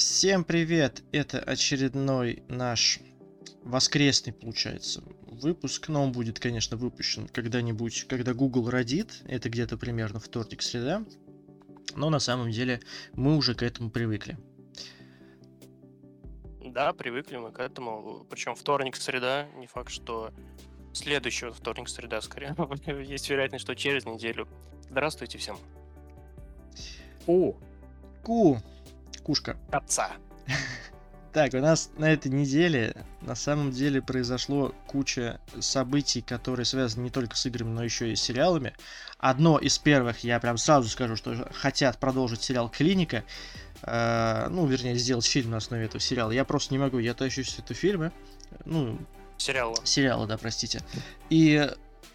Всем 0.00 0.44
привет! 0.44 1.02
Это 1.12 1.40
очередной 1.40 2.42
наш 2.48 3.00
воскресный, 3.62 4.32
получается, 4.32 5.02
выпуск. 5.26 5.88
Но 5.88 6.02
он 6.02 6.12
будет, 6.12 6.40
конечно, 6.40 6.78
выпущен 6.78 7.28
когда-нибудь, 7.28 8.06
когда 8.08 8.32
Google 8.32 8.70
родит. 8.70 9.22
Это 9.26 9.50
где-то 9.50 9.76
примерно 9.76 10.18
вторник-среда. 10.18 11.04
Но 11.96 12.08
на 12.08 12.18
самом 12.18 12.50
деле 12.50 12.80
мы 13.12 13.36
уже 13.36 13.54
к 13.54 13.62
этому 13.62 13.90
привыкли. 13.90 14.38
Да, 16.64 16.94
привыкли 16.94 17.36
мы 17.36 17.52
к 17.52 17.58
этому. 17.58 18.26
Причем 18.30 18.54
вторник, 18.54 18.96
среда, 18.96 19.48
не 19.58 19.66
факт, 19.66 19.90
что 19.90 20.32
следующего 20.94 21.52
вторник, 21.52 21.90
среда, 21.90 22.22
скорее. 22.22 22.56
Есть 23.04 23.28
вероятность, 23.28 23.64
что 23.64 23.76
через 23.76 24.06
неделю. 24.06 24.48
Здравствуйте 24.88 25.36
всем. 25.36 25.58
О, 27.26 27.54
ку, 28.24 28.58
кушка. 29.22 29.56
Отца. 29.70 30.12
Так, 31.32 31.54
у 31.54 31.58
нас 31.58 31.90
на 31.96 32.10
этой 32.10 32.32
неделе 32.32 33.04
на 33.20 33.36
самом 33.36 33.70
деле 33.70 34.02
произошло 34.02 34.74
куча 34.88 35.40
событий, 35.60 36.22
которые 36.22 36.66
связаны 36.66 37.04
не 37.04 37.10
только 37.10 37.36
с 37.36 37.46
играми, 37.46 37.70
но 37.70 37.84
еще 37.84 38.10
и 38.10 38.16
с 38.16 38.22
сериалами. 38.22 38.74
Одно 39.18 39.56
из 39.58 39.78
первых, 39.78 40.24
я 40.24 40.40
прям 40.40 40.58
сразу 40.58 40.88
скажу, 40.88 41.14
что 41.14 41.48
хотят 41.54 41.98
продолжить 41.98 42.42
сериал 42.42 42.68
«Клиника». 42.68 43.22
Э, 43.82 44.48
ну, 44.50 44.66
вернее, 44.66 44.96
сделать 44.96 45.24
фильм 45.24 45.52
на 45.52 45.58
основе 45.58 45.84
этого 45.84 46.00
сериала. 46.00 46.32
Я 46.32 46.44
просто 46.44 46.74
не 46.74 46.78
могу, 46.78 46.98
я 46.98 47.14
тащусь 47.14 47.56
это 47.58 47.74
фильмы. 47.74 48.10
Ну, 48.64 48.98
Сериала. 49.38 49.76
сериала, 49.84 50.26
да, 50.26 50.36
простите. 50.36 50.80
И 51.28 51.70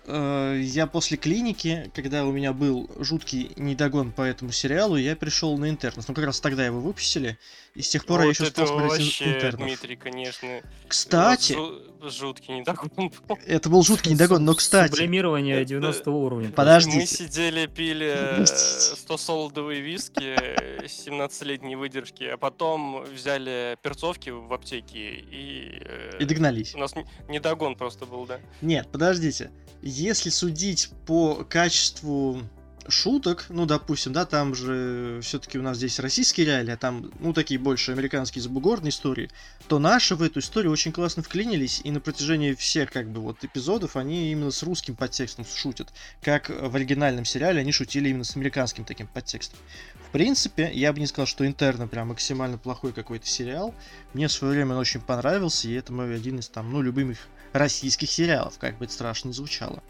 я 0.07 0.87
после 0.87 1.17
клиники, 1.17 1.91
когда 1.93 2.25
у 2.25 2.31
меня 2.31 2.53
был 2.53 2.89
жуткий 2.99 3.51
недогон 3.55 4.11
по 4.11 4.21
этому 4.21 4.51
сериалу, 4.51 4.97
я 4.97 5.15
пришел 5.15 5.57
на 5.57 5.69
интернет. 5.69 6.07
Ну, 6.07 6.13
как 6.13 6.25
раз 6.25 6.39
тогда 6.39 6.65
его 6.65 6.79
выпустили, 6.79 7.37
и 7.75 7.81
с 7.81 7.89
тех 7.89 8.05
пор 8.05 8.21
я 8.21 8.25
Вот 8.27 8.31
еще 8.35 8.43
это 8.45 8.65
стал 8.65 8.67
смотреть 8.67 8.91
вообще, 8.91 9.35
интернов. 9.35 9.67
Дмитрий, 9.67 9.95
конечно. 9.97 10.61
Кстати, 10.87 11.53
жу- 11.53 12.09
жуткий 12.09 12.53
недогон 12.59 12.89
был. 12.95 13.11
это 13.45 13.69
был 13.69 13.83
жуткий 13.83 14.13
недогон, 14.13 14.45
но, 14.45 14.53
кстати, 14.55 14.91
Сублимирование 14.91 15.57
Это- 15.57 15.65
90 15.69 16.09
уровня. 16.11 16.49
Подождите. 16.51 16.97
Мы 16.99 17.05
сидели, 17.05 17.65
пили 17.67 18.13
э, 18.41 18.45
100 18.45 19.17
солодовые 19.17 19.81
виски 19.81 20.35
э, 20.39 20.85
17-летней 20.85 21.75
выдержки, 21.75 22.23
а 22.23 22.37
потом 22.37 23.03
взяли 23.03 23.77
перцовки 23.81 24.29
в 24.29 24.53
аптеке 24.53 25.15
и... 25.15 25.81
э, 25.83 26.17
и 26.21 26.25
догнались. 26.25 26.73
У 26.75 26.77
нас 26.77 26.95
не- 26.95 27.05
недогон 27.27 27.75
просто 27.75 28.05
был, 28.05 28.25
да. 28.25 28.39
Нет, 28.61 28.87
подождите. 28.91 29.51
Если 29.81 30.29
судить 30.29 30.89
по 31.05 31.43
качеству 31.43 32.41
шуток, 32.87 33.45
ну, 33.49 33.65
допустим, 33.65 34.13
да, 34.13 34.25
там 34.25 34.55
же 34.55 35.19
все-таки 35.21 35.57
у 35.57 35.61
нас 35.61 35.77
здесь 35.77 35.99
российские 35.99 36.45
реалии, 36.45 36.71
а 36.71 36.77
там, 36.77 37.11
ну, 37.19 37.33
такие 37.33 37.59
больше 37.59 37.91
американские 37.91 38.41
забугорные 38.41 38.89
истории, 38.89 39.29
то 39.67 39.79
наши 39.79 40.15
в 40.15 40.21
эту 40.21 40.39
историю 40.39 40.71
очень 40.71 40.91
классно 40.91 41.23
вклинились, 41.23 41.81
и 41.83 41.91
на 41.91 41.99
протяжении 41.99 42.53
всех, 42.53 42.91
как 42.91 43.09
бы, 43.09 43.21
вот 43.21 43.43
эпизодов 43.43 43.95
они 43.95 44.31
именно 44.31 44.51
с 44.51 44.63
русским 44.63 44.95
подтекстом 44.95 45.45
шутят. 45.45 45.91
Как 46.21 46.49
в 46.49 46.75
оригинальном 46.75 47.25
сериале 47.25 47.61
они 47.61 47.71
шутили 47.71 48.09
именно 48.09 48.23
с 48.23 48.35
американским 48.35 48.85
таким 48.85 49.07
подтекстом. 49.07 49.59
В 50.07 50.11
принципе, 50.11 50.71
я 50.73 50.93
бы 50.93 50.99
не 50.99 51.07
сказал, 51.07 51.27
что 51.27 51.45
Интерны 51.45 51.87
прям 51.87 52.09
максимально 52.09 52.57
плохой 52.57 52.93
какой-то 52.93 53.27
сериал. 53.27 53.73
Мне 54.13 54.27
в 54.27 54.31
свое 54.31 54.53
время 54.53 54.73
он 54.73 54.79
очень 54.79 55.01
понравился, 55.01 55.67
и 55.67 55.73
это 55.73 55.91
мой 55.91 56.15
один 56.15 56.39
из 56.39 56.47
там, 56.47 56.71
ну, 56.71 56.81
любимых 56.81 57.17
российских 57.57 58.11
сериалов, 58.11 58.57
как 58.59 58.77
бы 58.77 58.85
это 58.85 58.93
страшно 58.93 59.29
ни 59.29 59.33
звучало. 59.33 59.81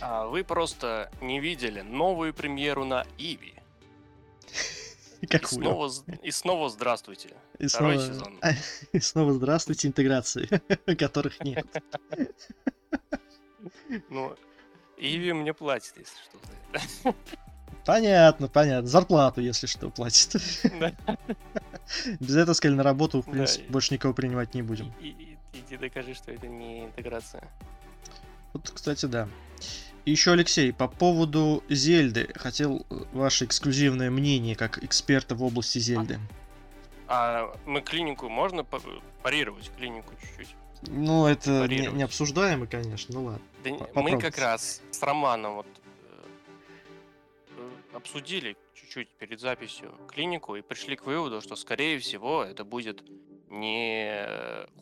А 0.00 0.26
вы 0.26 0.44
просто 0.44 1.10
не 1.20 1.40
видели 1.40 1.80
новую 1.82 2.34
премьеру 2.34 2.84
на 2.84 3.06
Иви. 3.18 3.54
И 5.20 5.26
Какую? 5.26 5.48
снова, 5.62 5.88
з- 5.88 6.04
и 6.22 6.30
снова 6.30 6.68
здравствуйте. 6.68 7.30
И 7.58 7.66
Второй 7.66 7.98
снова, 7.98 8.12
сезон. 8.12 8.40
и 8.92 9.00
снова 9.00 9.32
здравствуйте, 9.32 9.88
интеграции, 9.88 10.48
которых 10.98 11.40
нет. 11.40 11.66
Ну, 14.10 14.34
Иви 14.98 15.32
мне 15.32 15.54
платит, 15.54 15.94
если 15.96 16.16
что. 17.02 17.14
Понятно, 17.86 18.48
понятно. 18.48 18.86
Зарплату, 18.88 19.40
если 19.40 19.66
что, 19.66 19.90
платит. 19.90 20.36
Да. 20.80 20.92
Без 22.20 22.36
этого, 22.36 22.54
сказали, 22.54 22.76
на 22.76 22.82
работу, 22.82 23.22
в 23.22 23.30
принципе, 23.30 23.64
и- 23.64 23.70
больше 23.70 23.94
никого 23.94 24.12
принимать 24.14 24.54
не 24.54 24.62
будем. 24.62 24.92
И- 25.00 25.08
и- 25.08 25.33
Иди 25.54 25.76
докажи, 25.76 26.14
что 26.14 26.32
это 26.32 26.46
не 26.46 26.84
интеграция. 26.84 27.48
Вот, 28.52 28.70
кстати, 28.70 29.06
да. 29.06 29.28
И 30.04 30.10
еще, 30.10 30.32
Алексей, 30.32 30.72
по 30.72 30.86
поводу 30.86 31.64
Зельды. 31.68 32.28
Хотел 32.34 32.86
э, 32.90 33.04
ваше 33.12 33.46
эксклюзивное 33.46 34.10
мнение, 34.10 34.54
как 34.54 34.82
эксперта 34.84 35.34
в 35.34 35.42
области 35.42 35.78
Зельды. 35.78 36.18
А 37.08 37.54
мы 37.64 37.80
клинику 37.80 38.28
можно 38.28 38.64
па- 38.64 38.80
парировать? 39.22 39.70
Клинику 39.76 40.12
чуть-чуть? 40.20 40.54
Ну, 40.88 41.26
это 41.26 41.66
не, 41.68 41.86
не 41.86 42.02
обсуждаемо, 42.02 42.66
конечно, 42.66 43.14
ну 43.14 43.24
ладно. 43.24 43.40
Да 43.64 43.70
мы 44.02 44.18
как 44.18 44.36
раз 44.38 44.82
с 44.90 45.02
Романом 45.02 45.54
вот 45.56 45.66
э, 47.56 47.70
обсудили 47.94 48.56
чуть-чуть 48.74 49.08
перед 49.08 49.40
записью 49.40 49.94
клинику 50.08 50.56
и 50.56 50.62
пришли 50.62 50.96
к 50.96 51.06
выводу, 51.06 51.40
что 51.40 51.56
скорее 51.56 51.98
всего 51.98 52.44
это 52.44 52.64
будет 52.64 53.02
не 53.48 54.26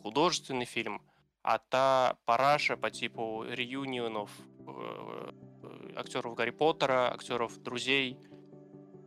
художественный 0.01 0.65
фильм, 0.65 1.01
а 1.41 1.57
та 1.57 2.17
параша 2.25 2.77
по 2.77 2.89
типу 2.89 3.45
реюнионов 3.49 4.31
э, 4.65 5.31
э, 5.63 5.93
актеров 5.95 6.35
Гарри 6.35 6.51
Поттера, 6.51 7.13
актеров 7.13 7.61
друзей. 7.61 8.17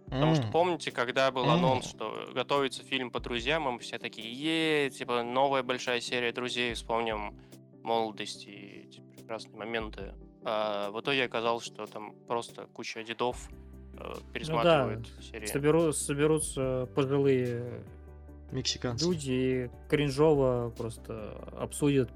Потому 0.08 0.36
что 0.36 0.46
помните, 0.52 0.92
когда 0.92 1.32
был 1.32 1.50
анонс, 1.50 1.86
что 1.86 2.28
готовится 2.32 2.84
фильм 2.84 3.10
по 3.10 3.18
друзьям, 3.18 3.68
и 3.68 3.72
мы 3.72 3.78
все 3.80 3.98
такие, 3.98 4.32
е 4.32 4.90
типа 4.90 5.24
новая 5.24 5.64
большая 5.64 6.00
серия 6.00 6.30
друзей, 6.32 6.74
вспомним 6.74 7.36
молодость 7.82 8.46
и 8.46 8.86
эти 8.86 9.00
прекрасные 9.00 9.56
моменты. 9.56 10.14
А 10.44 10.90
в 10.92 11.00
итоге 11.00 11.24
оказалось, 11.24 11.64
что 11.64 11.86
там 11.86 12.14
просто 12.28 12.66
куча 12.72 13.02
дедов 13.02 13.48
э, 13.94 14.14
пересматривают 14.32 15.08
серии. 15.20 15.46
Соберу, 15.46 15.92
соберутся 15.92 16.88
пожилые 16.94 17.82
Мексиканцы. 18.50 19.04
люди 19.04 19.70
кринжово 19.88 20.72
просто 20.76 21.32
обсудят 21.58 22.10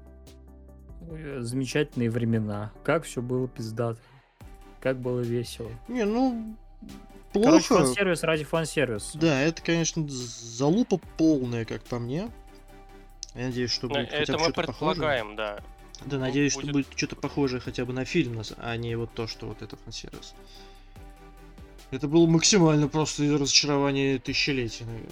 э, 1.09 1.39
замечательные 1.41 2.09
времена. 2.09 2.71
Как 2.83 3.03
все 3.03 3.21
было 3.21 3.47
пиздато. 3.47 3.99
Как 4.79 4.99
было 4.99 5.19
весело. 5.19 5.69
Не, 5.87 6.05
ну, 6.05 6.55
Короче, 7.33 7.67
плохо. 7.67 7.85
фан-сервис 7.85 8.23
ради 8.23 8.43
фан-сервиса. 8.43 9.17
Да, 9.17 9.41
это, 9.41 9.61
конечно, 9.61 10.05
залупа 10.07 10.99
полная, 11.17 11.65
как 11.65 11.83
по 11.83 11.99
мне. 11.99 12.29
Я 13.35 13.45
надеюсь, 13.47 13.71
что 13.71 13.87
Ну, 13.87 13.93
будет 13.95 14.09
хотя 14.09 14.23
это 14.23 14.33
бы 14.33 14.37
мы 14.39 14.43
что-то 14.45 14.61
похожее. 14.67 14.93
предполагаем, 14.95 15.35
да. 15.35 15.59
Да, 16.05 16.17
Ну, 16.17 16.19
надеюсь, 16.19 16.51
что 16.53 16.61
будет- 16.61 16.73
будет 16.73 16.87
что-то 16.97 17.15
похожее 17.15 17.59
хотя 17.61 17.85
бы 17.85 17.93
на 17.93 18.05
фильм, 18.05 18.41
а 18.57 18.75
не 18.77 18.95
вот 18.95 19.13
то, 19.13 19.27
что 19.27 19.45
вот 19.47 19.61
это 19.61 19.77
фан-сервис. 19.77 20.33
Это 21.91 22.07
было 22.07 22.25
максимально 22.25 22.87
просто 22.87 23.23
разочарование 23.37 24.17
тысячелетия, 24.17 24.85
наверное. 24.85 25.11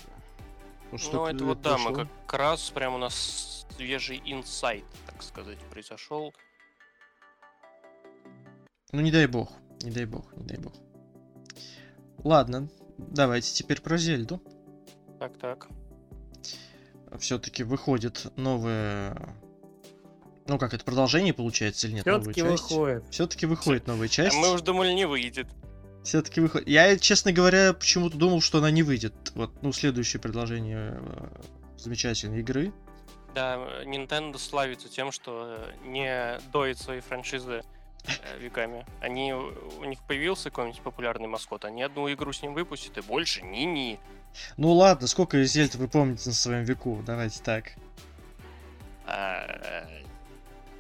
Ну, 0.91 0.97
столько 0.97 1.35
это 1.35 1.45
вот 1.45 1.61
да, 1.61 1.77
мы 1.77 1.93
как 1.93 2.33
раз 2.33 2.69
прям 2.71 2.95
у 2.95 2.97
нас 2.97 3.67
свежий 3.75 4.21
инсайт, 4.25 4.85
так 5.05 5.21
сказать, 5.23 5.57
произошел. 5.69 6.33
Ну, 8.91 9.01
не 9.01 9.11
дай 9.11 9.27
бог, 9.27 9.51
не 9.81 9.91
дай 9.91 10.05
бог, 10.05 10.35
не 10.35 10.45
дай 10.45 10.57
бог. 10.57 10.73
Ладно, 12.23 12.69
давайте 12.97 13.53
теперь 13.53 13.81
про 13.81 13.97
Зельду. 13.97 14.41
Так-так. 15.19 15.67
Все-таки 17.19 17.63
выходит 17.63 18.31
новое... 18.35 19.35
Ну, 20.47 20.57
как 20.57 20.73
это, 20.73 20.83
продолжение 20.83 21.33
получается 21.33 21.87
или 21.87 21.95
нет? 21.95 22.05
новая 22.05 22.21
Все-таки 22.21 22.41
часть? 22.41 22.63
выходит. 22.63 23.03
Все-таки 23.11 23.45
выходит 23.45 23.87
новая 23.87 24.07
А 24.07 24.09
часть. 24.09 24.35
мы 24.35 24.51
уж 24.53 24.61
думали, 24.61 24.91
не 24.93 25.05
выйдет. 25.05 25.47
Все-таки 26.09 26.41
выходит. 26.41 26.67
Я, 26.67 26.97
честно 26.97 27.31
говоря, 27.31 27.71
почему-то 27.71 28.17
думал, 28.17 28.41
что 28.41 28.57
она 28.57 28.71
не 28.71 28.81
выйдет. 28.81 29.13
Вот, 29.35 29.51
ну, 29.61 29.71
следующее 29.71 30.19
предложение 30.19 30.99
э, 30.99 31.27
замечательной 31.77 32.39
игры. 32.39 32.73
Да, 33.35 33.57
Nintendo 33.85 34.39
славится 34.39 34.89
тем, 34.89 35.11
что 35.11 35.59
э, 35.59 35.71
не 35.85 36.39
доит 36.51 36.79
свои 36.79 37.01
франшизы 37.01 37.61
э, 38.05 38.39
веками. 38.39 38.87
Они, 39.01 39.33
у 39.33 39.83
них 39.83 39.99
появился 40.07 40.49
какой-нибудь 40.49 40.81
популярный 40.81 41.27
маскот, 41.27 41.63
они 41.63 41.83
одну 41.83 42.11
игру 42.11 42.33
с 42.33 42.41
ним 42.41 42.55
выпустят, 42.55 42.97
и 42.97 43.01
больше 43.01 43.43
ни-ни. 43.43 43.99
Ну 44.57 44.71
ладно, 44.71 45.05
сколько 45.05 45.43
Зельд 45.43 45.75
вы 45.75 45.87
помните 45.87 46.23
на 46.29 46.33
своем 46.33 46.63
веку? 46.63 47.03
Давайте 47.05 47.39
так. 47.43 47.73
А, 49.05 49.85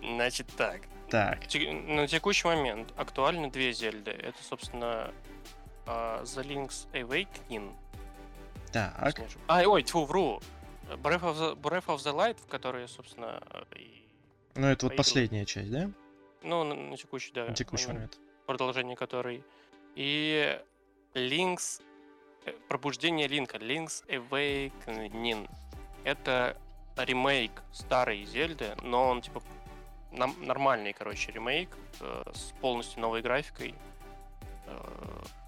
Значит 0.01 0.47
так, 0.57 0.81
Так. 1.09 1.39
На 1.87 2.07
текущий 2.07 2.47
момент 2.47 2.93
актуальны 2.95 3.49
две 3.51 3.73
Зельды. 3.73 4.11
Это, 4.11 4.41
собственно, 4.43 5.11
а, 5.85 6.21
The 6.23 6.43
Link's 6.45 6.87
Awakening. 6.93 7.73
Так. 8.71 9.19
А, 9.47 9.63
ой, 9.67 9.83
тьфу, 9.83 10.05
вру. 10.05 10.39
Breath 10.89 11.21
of, 11.21 11.35
the, 11.35 11.55
Breath 11.55 11.85
of 11.87 11.97
the 11.97 12.15
Light, 12.15 12.37
в 12.41 12.47
которой, 12.47 12.87
собственно, 12.87 13.41
и- 13.75 14.03
Ну, 14.55 14.67
это 14.67 14.87
вот 14.87 14.95
последняя 14.95 15.45
часть, 15.45 15.71
да? 15.71 15.89
ну, 16.41 16.63
на, 16.63 16.73
на 16.75 16.97
текущий, 16.97 17.31
да, 17.31 17.45
На 17.45 17.53
текущий 17.53 17.87
момент. 17.87 18.17
продолжение 18.47 18.95
которой. 18.95 19.43
И 19.95 20.59
Link's 21.13 21.81
э, 22.45 22.53
пробуждение 22.67 23.27
Линка, 23.27 23.57
Link's 23.57 24.03
Awakening. 24.07 25.49
Это 26.03 26.57
ремейк 26.95 27.51
старой 27.71 28.23
Зельды, 28.25 28.75
но 28.81 29.09
он 29.09 29.21
типа 29.21 29.41
нормальный, 30.11 30.93
короче, 30.93 31.31
ремейк 31.31 31.69
э, 31.99 32.23
с 32.33 32.53
полностью 32.61 33.01
новой 33.01 33.21
графикой. 33.21 33.75
Э, 34.65 34.71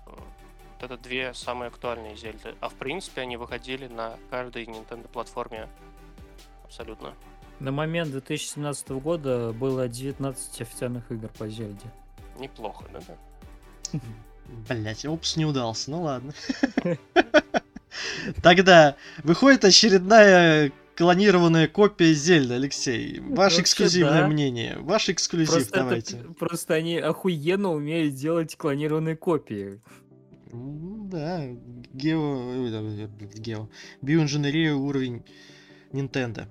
э, 0.08 0.10
вот 0.10 0.84
это 0.84 0.98
две 0.98 1.34
самые 1.34 1.68
актуальные 1.68 2.16
Зельды. 2.16 2.56
А 2.60 2.70
в 2.70 2.74
принципе 2.76 3.22
они 3.22 3.38
выходили 3.38 3.88
на 3.88 4.18
каждой 4.30 4.66
Nintendo 4.66 5.08
платформе 5.08 5.68
абсолютно. 6.64 7.14
На 7.60 7.72
момент 7.72 8.12
2017 8.12 8.90
года 8.90 9.54
было 9.54 9.88
19 9.88 10.62
официальных 10.62 11.12
игр 11.12 11.28
по 11.30 11.48
Зельде. 11.48 11.92
Неплохо, 12.40 12.86
да? 12.92 14.00
Блять, 14.68 15.06
опс 15.06 15.38
не 15.38 15.46
удался, 15.46 15.92
ну 15.92 16.02
ладно. 16.02 16.34
Тогда 18.42 18.96
выходит 19.24 19.64
очередная 19.66 20.72
клонированная 20.96 21.68
копия 21.68 22.14
Зельда, 22.14 22.56
Алексей. 22.56 23.20
Ваше 23.20 23.36
Вообще, 23.36 23.62
эксклюзивное 23.62 24.22
да. 24.22 24.28
мнение. 24.28 24.78
Ваш 24.80 25.10
эксклюзив 25.10 25.54
Просто, 25.54 25.70
это- 25.70 25.80
давайте. 25.80 26.18
просто 26.38 26.74
они 26.76 26.98
охуенно 26.98 27.72
умеют 27.72 28.16
делать 28.16 28.56
клонированные 28.56 29.16
копии. 29.16 29.82
Да, 30.52 31.48
гео... 31.94 32.52
блин, 33.16 33.32
гео. 33.36 33.70
Биоинженерия 34.02 34.74
уровень 34.74 35.24
Nintendo. 35.92 36.48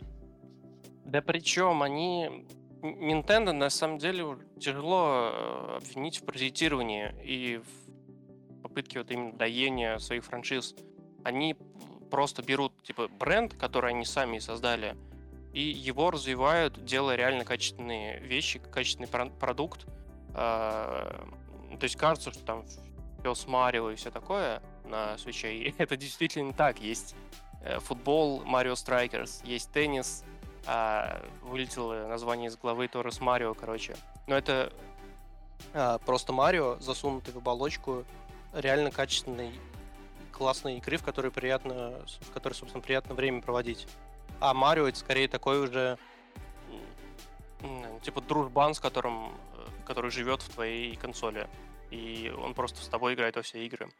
Да 1.04 1.20
причем 1.22 1.82
они... 1.82 2.46
Nintendo 2.82 3.52
на 3.52 3.68
самом 3.68 3.98
деле 3.98 4.38
тяжело 4.58 5.30
э, 5.34 5.76
обвинить 5.82 6.16
в 6.18 6.24
паразитировании 6.24 7.12
и 7.22 7.58
в 7.58 8.62
попытке 8.62 9.00
вот 9.00 9.10
именно 9.10 9.34
доения 9.36 9.98
своих 9.98 10.24
франшиз. 10.24 10.74
Они 11.22 11.56
просто 12.10 12.42
берут 12.42 12.72
типа 12.82 13.08
бренд, 13.08 13.54
который 13.54 13.90
они 13.90 14.04
сами 14.04 14.38
создали, 14.38 14.96
и 15.52 15.62
его 15.62 16.10
развивают, 16.10 16.84
делая 16.84 17.16
реально 17.16 17.44
качественные 17.44 18.20
вещи, 18.20 18.58
качественный 18.58 19.08
про- 19.08 19.30
продукт. 19.30 19.86
А, 20.34 21.26
То 21.78 21.84
есть 21.84 21.96
кажется, 21.96 22.32
что 22.32 22.44
там 22.44 22.64
пес 23.22 23.46
Марио 23.46 23.90
и 23.90 23.96
все 23.96 24.10
такое 24.10 24.62
на 24.84 25.18
свече. 25.18 25.54
И 25.54 25.74
это 25.78 25.96
действительно 25.96 26.52
так. 26.52 26.80
Есть 26.80 27.14
э, 27.62 27.78
футбол 27.80 28.42
Марио 28.44 28.74
Страйкерс, 28.74 29.42
есть 29.44 29.70
теннис, 29.72 30.24
а, 30.66 31.22
вылетело 31.42 32.06
название 32.06 32.48
из 32.48 32.56
главы 32.56 32.86
Торрес 32.88 33.20
Марио, 33.20 33.54
короче. 33.54 33.96
Но 34.26 34.36
это 34.36 34.72
а, 35.74 35.98
просто 35.98 36.32
Марио, 36.32 36.78
засунутый 36.80 37.34
в 37.34 37.38
оболочку 37.38 38.04
реально 38.52 38.90
качественной, 38.90 39.52
классной 40.40 40.78
игры, 40.78 40.96
в 40.96 41.02
которой 41.02 41.30
приятно, 41.30 42.00
в 42.22 42.32
которой, 42.32 42.54
собственно, 42.54 42.82
приятно 42.82 43.14
время 43.14 43.42
проводить. 43.42 43.86
А 44.40 44.54
Марио 44.54 44.88
это 44.88 44.98
скорее 44.98 45.28
такой 45.28 45.60
уже 45.60 45.98
типа 48.00 48.22
дружбан, 48.22 48.72
с 48.72 48.80
которым, 48.80 49.26
э, 49.26 49.84
который 49.84 50.10
живет 50.10 50.40
в 50.40 50.48
твоей 50.48 50.96
консоли. 50.96 51.46
И 51.90 52.32
он 52.42 52.54
просто 52.54 52.82
с 52.82 52.88
тобой 52.88 53.12
играет 53.12 53.36
во 53.36 53.42
все 53.42 53.66
игры. 53.66 53.90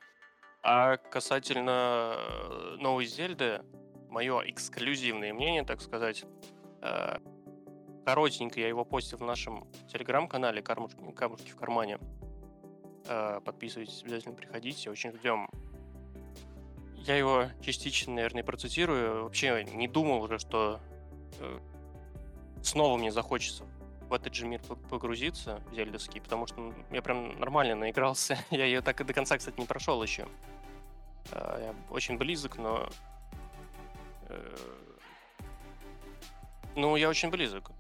А 0.63 0.97
касательно 0.97 2.15
э, 2.17 2.77
новой 2.81 3.05
Зельды, 3.05 3.61
мое 4.09 4.41
эксклюзивное 4.47 5.35
мнение, 5.35 5.63
так 5.63 5.83
сказать, 5.83 6.25
э, 6.81 7.19
коротенько 8.07 8.61
я 8.61 8.69
его 8.69 8.87
постил 8.87 9.19
в 9.19 9.25
нашем 9.25 9.71
телеграм-канале 9.93 10.63
«Камушки, 10.63 10.97
«Камушки 11.15 11.51
в 11.51 11.57
кармане». 11.57 11.99
Подписывайтесь, 13.45 14.03
обязательно 14.03 14.35
приходите, 14.35 14.91
очень 14.91 15.13
ждем. 15.13 15.51
Я 17.07 17.17
его 17.17 17.47
частично, 17.63 18.15
наверное, 18.15 18.43
процитирую. 18.45 19.25
Вообще 19.25 19.65
не 19.65 19.89
думал 19.89 20.23
уже, 20.23 20.39
что 20.39 20.81
э, 21.41 21.59
снова 22.63 22.97
мне 22.97 23.11
захочется 23.11 23.65
в 24.09 24.13
этот 24.13 24.35
же 24.35 24.47
мир 24.47 24.61
по- 24.61 24.77
погрузиться, 24.77 25.63
зельдовский, 25.73 26.21
потому 26.21 26.47
что 26.47 26.75
я 26.91 27.01
прям 27.03 27.39
нормально 27.39 27.75
наигрался. 27.77 28.39
я 28.51 28.65
ее 28.65 28.81
так 28.83 29.01
и 29.01 29.05
до 29.05 29.13
конца, 29.15 29.39
кстати, 29.39 29.59
не 29.59 29.67
прошел 29.67 30.03
еще. 30.03 30.29
Э, 31.33 31.59
Я 31.73 31.75
очень 31.95 32.19
близок, 32.19 32.59
но... 32.59 32.89
э, 34.29 34.57
Ну, 36.77 36.97
я 36.97 37.09
очень 37.09 37.31
близок. 37.31 37.71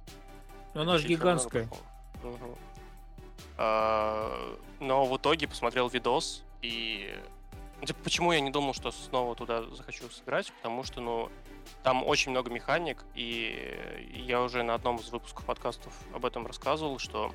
Она 0.75 0.99
же 0.99 1.07
гигантская. 1.09 1.69
А, 3.59 4.57
Но 4.81 5.05
в 5.05 5.17
итоге 5.17 5.47
посмотрел 5.47 5.89
видос 5.89 6.43
и... 6.63 7.15
Типа, 7.85 7.99
почему 8.05 8.33
я 8.33 8.41
не 8.41 8.51
думал, 8.51 8.75
что 8.75 8.91
снова 8.91 9.35
туда 9.35 9.63
захочу 9.71 10.09
сыграть? 10.11 10.53
Потому 10.53 10.85
что, 10.85 11.01
ну, 11.01 11.31
там 11.83 12.05
очень 12.05 12.31
много 12.31 12.51
механик, 12.51 13.05
и 13.15 14.23
я 14.27 14.43
уже 14.43 14.63
на 14.63 14.75
одном 14.75 14.97
из 14.97 15.11
выпусков 15.11 15.47
подкастов 15.47 15.95
об 16.15 16.27
этом 16.27 16.47
рассказывал, 16.47 16.99
что 16.99 17.33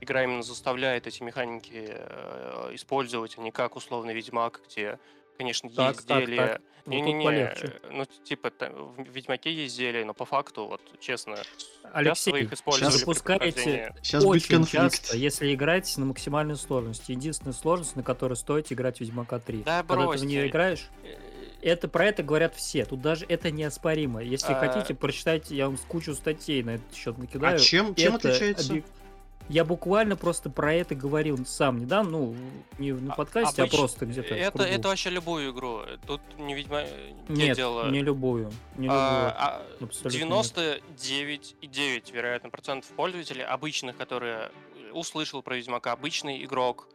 игра 0.00 0.24
именно 0.24 0.42
заставляет 0.42 1.06
эти 1.06 1.22
механики 1.22 1.86
э, 1.88 2.70
использовать, 2.72 3.38
а 3.38 3.40
не 3.40 3.50
как 3.50 3.76
условный 3.76 4.14
Ведьмак, 4.14 4.60
где, 4.68 4.98
конечно, 5.36 5.70
Так, 5.70 5.96
есть 5.96 6.06
так, 6.08 6.24
зелья. 6.26 6.36
так. 6.46 6.60
Тут 6.84 6.92
Не-не-не, 6.94 7.52
ну, 7.90 8.04
типа, 8.24 8.50
та- 8.52 8.70
в 8.70 8.94
Ведьмаке 9.10 9.52
есть 9.52 9.74
зелья, 9.74 10.04
но 10.04 10.14
по 10.14 10.24
факту, 10.24 10.66
вот, 10.66 10.80
честно, 11.00 11.34
Алексей, 11.92 12.10
часто 12.10 12.30
вы 12.30 12.40
их 12.42 12.52
использовали 12.52 12.92
при 12.92 12.98
запускаете. 13.00 13.94
Сейчас 14.02 14.22
будет 14.24 14.42
Очень 14.42 14.56
конфликт. 14.58 14.94
часто, 14.94 15.16
если 15.16 15.52
играть 15.52 15.96
на 15.96 16.04
максимальной 16.06 16.54
сложности. 16.54 17.10
Единственная 17.10 17.54
сложность, 17.54 17.96
на 17.96 18.04
которой 18.04 18.34
стоит 18.34 18.70
играть 18.72 19.00
Ведьмака 19.00 19.40
3. 19.40 19.64
Да 19.64 19.82
Когда 19.82 20.06
ты 20.12 20.18
в 20.18 20.24
нее 20.24 20.46
играешь, 20.46 20.88
это 21.60 21.88
про 21.88 22.06
это 22.06 22.22
говорят 22.22 22.54
все. 22.54 22.84
Тут 22.84 23.00
даже 23.02 23.26
это 23.28 23.50
неоспоримо. 23.50 24.22
Если 24.22 24.52
А- 24.52 24.54
хотите, 24.60 24.94
прочитайте, 24.94 25.56
я 25.56 25.66
вам 25.66 25.76
кучу 25.88 26.14
статей 26.14 26.62
на 26.62 26.76
этот 26.76 26.94
счет 26.94 27.18
накидаю. 27.18 27.56
А 27.56 27.58
чем, 27.58 27.96
чем 27.96 28.14
Это 28.14 28.28
отличается? 28.28 28.72
объек- 28.74 28.84
Я 29.48 29.64
буквально 29.64 30.16
просто 30.16 30.50
про 30.50 30.74
это 30.74 30.94
говорил 30.94 31.44
сам 31.46 31.78
недавно, 31.78 32.10
ну, 32.10 32.36
не 32.78 32.92
на 32.92 33.12
А- 33.12 33.16
подкасте, 33.16 33.62
а, 33.62 33.66
обыч- 33.66 33.76
просто 33.76 34.06
где-то. 34.06 34.34
Это, 34.34 34.64
это 34.64 34.88
вообще 34.88 35.10
любую 35.10 35.52
игру. 35.52 35.82
Тут 36.06 36.20
не 36.36 36.54
ведьма... 36.54 36.84
не 37.28 37.46
Нет, 37.46 37.56
дело. 37.56 37.88
не 37.90 38.02
любую. 38.02 38.50
Не 38.76 38.86
любую. 38.86 39.00
А, 39.00 39.62
а, 39.80 39.84
Абсолютно 39.84 40.18
нет. 40.18 40.20
99,9, 40.20 42.12
вероятно, 42.12 42.50
процентов 42.50 42.90
пользователей 42.90 43.44
обычных, 43.44 43.96
которые 43.96 44.50
услышал 44.92 45.42
про 45.42 45.56
Ведьмака, 45.56 45.92
обычный 45.92 46.44
игрок 46.44 46.88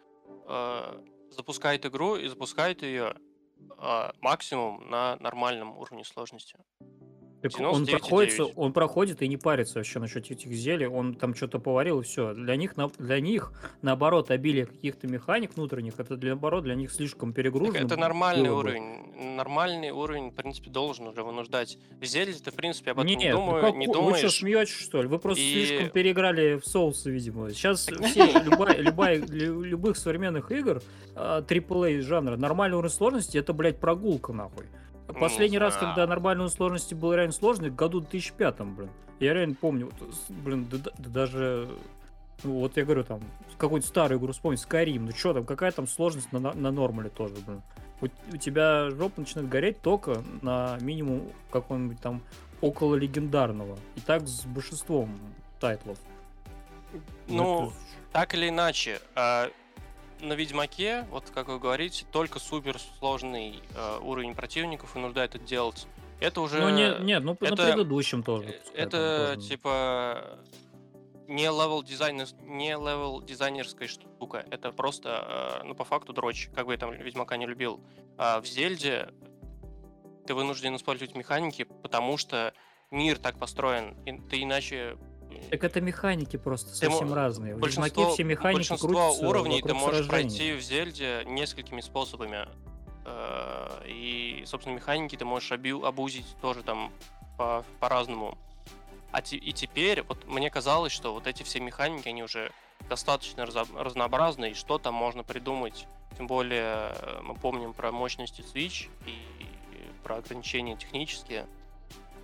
э, 0.48 1.02
запускает 1.32 1.86
игру 1.86 2.16
и 2.18 2.28
запускает 2.28 2.82
ее 2.82 3.16
максимум 4.22 4.90
на 4.90 5.16
нормальном 5.18 5.78
уровне 5.78 6.04
сложности. 6.04 6.56
Так 7.42 7.52
он 7.60 7.84
99,9. 7.84 7.90
проходит, 8.00 8.40
он 8.56 8.74
проходит 8.74 9.22
и 9.22 9.28
не 9.28 9.38
парится 9.38 9.80
вообще 9.80 10.00
насчет 10.00 10.30
этих 10.30 10.52
зелий. 10.52 10.86
Он 10.88 11.16
там 11.16 11.34
что-то 11.36 11.60
поварил 11.60 12.02
и 12.02 12.04
все. 12.04 12.34
Для 12.34 12.56
них, 12.56 12.76
для 13.00 13.20
них, 13.20 13.52
наоборот, 13.82 14.30
обилие 14.32 14.66
каких-то 14.68 15.08
механик 15.08 15.56
внутренних, 15.56 16.00
это 16.00 16.18
для, 16.18 16.30
наоборот 16.32 16.64
для 16.64 16.76
них 16.76 16.92
слишком 16.92 17.30
Так 17.30 17.38
перегружено. 17.38 17.80
это 17.86 17.98
нормальный 17.98 18.50
было 18.50 18.62
бы. 18.62 18.70
уровень. 18.70 19.36
Нормальный 19.36 19.92
уровень, 19.92 20.30
в 20.30 20.34
принципе, 20.36 20.70
должен 20.70 21.08
уже 21.08 21.24
вынуждать. 21.24 21.78
В 22.00 22.06
Зельде 22.06 22.40
ты, 22.44 22.52
в 22.52 22.56
принципе, 22.56 22.92
об 22.92 22.98
этом 23.00 23.08
не, 23.08 23.16
Нет, 23.16 23.34
ну 23.34 23.40
думаю, 23.46 23.62
как- 23.64 23.76
не 23.76 23.88
вы 23.88 23.94
что, 23.94 24.02
думаешь. 24.02 24.32
смеетесь, 24.38 24.74
что 24.80 25.02
ли? 25.02 25.08
Вы 25.08 25.18
просто 25.20 25.42
И- 25.44 25.66
слишком 25.66 25.90
переиграли 25.90 26.60
в 26.60 26.66
соусы, 26.66 27.10
видимо. 27.12 27.50
Сейчас 27.52 27.86
Так 27.86 28.02
все, 28.06 28.40
любая, 28.40 28.78
любая, 28.78 29.18
любых 29.18 29.98
современных 29.98 30.52
игр 30.52 30.82
а, 31.16 31.42
AAA 31.42 32.02
жанра, 32.02 32.38
нормальный 32.38 32.78
уровень 32.78 32.94
сложности, 32.94 33.38
это, 33.38 33.54
блядь, 33.54 33.80
прогулка, 33.80 34.32
нахуй. 34.34 34.66
Не 35.14 35.20
Последний 35.20 35.58
раз, 35.58 35.76
когда 35.78 36.08
нормальный 36.08 36.42
уровень 36.44 36.56
сложности 36.56 36.94
был 36.94 37.14
реально 37.14 37.34
сложный, 37.34 37.70
в 37.70 37.76
году 37.76 38.00
2005, 38.02 38.62
блин. 38.62 38.90
Я 39.20 39.34
реально 39.34 39.56
помню, 39.56 39.92
блин, 40.30 40.68
да- 40.72 40.78
да- 40.78 40.92
да 40.98 41.10
даже... 41.10 41.70
ну, 42.44 42.60
вот 42.60 42.76
я 42.78 42.84
говорю, 42.86 43.04
там, 43.04 43.22
какую-нибудь 43.58 43.88
старую 43.88 44.20
игру 44.20 44.34
вспомнить, 44.34 44.60
Skyrim, 44.68 45.00
ну 45.00 45.12
что 45.12 45.34
там, 45.34 45.46
какая 45.46 45.72
там 45.72 45.88
сложность 45.88 46.32
на, 46.32 46.40
на, 46.40 46.72
нормале 46.72 47.10
тоже, 47.10 47.36
блин. 47.46 47.62
У, 48.02 48.06
у 48.34 48.38
тебя 48.38 48.90
жопа 48.90 49.22
начинает 49.22 49.48
гореть 49.48 49.80
только 49.82 50.24
на 50.42 50.78
минимум 50.82 51.30
какого-нибудь 51.52 52.00
там 52.02 52.22
около 52.62 52.96
легендарного. 52.96 53.78
И 53.96 54.00
так 54.02 54.28
с 54.28 54.46
большинством 54.46 55.20
тайтлов. 55.60 56.00
Ну, 57.28 57.68
это- 57.68 57.74
Так 58.12 58.34
или 58.34 58.50
иначе, 58.50 59.00
а, 59.16 59.50
на 60.22 60.34
Ведьмаке, 60.34 61.06
вот 61.12 61.30
как 61.32 61.48
вы 61.48 61.60
говорите, 61.60 62.06
только 62.12 62.40
суперсложный 62.40 63.62
а, 63.76 64.00
уровень 64.00 64.36
противников 64.36 64.96
вынуждает 64.96 65.36
это 65.36 65.44
делать. 65.44 65.88
Это 66.20 66.42
уже... 66.42 66.60
ну, 66.62 66.70
не, 66.70 67.04
нет, 67.04 67.24
ну, 67.24 67.36
на 67.40 67.46
это- 67.48 67.56
предыдущем 67.56 68.24
тоже. 68.24 68.50
э, 68.50 68.62
Это 68.76 69.34
тоже. 69.36 69.48
типа 69.50 70.40
не 71.28 71.44
level 71.46 71.82
designer, 71.82 72.28
не 72.44 72.72
level 72.72 73.22
дизайнерская 73.22 73.88
штука. 73.88 74.46
Это 74.52 74.72
просто, 74.72 75.10
а, 75.14 75.64
ну, 75.64 75.74
по 75.76 75.84
факту 75.84 76.14
дрочь, 76.14 76.50
как 76.54 76.66
бы 76.68 76.74
я 76.74 76.78
там 76.78 76.92
Ведьмака 76.92 77.38
не 77.38 77.46
любил. 77.48 77.80
А 78.18 78.42
в 78.42 78.46
Зельде 78.46 79.10
ты 80.28 80.36
вынужден 80.36 80.76
использовать 80.76 81.16
механики, 81.16 81.64
потому 81.64 82.18
что 82.18 82.54
мир 82.92 83.18
так 83.18 83.40
построен. 83.40 83.96
и 84.06 84.18
ты 84.30 84.44
иначе 84.44 84.76
э, 84.76 84.98
Так 85.50 85.64
это 85.64 85.82
механики 85.82 86.38
просто 86.38 86.70
Ты 86.72 86.76
совсем 86.88 87.14
разные. 87.14 87.56
В 87.56 87.58
Ведьмаке 87.58 87.80
большинство, 87.80 88.14
все 88.14 88.24
механики 88.24 88.58
большинство 88.70 89.12
уровней 89.28 89.62
ты 89.62 89.74
можешь 89.74 90.06
сражений. 90.06 90.30
пройти 90.38 90.54
в 90.54 90.62
Зельде 90.62 91.24
несколькими 91.26 91.82
способами. 91.82 92.48
Э, 93.06 93.82
И, 93.88 94.44
собственно, 94.46 94.76
механики 94.76 95.16
ты 95.16 95.26
можешь 95.26 95.52
оби- 95.52 95.86
обузить 95.86 96.26
тоже 96.42 96.64
там 96.64 96.92
по- 97.38 97.66
по-разному. 97.80 98.38
А 99.12 99.22
те- 99.22 99.38
и 99.38 99.52
теперь, 99.52 100.04
вот 100.04 100.26
мне 100.28 100.50
казалось, 100.50 100.92
что 100.94 101.14
вот 101.14 101.28
эти 101.28 101.44
все 101.44 101.60
механики, 101.60 102.08
они 102.08 102.24
уже 102.24 102.52
достаточно 102.88 103.42
разо- 103.42 103.68
разнообразны, 103.78 104.52
и 104.52 104.54
что 104.54 104.78
там 104.78 104.94
можно 104.94 105.24
придумать. 105.24 105.88
Тем 106.18 106.28
более 106.28 106.94
э, 106.96 107.20
мы 107.24 107.36
помним 107.36 107.74
про 107.74 107.92
мощности 107.92 108.42
Switch 108.42 108.90
и 109.06 109.16
про 110.04 110.18
ограничения 110.18 110.76
технические. 110.78 111.48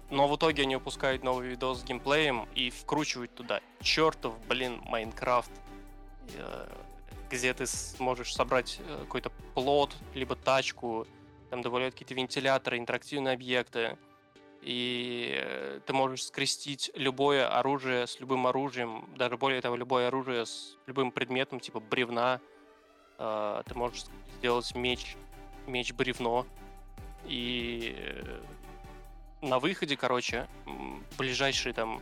Но 0.09 0.27
в 0.27 0.35
итоге 0.37 0.63
они 0.63 0.75
выпускают 0.75 1.23
новый 1.23 1.49
видос 1.49 1.81
с 1.81 1.83
геймплеем 1.83 2.47
и 2.55 2.69
вкручивают 2.69 3.33
туда 3.35 3.59
чертов, 3.81 4.33
блин, 4.47 4.81
Майнкрафт, 4.85 5.51
э, 6.33 6.67
где 7.29 7.53
ты 7.53 7.67
сможешь 7.67 8.33
собрать 8.33 8.79
э, 8.79 8.99
какой-то 9.01 9.31
плод, 9.53 9.95
либо 10.13 10.35
тачку, 10.35 11.05
там 11.49 11.61
добавляют 11.61 11.93
какие-то 11.93 12.13
вентиляторы, 12.13 12.77
интерактивные 12.77 13.33
объекты, 13.33 13.97
и 14.61 15.33
э, 15.37 15.81
ты 15.85 15.91
можешь 15.91 16.23
скрестить 16.23 16.89
любое 16.95 17.45
оружие 17.45 18.07
с 18.07 18.21
любым 18.21 18.47
оружием, 18.47 19.09
даже 19.17 19.35
более 19.35 19.59
того, 19.59 19.75
любое 19.75 20.07
оружие 20.07 20.45
с 20.45 20.77
любым 20.85 21.11
предметом, 21.11 21.59
типа 21.59 21.79
бревна. 21.79 22.39
Ты 23.17 23.73
можешь 23.73 24.05
сделать 24.37 24.75
меч, 24.75 25.17
меч-бревно. 25.65 26.45
И 27.25 27.95
на 29.41 29.59
выходе, 29.59 29.95
короче, 29.95 30.47
ближайшие 31.17 31.73
там 31.73 32.01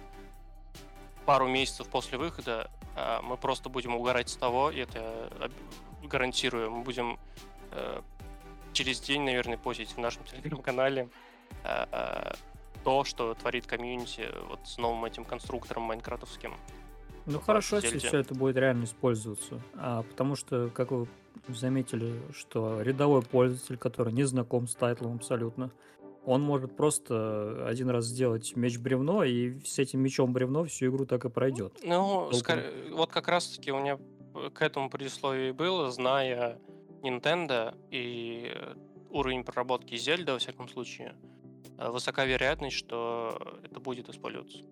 пару 1.26 1.48
месяцев 1.48 1.88
после 1.88 2.18
выхода 2.18 2.70
а, 2.96 3.22
мы 3.22 3.38
просто 3.38 3.70
будем 3.70 3.96
угорать 3.96 4.30
с 4.30 4.36
того, 4.36 4.72
и 4.72 4.80
это 4.80 5.30
гарантирую, 6.04 6.72
мы 6.72 6.84
будем 6.84 7.20
э, 7.72 8.02
через 8.74 9.00
день, 9.02 9.24
наверное, 9.24 9.58
постить 9.58 9.92
в 9.92 9.98
нашем 9.98 10.24
телеграм-канале 10.32 11.10
а, 11.64 11.88
а, 11.92 12.36
то, 12.84 13.04
что 13.04 13.34
творит 13.34 13.66
комьюнити 13.66 14.28
вот 14.48 14.60
с 14.64 14.78
новым 14.78 15.06
этим 15.06 15.26
конструктором 15.26 15.84
майнкрафтовским. 15.84 16.54
Ну 17.26 17.40
хорошо, 17.40 17.78
если 17.78 17.98
все 17.98 18.20
это 18.20 18.36
будет 18.36 18.56
реально 18.56 18.84
использоваться. 18.84 19.60
А, 19.76 20.04
потому 20.04 20.36
что, 20.36 20.70
как 20.70 20.92
вы 20.92 21.08
заметили, 21.48 22.22
что 22.34 22.82
рядовой 22.82 23.24
пользователь, 23.24 23.78
который 23.78 24.14
не 24.14 24.24
знаком 24.24 24.68
с 24.68 24.76
тайтлом 24.76 25.16
абсолютно, 25.16 25.72
он 26.26 26.42
может 26.42 26.76
просто 26.76 27.68
один 27.68 27.90
раз 27.90 28.06
сделать 28.06 28.56
меч 28.56 28.78
бревно, 28.80 29.24
и 29.24 29.60
с 29.64 29.80
этим 29.80 30.02
мечом 30.02 30.34
бревно 30.34 30.66
всю 30.66 30.88
игру 30.88 31.06
так 31.06 31.26
и 31.26 31.30
пройдет. 31.30 31.78
Ну, 31.84 32.30
Толком. 32.32 32.60
ска- 32.60 32.94
вот 32.94 33.12
как 33.12 33.28
раз-таки 33.28 33.72
у 33.72 33.80
меня 33.80 34.00
к 34.54 34.62
этому 34.62 34.90
предисловие 34.90 35.50
и 35.50 35.52
было, 35.52 35.92
зная 35.92 36.60
Nintendo 37.04 37.78
и 37.92 38.52
э, 38.54 38.76
уровень 39.10 39.44
проработки 39.44 39.96
Зельда, 39.96 40.34
во 40.34 40.40
всяком 40.40 40.68
случае, 40.68 41.16
э, 41.78 41.90
высока 41.90 42.26
вероятность, 42.26 42.76
что 42.76 43.60
это 43.64 43.80
будет 43.80 44.10
использоваться. 44.10 44.64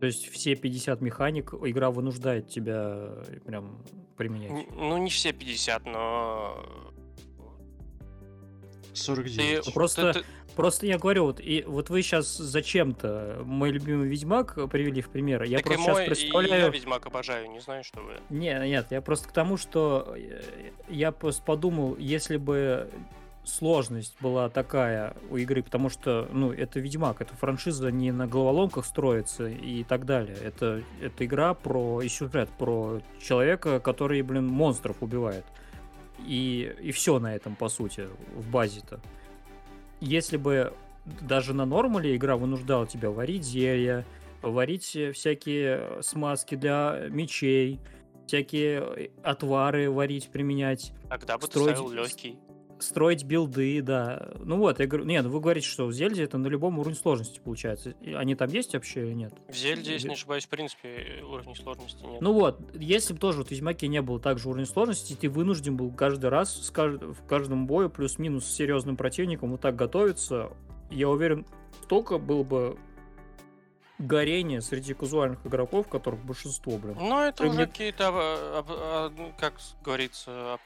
То 0.00 0.06
есть 0.06 0.28
все 0.28 0.54
50 0.54 1.00
механик 1.00 1.54
игра 1.54 1.90
вынуждает 1.90 2.48
тебя 2.48 3.08
э, 3.26 3.40
прям 3.44 3.82
применять. 4.16 4.70
Ну, 4.74 4.96
не 4.98 5.10
все 5.10 5.32
50, 5.32 5.86
но... 5.86 6.92
49. 8.94 9.64
Ты, 9.64 9.72
Просто- 9.72 10.12
ты- 10.12 10.20
ты- 10.20 10.26
Просто 10.56 10.86
я 10.86 10.98
говорю, 10.98 11.24
вот, 11.24 11.40
и 11.40 11.64
вот 11.66 11.90
вы 11.90 12.02
сейчас 12.02 12.36
зачем-то 12.36 13.42
мой 13.44 13.70
любимый 13.72 14.06
Ведьмак 14.06 14.54
привели 14.70 15.02
в 15.02 15.08
пример. 15.08 15.42
Я 15.42 15.58
так 15.58 15.66
и 15.66 15.74
просто 15.74 15.90
мой, 15.90 16.04
сейчас 16.04 16.18
и 16.18 16.26
я 16.26 16.32
представляю... 16.32 16.72
Ведьмак 16.72 17.06
обожаю, 17.06 17.50
не 17.50 17.60
знаю, 17.60 17.82
что 17.82 18.00
вы. 18.00 18.12
Не, 18.30 18.56
нет, 18.68 18.86
я 18.90 19.00
просто 19.02 19.28
к 19.28 19.32
тому, 19.32 19.56
что 19.56 20.14
э, 20.16 20.42
я 20.88 21.10
просто 21.10 21.42
подумал, 21.42 21.96
если 21.98 22.36
бы 22.36 22.88
сложность 23.44 24.14
была 24.20 24.48
такая 24.48 25.14
у 25.30 25.36
игры, 25.36 25.62
потому 25.62 25.88
что, 25.90 26.28
ну, 26.32 26.52
это 26.52 26.80
Ведьмак, 26.80 27.20
это 27.20 27.34
франшиза 27.34 27.90
не 27.90 28.12
на 28.12 28.26
головоломках 28.26 28.86
строится 28.86 29.48
и 29.48 29.84
так 29.84 30.06
далее. 30.06 30.36
Это, 30.42 30.82
это 31.00 31.24
игра 31.24 31.54
про 31.54 32.00
и 32.00 32.08
сюжет, 32.08 32.48
про 32.58 33.00
человека, 33.20 33.80
который, 33.80 34.22
блин, 34.22 34.46
монстров 34.46 34.98
убивает. 35.00 35.44
И, 36.18 36.74
и 36.80 36.92
все 36.92 37.18
на 37.18 37.34
этом, 37.34 37.56
по 37.56 37.68
сути, 37.68 38.08
в 38.34 38.48
базе-то. 38.50 39.00
Если 40.00 40.36
бы 40.36 40.72
даже 41.20 41.54
на 41.54 41.66
нормале 41.66 42.16
игра 42.16 42.36
вынуждала 42.36 42.86
тебя 42.86 43.10
варить 43.10 43.44
зелья, 43.44 44.04
варить 44.42 44.96
всякие 45.14 46.02
смазки 46.02 46.54
для 46.54 47.06
мечей, 47.10 47.80
всякие 48.26 48.80
э, 48.80 49.08
отвары 49.22 49.90
варить, 49.90 50.28
применять, 50.30 50.92
Тогда 51.08 51.36
бы 51.38 51.46
Строить- 51.46 51.70
ты 51.70 51.74
ставил 51.76 51.90
легкий. 51.90 52.38
Строить 52.84 53.24
билды, 53.24 53.80
да. 53.82 54.30
Ну 54.40 54.58
вот, 54.58 54.78
я 54.80 54.86
говорю, 54.86 55.04
нет, 55.04 55.24
вы 55.26 55.40
говорите, 55.40 55.66
что 55.66 55.86
в 55.86 55.92
Зельде 55.92 56.22
это 56.24 56.38
на 56.38 56.46
любом 56.46 56.78
уровне 56.78 56.94
сложности 56.96 57.40
получается. 57.40 57.94
Они 58.14 58.34
там 58.34 58.48
есть 58.50 58.74
вообще 58.74 59.06
или 59.06 59.12
нет? 59.14 59.34
В 59.48 59.54
Зельде, 59.54 59.92
если 59.92 59.98
Зель- 60.04 60.08
не 60.08 60.14
ошибаюсь, 60.14 60.44
в 60.46 60.48
принципе, 60.48 61.22
уровней 61.22 61.54
сложности 61.56 62.04
нет. 62.04 62.20
Ну 62.20 62.32
вот, 62.32 62.60
если 62.74 63.12
бы 63.14 63.18
тоже 63.18 63.38
вот 63.38 63.48
в 63.48 63.50
Ведьмаке 63.50 63.88
не 63.88 64.02
было 64.02 64.20
также 64.20 64.48
уровня 64.48 64.66
сложности, 64.66 65.14
ты 65.14 65.28
вынужден 65.28 65.76
был 65.76 65.90
каждый 65.90 66.30
раз 66.30 66.54
с 66.54 66.70
кажд- 66.72 67.12
в 67.14 67.26
каждом 67.26 67.66
бою 67.66 67.90
плюс-минус 67.90 68.44
с 68.44 68.54
серьезным 68.54 68.96
противником 68.96 69.50
вот 69.50 69.60
так 69.60 69.74
готовиться, 69.76 70.50
я 70.90 71.08
уверен, 71.08 71.46
столько 71.82 72.18
было 72.18 72.42
бы 72.42 72.78
горения 73.98 74.60
среди 74.60 74.92
казуальных 74.92 75.46
игроков, 75.46 75.88
которых 75.88 76.24
большинство, 76.24 76.76
блин. 76.78 76.96
Ну, 76.98 77.20
это 77.20 77.44
Ты 77.44 77.48
уже 77.48 77.66
какие-то, 77.66 78.08
а, 78.08 78.58
об- 78.58 78.66
а, 78.70 79.12
ну, 79.16 79.32
как 79.38 79.54
говорится, 79.84 80.58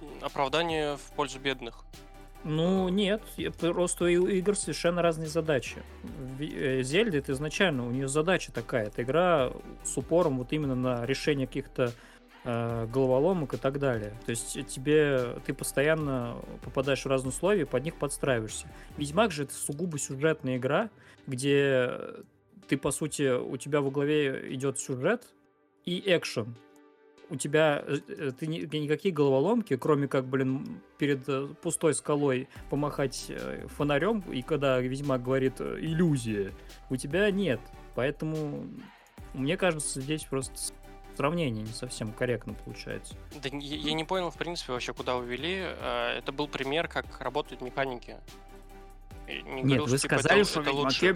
оп- 0.00 0.16
от- 0.16 0.22
оправдания 0.22 0.96
в 0.96 1.12
пользу 1.14 1.38
бедных. 1.38 1.84
Ну, 2.44 2.88
нет, 2.88 3.22
просто 3.58 4.04
у 4.04 4.08
игр 4.28 4.56
совершенно 4.56 5.02
разные 5.02 5.26
задачи. 5.26 5.82
Э, 6.38 6.82
Зельде 6.82 7.18
это 7.18 7.32
изначально, 7.32 7.86
у 7.86 7.90
нее 7.90 8.06
задача 8.06 8.52
такая. 8.52 8.86
Это 8.86 9.02
игра 9.02 9.52
с 9.82 9.96
упором 9.96 10.38
вот 10.38 10.52
именно 10.52 10.76
на 10.76 11.04
решение 11.04 11.48
каких-то 11.48 11.92
э, 12.44 12.86
головоломок 12.86 13.54
и 13.54 13.56
так 13.56 13.80
далее. 13.80 14.12
То 14.26 14.30
есть 14.30 14.52
тебе, 14.68 15.40
ты 15.44 15.54
постоянно 15.54 16.36
попадаешь 16.62 17.02
в 17.02 17.08
разные 17.08 17.30
условия, 17.30 17.66
под 17.66 17.82
них 17.82 17.96
подстраиваешься. 17.96 18.68
Ведьмак 18.96 19.32
же 19.32 19.42
это 19.44 19.54
сугубо 19.54 19.98
сюжетная 19.98 20.56
игра, 20.56 20.90
где 21.26 21.90
ты, 22.68 22.76
по 22.76 22.92
сути, 22.92 23.36
у 23.36 23.56
тебя 23.56 23.80
во 23.80 23.90
главе 23.90 24.54
идет 24.54 24.78
сюжет 24.78 25.26
и 25.84 26.00
экшен 26.06 26.54
у 27.30 27.36
тебя 27.36 27.82
э, 27.86 28.30
ты 28.38 28.46
ни- 28.46 28.60
никакие 28.78 29.12
головоломки, 29.14 29.76
кроме 29.76 30.08
как, 30.08 30.26
блин, 30.26 30.80
перед 30.98 31.28
э, 31.28 31.48
пустой 31.62 31.94
скалой 31.94 32.48
помахать 32.70 33.26
э, 33.28 33.66
фонарем, 33.68 34.20
и 34.32 34.42
когда 34.42 34.78
Ведьмак 34.80 35.22
говорит 35.22 35.60
иллюзия, 35.60 36.52
у 36.90 36.96
тебя 36.96 37.30
нет. 37.30 37.60
Поэтому 37.94 38.66
мне 39.34 39.56
кажется, 39.56 40.00
здесь 40.00 40.24
просто 40.24 40.54
сравнение 41.16 41.62
не 41.64 41.72
совсем 41.72 42.12
корректно 42.12 42.54
получается. 42.54 43.16
Да 43.42 43.50
не- 43.50 43.66
я 43.66 43.92
не 43.94 44.04
понял, 44.04 44.30
в 44.30 44.36
принципе, 44.36 44.72
вообще, 44.72 44.92
куда 44.92 45.16
вы 45.16 45.26
вели. 45.26 45.56
А, 45.62 46.16
Это 46.18 46.30
был 46.32 46.46
пример, 46.46 46.88
как 46.88 47.06
работают 47.20 47.60
механики. 47.62 48.16
Не 49.26 49.34
Нет, 49.34 49.44
говорил, 49.64 49.82
вы 49.86 49.88
что, 49.88 49.98
типа, 49.98 50.18
сказали, 50.18 50.40
это- 50.42 50.50
что 50.50 50.60
это 50.60 50.72
лучше. 50.72 51.12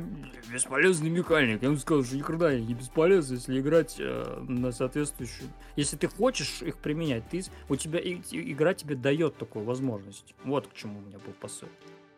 Бесполезный 0.52 1.10
механик. 1.10 1.62
Я 1.62 1.68
вам 1.68 1.78
сказал, 1.78 2.04
что 2.04 2.16
ни 2.16 2.22
хрена 2.22 2.58
не 2.58 2.74
бесполезно, 2.74 3.34
если 3.34 3.60
играть 3.60 3.96
э, 3.98 4.44
на 4.48 4.72
соответствующую... 4.72 5.48
Если 5.76 5.96
ты 5.96 6.08
хочешь 6.08 6.60
их 6.62 6.78
применять, 6.78 7.28
ты, 7.28 7.42
у 7.68 7.76
тебя 7.76 8.00
и- 8.00 8.20
и- 8.30 8.52
игра 8.52 8.74
тебе 8.74 8.96
дает 8.96 9.36
такую 9.36 9.64
возможность. 9.64 10.34
Вот 10.44 10.66
к 10.66 10.74
чему 10.74 10.98
у 10.98 11.02
меня 11.02 11.18
был 11.18 11.32
посыл. 11.34 11.68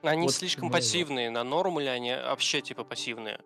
Они 0.02 0.22
вот 0.22 0.34
слишком 0.34 0.70
пассивные. 0.70 1.30
На 1.30 1.44
нормале 1.44 1.90
они 1.90 2.12
вообще 2.12 2.61
типа 2.61 2.82
пассивные. 2.84 3.38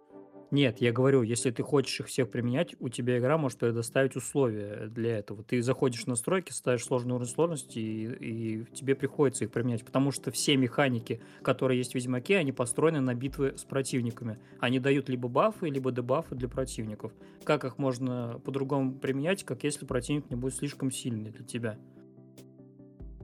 Нет, 0.50 0.80
я 0.80 0.92
говорю, 0.92 1.22
если 1.22 1.50
ты 1.50 1.62
хочешь 1.62 2.00
их 2.00 2.06
всех 2.06 2.30
применять, 2.30 2.76
у 2.78 2.88
тебя 2.88 3.18
игра 3.18 3.36
может 3.36 3.58
предоставить 3.58 4.14
условия 4.14 4.86
для 4.86 5.18
этого. 5.18 5.42
Ты 5.42 5.60
заходишь 5.60 6.04
в 6.04 6.06
настройки, 6.06 6.52
ставишь 6.52 6.84
сложный 6.84 7.14
уровень 7.14 7.30
сложности, 7.30 7.78
и, 7.78 8.60
и 8.60 8.64
тебе 8.72 8.94
приходится 8.94 9.44
их 9.44 9.50
применять, 9.50 9.84
потому 9.84 10.12
что 10.12 10.30
все 10.30 10.56
механики, 10.56 11.20
которые 11.42 11.78
есть 11.78 11.92
в 11.92 11.94
Ведьмаке, 11.96 12.36
они 12.36 12.52
построены 12.52 13.00
на 13.00 13.14
битвы 13.14 13.54
с 13.56 13.64
противниками. 13.64 14.38
Они 14.60 14.78
дают 14.78 15.08
либо 15.08 15.28
бафы, 15.28 15.68
либо 15.68 15.90
дебафы 15.90 16.36
для 16.36 16.48
противников. 16.48 17.12
Как 17.42 17.64
их 17.64 17.78
можно 17.78 18.40
по-другому 18.44 18.92
применять, 18.92 19.42
как 19.44 19.64
если 19.64 19.84
противник 19.84 20.30
не 20.30 20.36
будет 20.36 20.54
слишком 20.54 20.92
сильный 20.92 21.30
для 21.30 21.44
тебя? 21.44 21.78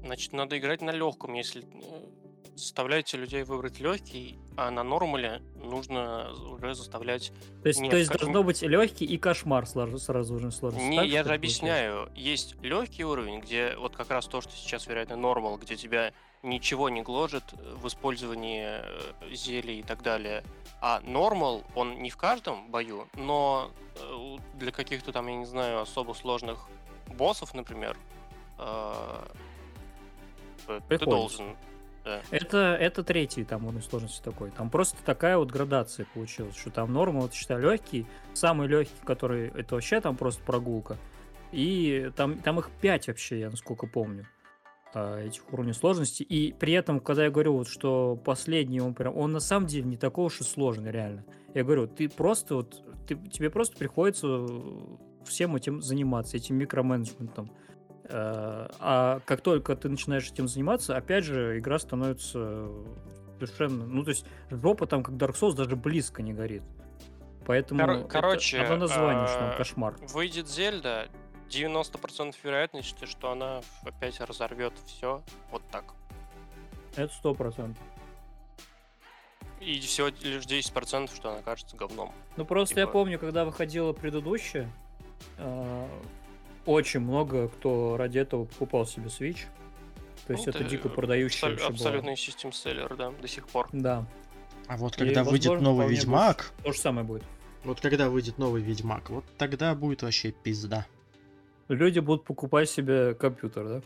Значит, 0.04 0.32
надо 0.32 0.58
играть 0.58 0.82
на 0.82 0.90
легком, 0.90 1.34
если 1.34 1.62
э, 1.62 2.21
заставляете 2.54 3.16
людей 3.16 3.42
выбрать 3.44 3.80
легкий, 3.80 4.38
а 4.56 4.70
на 4.70 4.82
нормале 4.82 5.42
нужно 5.56 6.32
уже 6.50 6.74
заставлять... 6.74 7.32
То 7.62 7.68
есть, 7.68 7.80
Нет, 7.80 7.90
то 7.90 7.96
есть 7.96 8.10
как- 8.10 8.20
должно 8.20 8.42
быть 8.42 8.62
легкий 8.62 9.04
и 9.04 9.18
кошмар 9.18 9.66
сразу, 9.66 9.98
сразу 9.98 10.34
уровень 10.34 10.52
сложности. 10.52 10.88
Не, 10.88 10.98
Так, 10.98 11.06
я 11.06 11.24
же 11.24 11.34
объясняю, 11.34 12.10
есть 12.14 12.56
легкий 12.62 13.04
уровень, 13.04 13.40
где 13.40 13.74
вот 13.76 13.96
как 13.96 14.10
раз 14.10 14.26
то, 14.26 14.40
что 14.40 14.52
сейчас, 14.52 14.86
вероятно, 14.86 15.16
нормал, 15.16 15.56
где 15.56 15.76
тебя 15.76 16.12
ничего 16.42 16.88
не 16.88 17.02
гложет 17.02 17.44
в 17.52 17.86
использовании 17.86 18.66
э, 18.66 19.34
зелий 19.34 19.80
и 19.80 19.82
так 19.82 20.02
далее. 20.02 20.42
А 20.80 21.00
нормал, 21.00 21.62
он 21.74 22.02
не 22.02 22.10
в 22.10 22.16
каждом 22.16 22.70
бою, 22.70 23.06
но 23.14 23.70
э, 23.96 24.36
для 24.54 24.72
каких-то 24.72 25.12
там, 25.12 25.28
я 25.28 25.36
не 25.36 25.46
знаю, 25.46 25.80
особо 25.80 26.12
сложных 26.14 26.66
боссов, 27.06 27.54
например, 27.54 27.96
э, 28.58 29.26
ты 30.88 30.98
должен. 30.98 31.56
Это, 32.30 32.76
это 32.80 33.04
третий 33.04 33.44
там 33.44 33.66
уровень 33.66 33.82
сложности 33.82 34.22
такой. 34.22 34.50
Там 34.50 34.70
просто 34.70 34.98
такая 35.04 35.38
вот 35.38 35.50
градация 35.50 36.06
получилась, 36.14 36.56
что 36.56 36.70
там 36.70 36.92
норма, 36.92 37.20
вот 37.20 37.34
считай, 37.34 37.60
легкий, 37.60 38.06
самый 38.34 38.66
легкий, 38.66 38.92
который, 39.04 39.48
это 39.48 39.76
вообще 39.76 40.00
там 40.00 40.16
просто 40.16 40.42
прогулка. 40.42 40.98
И 41.52 42.10
там, 42.16 42.38
там 42.38 42.58
их 42.58 42.70
пять 42.80 43.08
вообще, 43.08 43.40
я 43.40 43.50
насколько 43.50 43.86
помню, 43.86 44.26
а, 44.94 45.20
этих 45.20 45.50
уровней 45.52 45.74
сложности. 45.74 46.22
И 46.22 46.52
при 46.52 46.72
этом, 46.72 46.98
когда 46.98 47.24
я 47.24 47.30
говорю, 47.30 47.54
вот, 47.54 47.68
что 47.68 48.16
последний, 48.16 48.80
он 48.80 48.94
прям, 48.94 49.16
он 49.16 49.32
на 49.32 49.40
самом 49.40 49.66
деле 49.66 49.84
не 49.84 49.96
такой 49.96 50.26
уж 50.26 50.40
и 50.40 50.44
сложный, 50.44 50.90
реально. 50.90 51.24
Я 51.54 51.64
говорю, 51.64 51.86
ты 51.86 52.08
просто 52.08 52.56
вот, 52.56 52.82
ты, 53.06 53.16
тебе 53.16 53.50
просто 53.50 53.76
приходится 53.76 54.46
всем 55.24 55.54
этим 55.54 55.80
заниматься, 55.82 56.36
этим 56.36 56.56
микроменеджментом. 56.56 57.50
Э, 58.04 58.68
А 58.80 59.20
как 59.26 59.40
только 59.40 59.76
ты 59.76 59.88
начинаешь 59.88 60.28
этим 60.30 60.48
заниматься, 60.48 60.96
опять 60.96 61.24
же, 61.24 61.58
игра 61.58 61.78
становится 61.78 62.68
совершенно... 63.38 63.84
Ну, 63.86 64.04
то 64.04 64.10
есть 64.10 64.24
жопа 64.50 64.86
там, 64.86 65.02
как 65.02 65.14
Dark 65.14 65.34
Souls, 65.34 65.54
даже 65.54 65.76
близко 65.76 66.22
не 66.22 66.32
горит. 66.32 66.62
Поэтому 67.46 67.80
Кор- 67.80 67.90
это 67.96 68.08
короче, 68.08 68.60
одно 68.60 68.76
название, 68.76 69.26
что 69.26 69.38
там 69.38 69.50
а, 69.50 69.56
кошмар. 69.56 69.96
Выйдет 70.12 70.48
Зельда, 70.48 71.08
90% 71.48 72.34
вероятности, 72.42 73.04
что 73.04 73.32
она 73.32 73.62
опять 73.84 74.20
разорвет 74.20 74.72
все 74.86 75.22
вот 75.50 75.62
так. 75.70 75.84
Это 76.96 77.12
сто 77.14 77.34
процентов. 77.34 77.82
И 79.60 79.78
всего 79.80 80.08
лишь 80.08 80.44
10%, 80.44 81.14
что 81.14 81.30
она 81.32 81.42
кажется 81.42 81.76
говном. 81.76 82.12
Ну, 82.36 82.44
просто 82.44 82.78
я 82.80 82.86
Типа- 82.86 82.92
помню, 82.92 83.18
когда 83.18 83.44
выходила 83.44 83.92
предыдущая, 83.92 84.70
э, 85.38 85.88
очень 86.66 87.00
много 87.00 87.48
кто 87.48 87.96
ради 87.96 88.18
этого 88.18 88.44
покупал 88.44 88.86
себе 88.86 89.06
Switch. 89.06 89.40
То 90.26 90.34
есть 90.34 90.46
Ну, 90.46 90.50
это 90.50 90.60
это 90.60 90.64
дико 90.70 90.88
продающая 90.88 91.50
Абсол- 91.50 91.66
абсолютный 91.70 92.16
систем 92.16 92.52
селлер, 92.52 92.94
да, 92.96 93.10
до 93.10 93.26
сих 93.28 93.48
пор. 93.48 93.68
Да, 93.72 94.06
А 94.68 94.76
вот 94.76 94.94
И, 94.94 94.98
когда 94.98 95.24
выйдет 95.24 95.50
возможно, 95.50 95.64
новый 95.70 95.88
Ведьмак, 95.88 96.52
то 96.62 96.72
же 96.72 96.78
самое 96.78 97.04
будет. 97.06 97.24
вот 97.64 97.80
когда 97.80 98.08
выйдет 98.08 98.38
новый 98.38 98.62
Ведьмак, 98.62 99.10
вот 99.10 99.24
тогда 99.36 99.74
будет 99.74 100.02
вообще 100.02 100.30
пизда. 100.30 100.86
Люди 101.68 101.98
будут 101.98 102.24
покупать 102.24 102.70
себе 102.70 103.14
компьютер, 103.14 103.64
да? 103.68 103.82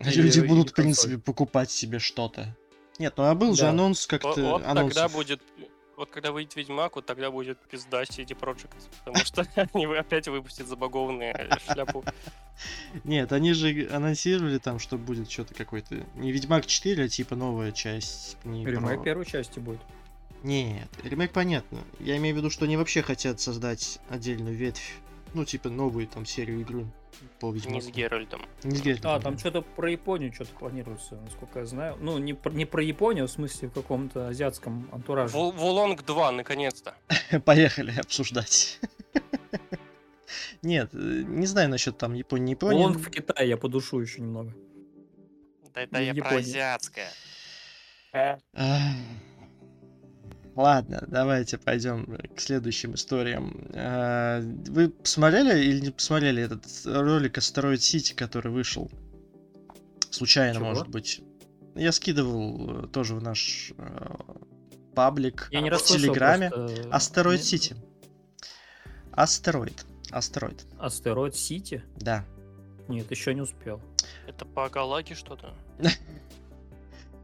Люди 0.00 0.40
будут, 0.40 0.70
в 0.70 0.74
принципе, 0.74 1.18
покупать 1.18 1.70
себе 1.70 1.98
что-то. 1.98 2.54
Нет, 2.98 3.14
ну 3.16 3.24
а 3.24 3.34
был 3.34 3.54
же 3.54 3.62
Да. 3.62 3.70
анонс 3.70 4.02
Вот, 4.10 4.20
как-то... 4.20 4.42
вот 4.42 4.64
анонсов. 4.66 4.94
тогда 5.02 5.08
будет... 5.16 5.40
Вот 6.00 6.08
когда 6.08 6.32
выйдет 6.32 6.56
Ведьмак, 6.56 6.96
вот 6.96 7.04
тогда 7.04 7.30
будет 7.30 7.58
пизда 7.58 8.04
CD 8.04 8.28
Projekt. 8.28 8.88
Потому 9.04 9.22
что 9.22 9.46
они 9.74 9.84
опять 9.84 10.28
выпустят 10.28 10.66
забагованные 10.66 11.58
шляпу. 11.66 12.02
Нет, 13.04 13.30
они 13.32 13.52
же 13.52 13.86
анонсировали 13.92 14.56
там, 14.56 14.78
что 14.78 14.96
будет 14.96 15.30
что-то 15.30 15.52
какой-то... 15.52 15.96
Не 16.14 16.32
Ведьмак 16.32 16.64
4, 16.64 17.04
а 17.04 17.08
типа 17.08 17.36
новая 17.36 17.70
часть. 17.72 18.38
Не 18.44 18.64
Ремейк 18.64 19.04
первой 19.04 19.26
части 19.26 19.58
будет. 19.58 19.82
Нет, 20.42 20.88
ремейк 21.04 21.32
понятно. 21.32 21.80
Я 21.98 22.16
имею 22.16 22.34
в 22.34 22.38
виду, 22.38 22.48
что 22.48 22.64
они 22.64 22.78
вообще 22.78 23.02
хотят 23.02 23.38
создать 23.38 23.98
отдельную 24.08 24.56
ветвь. 24.56 24.94
Ну, 25.34 25.44
типа 25.44 25.68
новую 25.70 26.06
там 26.06 26.26
серию 26.26 26.60
игры 26.60 26.86
по 27.38 27.52
Ведьмаку. 27.52 27.74
Не 27.74 27.80
с 27.80 27.88
Геральтом. 27.88 28.42
Не 28.64 28.76
с 28.76 28.82
Геральтом, 28.82 29.10
А, 29.12 29.20
там 29.20 29.38
что-то 29.38 29.62
про 29.62 29.90
Японию 29.90 30.32
что-то 30.32 30.52
планируется, 30.54 31.16
насколько 31.16 31.60
я 31.60 31.66
знаю. 31.66 31.96
Ну, 32.00 32.18
не 32.18 32.34
про, 32.34 32.50
не 32.50 32.64
про 32.64 32.82
Японию, 32.82 33.26
в 33.26 33.30
смысле 33.30 33.68
в 33.68 33.72
каком-то 33.72 34.28
азиатском 34.28 34.88
антураже. 34.92 35.34
Вол- 35.34 35.52
Волонг 35.52 36.04
2, 36.04 36.32
наконец-то. 36.32 36.94
Поехали 37.44 37.92
обсуждать. 37.98 38.80
Нет, 40.62 40.90
э, 40.92 40.96
не 41.26 41.46
знаю 41.46 41.68
насчет 41.70 41.96
там 41.98 42.14
Японии, 42.14 42.44
не 42.46 42.50
Японии. 42.52 42.82
Лонг 42.82 42.98
в 42.98 43.10
Китае, 43.10 43.48
я 43.48 43.56
подушу 43.56 44.00
еще 44.00 44.20
немного. 44.20 44.54
Да 45.74 45.82
это 45.82 46.00
я 46.02 46.14
про 46.14 46.36
азиатское. 46.36 47.08
Ладно, 50.60 51.02
давайте 51.06 51.56
пойдем 51.56 52.18
к 52.36 52.38
следующим 52.38 52.94
историям. 52.94 53.66
А, 53.72 54.42
Вы 54.42 54.90
посмотрели 54.90 55.58
или 55.64 55.80
не 55.80 55.90
посмотрели 55.90 56.42
этот 56.42 56.64
ролик 56.84 57.38
Астероид 57.38 57.82
Сити, 57.82 58.12
который 58.12 58.52
вышел? 58.52 58.90
Случайно, 60.10 60.56
Чего? 60.56 60.66
может 60.66 60.88
быть. 60.88 61.22
Я 61.74 61.92
скидывал 61.92 62.84
э, 62.84 62.88
тоже 62.88 63.14
в 63.14 63.22
наш 63.22 63.72
э, 63.78 64.14
паблик 64.94 65.48
Я 65.50 65.62
не 65.62 65.70
в 65.70 65.82
Телеграме. 65.82 66.50
просто, 66.50 66.82
э, 66.82 66.90
Asteroid 66.90 67.42
City. 67.42 67.76
Астероид. 69.12 69.86
Астероид. 70.10 70.66
Asteroid 70.78 71.36
City? 71.36 71.82
Да. 71.96 72.26
Нет, 72.88 73.10
еще 73.10 73.34
не 73.34 73.40
успел. 73.40 73.80
Это 74.26 74.44
по 74.44 74.68
Галаге 74.68 75.14
что-то? 75.14 75.54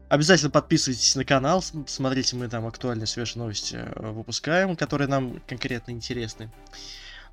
Обязательно 0.09 0.49
подписывайтесь 0.49 1.15
на 1.15 1.25
канал, 1.25 1.61
смотрите, 1.85 2.37
мы 2.37 2.47
там 2.47 2.65
актуальные 2.65 3.07
свежие 3.07 3.39
новости 3.39 3.75
э, 3.75 4.11
выпускаем, 4.11 4.77
которые 4.77 5.09
нам 5.09 5.41
конкретно 5.47 5.91
интересны. 5.91 6.49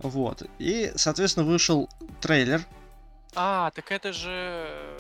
Вот. 0.01 0.43
И, 0.59 0.93
соответственно, 0.97 1.47
вышел 1.47 1.89
трейлер. 2.21 2.67
А, 3.37 3.71
так 3.71 3.93
это 3.93 4.13
же 4.13 4.99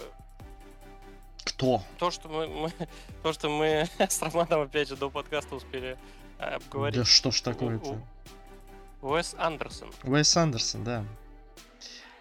Кто? 1.45 1.83
то, 1.99 2.13
что 2.13 2.29
мы, 2.29 2.47
мы- 2.47 2.73
то, 3.23 3.33
что 3.33 3.49
мы 3.49 3.89
с 3.99 4.23
Романом 4.23 4.63
опять 4.63 4.89
же 4.89 4.97
до 4.97 5.11
подкаста 5.11 5.57
успели 5.57 5.99
э, 6.39 6.45
обговорить. 6.45 6.97
Да 6.97 7.05
что 7.05 7.33
ж 7.33 7.41
такое-то? 7.41 8.01
Уэс 9.03 9.35
Андерсон. 9.37 9.93
Уэс 10.05 10.37
Андерсон, 10.37 10.85
да. 10.85 11.05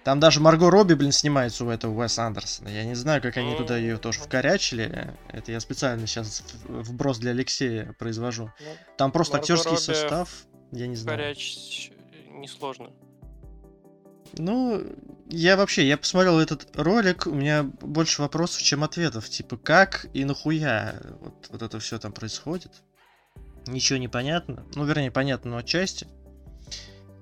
Там 0.04 0.20
даже 0.20 0.42
Марго 0.42 0.70
Робби, 0.70 0.96
блин, 0.96 1.14
снимается 1.14 1.64
у 1.64 1.70
этого 1.70 1.94
Уэса 2.02 2.26
Андерсона. 2.26 2.68
Я 2.68 2.84
не 2.84 2.96
знаю, 2.96 3.22
как 3.22 3.38
они 3.38 3.56
туда 3.56 3.78
ее 3.78 3.98
тоже 3.98 4.20
вкорячили. 4.20 5.16
Это 5.30 5.52
я 5.52 5.60
специально 5.62 6.06
сейчас 6.08 6.44
вброс 6.68 7.20
для 7.20 7.32
Алексея 7.32 7.96
произвожу. 7.98 8.52
Ну, 8.60 8.66
Там 8.98 9.12
просто 9.12 9.34
Марго 9.34 9.44
актерский 9.44 9.72
Робби 9.72 9.82
состав. 9.82 10.46
Я 10.72 10.88
не 10.88 10.98
знаю. 10.98 11.18
Горяч 11.18 11.92
несложно. 12.32 12.92
Ну, 14.38 14.84
я 15.30 15.56
вообще, 15.56 15.88
я 15.88 15.98
посмотрел 15.98 16.40
этот 16.40 16.76
ролик, 16.76 17.28
у 17.28 17.34
меня 17.34 17.64
больше 17.64 18.22
вопросов, 18.22 18.62
чем 18.62 18.84
ответов. 18.84 19.30
Типа, 19.30 19.58
как 19.58 20.08
и 20.14 20.26
нахуя 20.26 20.96
вот, 21.22 21.48
вот 21.50 21.62
это 21.62 21.80
все 21.80 22.00
там 22.00 22.12
происходит? 22.12 22.72
Ничего 23.68 24.00
не 24.00 24.08
понятно. 24.08 24.66
Ну, 24.76 24.86
вернее, 24.86 25.12
понятно, 25.12 25.52
но 25.52 25.58
отчасти. 25.58 26.08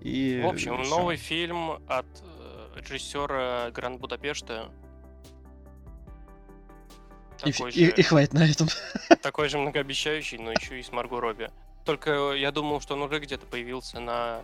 И 0.02 0.41
В 0.44 0.48
общем, 0.48 0.82
всё. 0.82 0.89
новый 0.98 1.17
фильм 1.17 1.72
от 1.88 2.08
режиссера 2.75 3.69
Гранд 3.71 3.99
Будапешта. 3.99 4.71
И, 7.45 7.51
Такой, 7.51 7.71
и- 7.71 7.86
же, 7.86 7.91
и 7.91 8.01
хватит 8.03 8.34
на 8.34 8.45
этом. 8.49 8.67
такой 9.21 9.49
же 9.49 9.57
многообещающий, 9.57 10.38
но 10.38 10.51
еще 10.51 10.79
и 10.79 10.84
с 10.84 10.91
Марго 10.91 11.19
Робби. 11.19 11.49
Только 11.86 12.34
я 12.34 12.51
думал, 12.51 12.79
что 12.81 12.93
он 12.93 13.01
уже 13.01 13.19
где-то 13.19 13.47
появился 13.47 13.99
на 13.99 14.43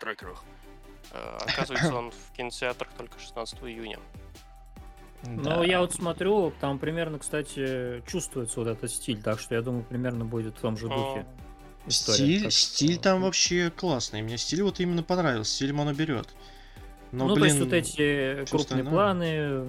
трекерах. 0.00 0.42
Э, 1.12 1.38
Оказывается, 1.40 1.94
он 1.94 2.10
в 2.10 2.36
кинотеатрах 2.36 2.90
только 2.98 3.18
16 3.20 3.60
июня. 3.62 4.00
Ну, 5.24 5.42
Да. 5.44 5.64
я 5.64 5.80
вот 5.80 5.94
смотрю, 5.94 6.52
там 6.60 6.80
примерно, 6.80 7.20
кстати, 7.20 8.02
чувствуется 8.08 8.58
вот 8.58 8.66
этот 8.68 8.90
стиль, 8.90 9.22
так 9.22 9.38
что 9.38 9.54
я 9.54 9.62
думаю, 9.62 9.84
примерно 9.84 10.24
будет 10.24 10.56
в 10.58 10.60
том 10.60 10.76
же 10.76 10.88
духе. 10.88 11.24
история. 11.86 12.16
Стиль, 12.16 12.50
стиль 12.50 12.98
там 12.98 13.22
вообще 13.22 13.70
классный. 13.70 14.22
Мне 14.22 14.36
стиль 14.36 14.64
вот 14.64 14.80
именно 14.80 15.04
понравился. 15.04 15.52
Стилем 15.54 15.78
он 15.78 15.94
берет. 15.94 16.28
Но, 17.12 17.28
ну, 17.28 17.34
блин, 17.34 17.40
то 17.40 17.46
есть 17.46 17.60
вот 17.60 17.72
эти 17.72 18.50
крупные 18.50 18.84
планы, 18.84 19.66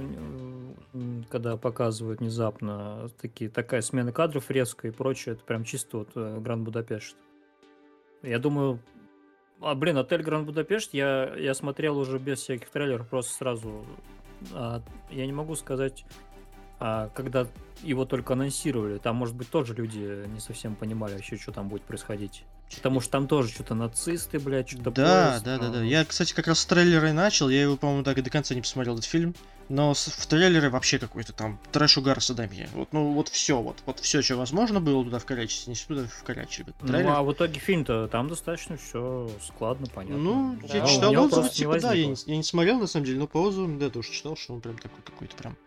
когда 1.29 1.57
показывают 1.57 2.21
внезапно 2.21 3.09
такие, 3.21 3.49
такая 3.49 3.81
смена 3.81 4.13
кадров 4.13 4.49
резкая 4.49 4.91
и 4.91 4.95
прочее, 4.95 5.33
это 5.33 5.43
прям 5.43 5.65
чисто 5.65 5.99
вот 5.99 6.09
э, 6.15 6.39
Гранд 6.39 6.63
Будапешт. 6.63 7.17
Я 8.21 8.39
думаю, 8.39 8.79
а, 9.59 9.75
блин, 9.75 9.97
отель 9.97 10.23
Гранд 10.23 10.45
Будапешт 10.45 10.93
я, 10.93 11.35
я 11.35 11.53
смотрел 11.53 11.97
уже 11.97 12.17
без 12.17 12.39
всяких 12.39 12.69
трейлеров, 12.69 13.09
просто 13.09 13.33
сразу. 13.33 13.85
А, 14.53 14.81
я 15.09 15.25
не 15.25 15.33
могу 15.33 15.55
сказать, 15.55 16.05
а, 16.79 17.09
когда 17.09 17.47
его 17.81 18.05
только 18.05 18.33
анонсировали, 18.33 18.99
там, 18.99 19.15
может 19.15 19.35
быть, 19.35 19.49
тоже 19.49 19.73
люди 19.73 20.27
не 20.27 20.39
совсем 20.39 20.75
понимали 20.75 21.13
вообще, 21.13 21.37
что 21.37 21.51
там 21.51 21.67
будет 21.67 21.83
происходить. 21.83 22.45
Потому 22.75 23.01
что 23.01 23.11
там 23.11 23.27
тоже 23.27 23.49
что-то 23.49 23.75
нацисты, 23.75 24.39
блядь, 24.39 24.69
что-то 24.69 24.91
Да, 24.91 25.29
поезд, 25.29 25.45
да, 25.45 25.57
да, 25.57 25.69
да. 25.69 25.79
ну, 25.79 25.83
Я, 25.83 26.05
кстати, 26.05 26.33
как 26.33 26.47
раз 26.47 26.59
с 26.59 26.65
трейлера 26.65 27.09
и 27.09 27.13
начал. 27.13 27.49
Я 27.49 27.61
его, 27.61 27.77
по-моему, 27.77 28.03
так 28.03 28.17
и 28.17 28.21
до 28.21 28.29
конца 28.29 28.55
не 28.55 28.61
посмотрел 28.61 28.95
этот 28.95 29.05
фильм. 29.05 29.35
Но 29.69 29.93
в 29.93 30.27
трейлере 30.27 30.69
вообще 30.69 30.99
какой-то 30.99 31.31
там 31.33 31.59
трэш 31.71 31.97
угар 31.97 32.19
садомия. 32.21 32.67
Вот, 32.73 32.91
ну, 32.91 33.13
вот 33.13 33.29
все, 33.29 33.61
вот, 33.61 33.77
вот 33.85 33.99
все, 33.99 34.21
что 34.21 34.35
возможно 34.35 34.81
было 34.81 35.03
туда 35.05 35.19
вкорячить, 35.19 35.67
не 35.67 35.75
туда 35.75 36.05
вкорячили. 36.07 36.73
Ну, 36.81 36.87
трейлер. 36.87 37.09
а 37.11 37.21
в 37.23 37.31
итоге 37.31 37.59
фильм-то 37.59 38.07
там 38.09 38.27
достаточно 38.27 38.75
все 38.75 39.29
складно, 39.47 39.87
понятно. 39.93 40.17
Ну, 40.17 40.57
Да, 40.67 40.77
я 40.77 40.83
у 40.83 40.87
читал 40.87 41.17
отзывы, 41.17 41.49
типа, 41.49 41.79
да, 41.79 41.93
я 41.93 42.07
не, 42.07 42.15
я 42.25 42.37
не 42.37 42.43
смотрел, 42.43 42.79
на 42.79 42.87
самом 42.87 43.05
деле, 43.05 43.19
но 43.19 43.27
по 43.27 43.37
отзывам, 43.37 43.79
да, 43.79 43.89
тоже 43.89 44.11
читал, 44.11 44.35
что 44.35 44.53
он 44.53 44.61
прям 44.61 44.77
такой 44.77 45.01
какой-то 45.03 45.35
прям 45.37 45.57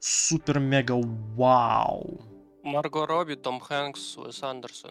супер-мега 0.00 0.92
вау. 1.36 2.20
Марго 2.64 3.06
Робби, 3.06 3.34
Том 3.34 3.60
Хэнкс, 3.60 4.16
Уэс 4.18 4.42
Андерсон. 4.42 4.90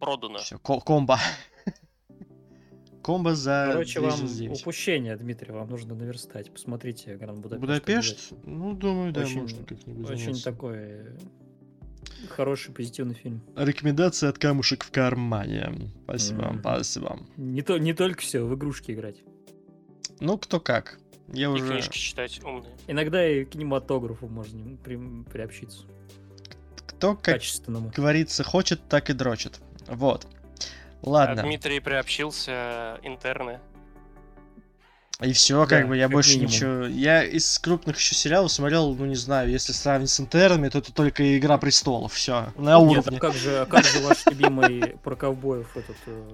Продано. 0.00 0.38
Все, 0.38 0.58
комбо. 0.58 1.18
Комбо 3.02 3.34
за 3.34 3.68
Короче, 3.72 4.00
вам 4.00 4.10
299. 4.10 4.60
упущение, 4.60 5.16
Дмитрий, 5.16 5.52
вам 5.52 5.68
нужно 5.70 5.94
наверстать. 5.94 6.50
Посмотрите 6.52 7.16
Гранд 7.16 7.40
Будапешт. 7.40 7.60
Будапешт? 7.60 8.32
Ну, 8.44 8.74
думаю, 8.74 9.12
да, 9.12 9.22
Очень- 9.22 9.40
можно 9.42 9.64
как-нибудь 9.64 10.10
Очень 10.10 10.34
заняться. 10.34 10.44
такой 10.44 11.16
хороший, 12.28 12.72
позитивный 12.74 13.14
фильм. 13.14 13.40
Рекомендация 13.56 14.28
от 14.28 14.38
камушек 14.38 14.84
в 14.84 14.90
кармане. 14.90 15.72
Спасибо, 16.04 16.42
Мгм. 16.52 16.60
спасибо. 16.60 17.18
Не, 17.38 17.62
то, 17.62 17.78
не 17.78 17.94
только 17.94 18.20
все, 18.20 18.42
в 18.44 18.54
игрушки 18.54 18.90
играть. 18.92 19.22
Ну, 20.20 20.36
кто 20.36 20.60
как. 20.60 20.98
Я 21.32 21.44
И 21.44 21.46
уже... 21.46 21.66
книжки 21.68 21.96
читать 21.96 22.42
умные. 22.44 22.76
Иногда 22.86 23.26
и 23.26 23.44
к 23.46 23.50
кинематографу 23.50 24.28
можно 24.28 24.76
при- 24.76 25.24
приобщиться. 25.30 25.84
Кто, 26.86 27.14
как 27.14 27.36
Качественному. 27.36 27.90
говорится, 27.96 28.44
хочет, 28.44 28.86
так 28.88 29.08
и 29.08 29.14
дрочит. 29.14 29.60
Вот. 29.90 30.26
А 31.02 31.08
Ладно. 31.08 31.42
Дмитрий 31.42 31.80
приобщился 31.80 32.98
интерны. 33.02 33.60
И 35.20 35.34
все, 35.34 35.66
как 35.66 35.82
Да, 35.82 35.86
бы, 35.88 35.96
я 35.98 36.04
как 36.04 36.12
больше 36.12 36.30
минимум. 36.38 36.50
ничего... 36.50 36.86
Я 36.86 37.22
из 37.24 37.58
крупных 37.58 37.98
еще 37.98 38.14
сериалов 38.14 38.50
смотрел, 38.50 38.94
ну, 38.94 39.04
не 39.04 39.16
знаю, 39.16 39.50
если 39.50 39.72
сравнить 39.72 40.08
с 40.08 40.18
интернами, 40.18 40.70
то 40.70 40.78
это 40.78 40.94
только 40.94 41.36
«Игра 41.36 41.58
престолов», 41.58 42.14
все, 42.14 42.54
на 42.56 42.78
Нет, 42.80 42.90
уровне. 43.04 43.18
а 43.18 43.20
как 43.20 43.34
же, 43.34 43.58
а 43.58 43.66
как 43.66 43.84
же 43.84 44.00
ваш 44.00 44.24
любимый 44.24 44.96
про 45.04 45.16
ковбоев 45.16 45.76
этот... 45.76 45.96
э, 46.06 46.28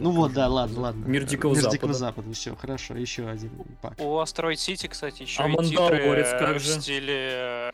Ну 0.00 0.10
как 0.10 0.16
вот, 0.18 0.32
да, 0.32 0.48
ладно, 0.48 0.80
ладно. 0.80 1.04
Мир 1.04 1.22
Дикого 1.22 1.52
Мир 1.52 1.60
Запада. 1.62 1.76
Дикого 1.76 1.94
Запада, 1.94 2.32
все, 2.32 2.56
хорошо, 2.56 2.96
еще 2.96 3.28
один 3.28 3.50
пак. 3.80 3.94
У 4.00 4.18
Астероид 4.18 4.58
Сити, 4.58 4.88
кстати, 4.88 5.22
еще 5.22 5.44
А 5.44 5.48
и 5.48 5.52
Мандалорец 5.52 6.30
титры 6.30 6.46
как 6.46 6.56
в 6.56 6.66
стиле 6.66 7.28
э, 7.30 7.70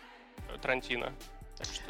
Тарантино. 0.61 1.13
Так 1.57 1.67
что 1.73 1.85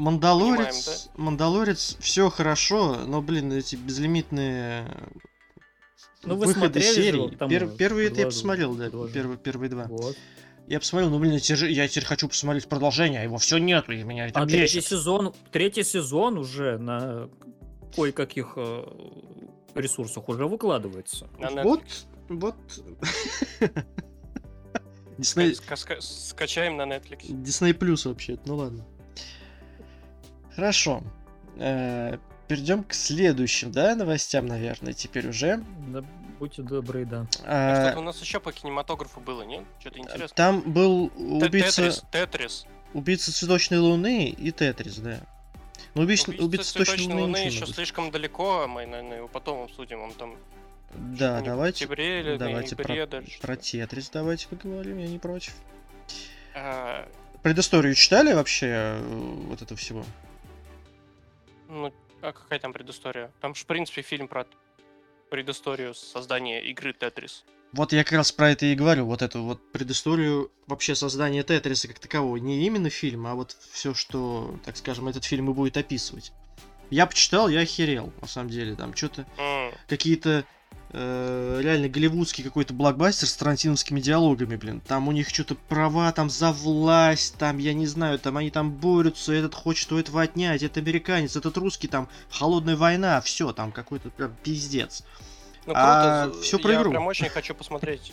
Мандалорец, 0.00 1.10
Мандалорец, 1.16 1.96
все 2.00 2.30
хорошо, 2.30 2.96
но, 3.06 3.20
блин, 3.20 3.52
эти 3.52 3.76
безлимитные 3.76 4.86
Ну, 6.24 6.36
вы 6.36 6.46
выходы 6.46 6.80
смотрели 6.80 7.10
же 7.30 7.36
там, 7.36 7.50
Пер- 7.50 7.72
э, 7.74 7.76
первые 7.76 8.08
это 8.08 8.20
я 8.20 8.26
посмотрел, 8.26 8.74
да, 8.74 8.84
предложил. 8.84 9.12
первые, 9.14 9.38
первые 9.38 9.68
два. 9.70 9.84
Вот. 9.88 10.16
Я 10.68 10.78
посмотрел, 10.80 11.10
ну, 11.10 11.18
блин, 11.18 11.32
я 11.34 11.38
теперь, 11.40 11.72
я 11.72 11.86
теперь 11.86 12.04
хочу 12.06 12.28
посмотреть 12.28 12.66
продолжение, 12.66 13.20
а 13.20 13.24
его 13.24 13.36
все 13.36 13.58
нету, 13.58 13.92
и 13.92 14.02
меня 14.02 14.26
это 14.28 14.40
А 14.40 14.46
третий 14.46 14.78
бесит. 14.78 14.88
сезон, 14.90 15.34
третий 15.52 15.82
сезон 15.84 16.38
уже 16.38 16.78
на 16.78 17.28
кое-каких 17.94 18.54
э, 18.56 18.84
ресурсах 19.74 20.28
уже 20.30 20.46
выкладывается. 20.46 21.28
на 21.38 21.62
Вот, 21.62 21.82
вот. 22.30 22.54
Дисней, 25.18 25.50
Ска- 25.52 25.74
ска- 25.74 26.00
Скачаем 26.00 26.76
на 26.78 26.82
Netflix. 26.86 27.26
Дисней 27.28 27.74
плюс 27.74 28.06
вообще, 28.06 28.38
ну 28.46 28.56
ладно. 28.56 28.86
Хорошо. 30.64 31.02
Э, 31.56 32.18
Перейдем 32.46 32.82
к 32.84 32.92
следующим, 32.92 33.70
да, 33.72 33.94
новостям, 33.94 34.46
наверное, 34.46 34.92
теперь 34.92 35.26
уже. 35.28 35.62
Да, 35.88 36.04
будьте 36.38 36.60
добры, 36.62 37.06
да. 37.06 37.26
А 37.44 37.78
А, 37.78 37.84
Что-то 37.86 38.00
у 38.00 38.02
нас 38.02 38.20
еще 38.20 38.40
по 38.40 38.52
кинематографу 38.52 39.20
было, 39.20 39.42
нет? 39.42 39.64
Что-то 39.78 40.00
интересное. 40.00 40.28
Там 40.34 40.60
был 40.60 41.10
убийца, 41.16 41.76
Тетрис, 41.82 42.04
Тетрис. 42.10 42.66
убийца 42.92 43.32
цветочной 43.32 43.78
луны 43.78 44.28
и 44.28 44.50
Тетрис, 44.50 44.96
да. 44.96 45.20
Ну, 45.94 46.02
убийца, 46.02 46.28
Убийца 46.30 46.44
убийца 46.44 46.64
цветочной 46.72 46.96
цветочной 46.96 47.14
луны, 47.14 47.38
луны 47.38 47.46
еще 47.46 47.60
могу 47.60 47.72
слишком 47.72 48.10
далеко, 48.10 48.66
мы, 48.68 48.84
наверное, 48.84 49.16
его 49.18 49.28
потом 49.28 49.62
обсудим. 49.62 50.00
Он 50.02 50.12
там 50.12 50.36
Да, 50.92 51.40
давайте. 51.40 51.84
или 51.86 52.36
давайте 52.36 52.76
про- 52.76 52.88
ноябре 52.88 53.06
даже. 53.06 53.38
Про 53.40 53.56
Тетрис 53.56 54.10
давайте 54.10 54.48
поговорим, 54.48 54.98
я 54.98 55.06
не 55.06 55.18
против. 55.20 55.54
А, 56.54 57.08
Предысторию 57.42 57.94
читали 57.94 58.32
вообще 58.34 58.66
э, 58.66 59.00
вот 59.48 59.62
это 59.62 59.74
всего? 59.76 60.04
Ну, 61.70 61.92
а 62.22 62.32
какая 62.32 62.58
там 62.58 62.72
предыстория? 62.72 63.32
Там 63.40 63.54
же, 63.54 63.62
в 63.62 63.66
принципе, 63.66 64.02
фильм 64.02 64.28
про 64.28 64.46
предысторию 65.30 65.94
создания 65.94 66.60
игры 66.64 66.92
Тетрис. 66.92 67.44
Вот 67.72 67.92
я 67.92 68.02
как 68.02 68.14
раз 68.14 68.32
про 68.32 68.50
это 68.50 68.66
и 68.66 68.74
говорю, 68.74 69.06
вот 69.06 69.22
эту 69.22 69.42
вот 69.42 69.60
предысторию 69.72 70.50
вообще 70.66 70.96
создания 70.96 71.44
Тетриса 71.44 71.86
как 71.86 72.00
такового. 72.00 72.36
Не 72.36 72.66
именно 72.66 72.90
фильм, 72.90 73.26
а 73.28 73.34
вот 73.36 73.56
все, 73.70 73.94
что, 73.94 74.58
так 74.64 74.76
скажем, 74.76 75.06
этот 75.06 75.24
фильм 75.24 75.50
и 75.50 75.54
будет 75.54 75.76
описывать. 75.76 76.32
Я 76.90 77.06
почитал, 77.06 77.48
я 77.48 77.60
охерел, 77.60 78.12
на 78.20 78.26
самом 78.26 78.50
деле. 78.50 78.74
Там 78.74 78.96
что-то 78.96 79.24
М, 79.38 79.72
какие-то 79.86 80.44
э, 80.92 81.60
реально 81.62 81.88
голливудский 81.88 82.42
какой-то 82.44 82.72
блокбастер 82.74 83.28
с 83.28 83.34
тарантиновскими 83.36 84.00
диалогами, 84.00 84.56
блин. 84.56 84.80
Там 84.80 85.08
у 85.08 85.12
них 85.12 85.28
что-то 85.28 85.54
права 85.54 86.10
там 86.12 86.30
за 86.30 86.52
власть, 86.52 87.36
там, 87.38 87.58
я 87.58 87.74
не 87.74 87.86
знаю, 87.86 88.18
там 88.18 88.36
они 88.36 88.50
там 88.50 88.72
борются, 88.72 89.32
этот 89.32 89.54
хочет 89.54 89.90
у 89.92 89.98
этого 89.98 90.22
отнять, 90.22 90.62
этот 90.62 90.78
американец, 90.78 91.36
этот 91.36 91.56
русский, 91.56 91.88
там, 91.88 92.08
холодная 92.30 92.76
война, 92.76 93.20
все, 93.20 93.52
там 93.52 93.72
какой-то 93.72 94.10
прям 94.10 94.34
пиздец. 94.42 95.04
Ну, 95.66 95.74
А, 95.76 96.24
круто. 96.26 96.40
всё 96.42 96.58
про 96.58 96.72
я 96.72 96.80
игру. 96.80 96.90
прям 96.90 97.06
очень 97.06 97.28
хочу 97.28 97.54
посмотреть. 97.54 98.12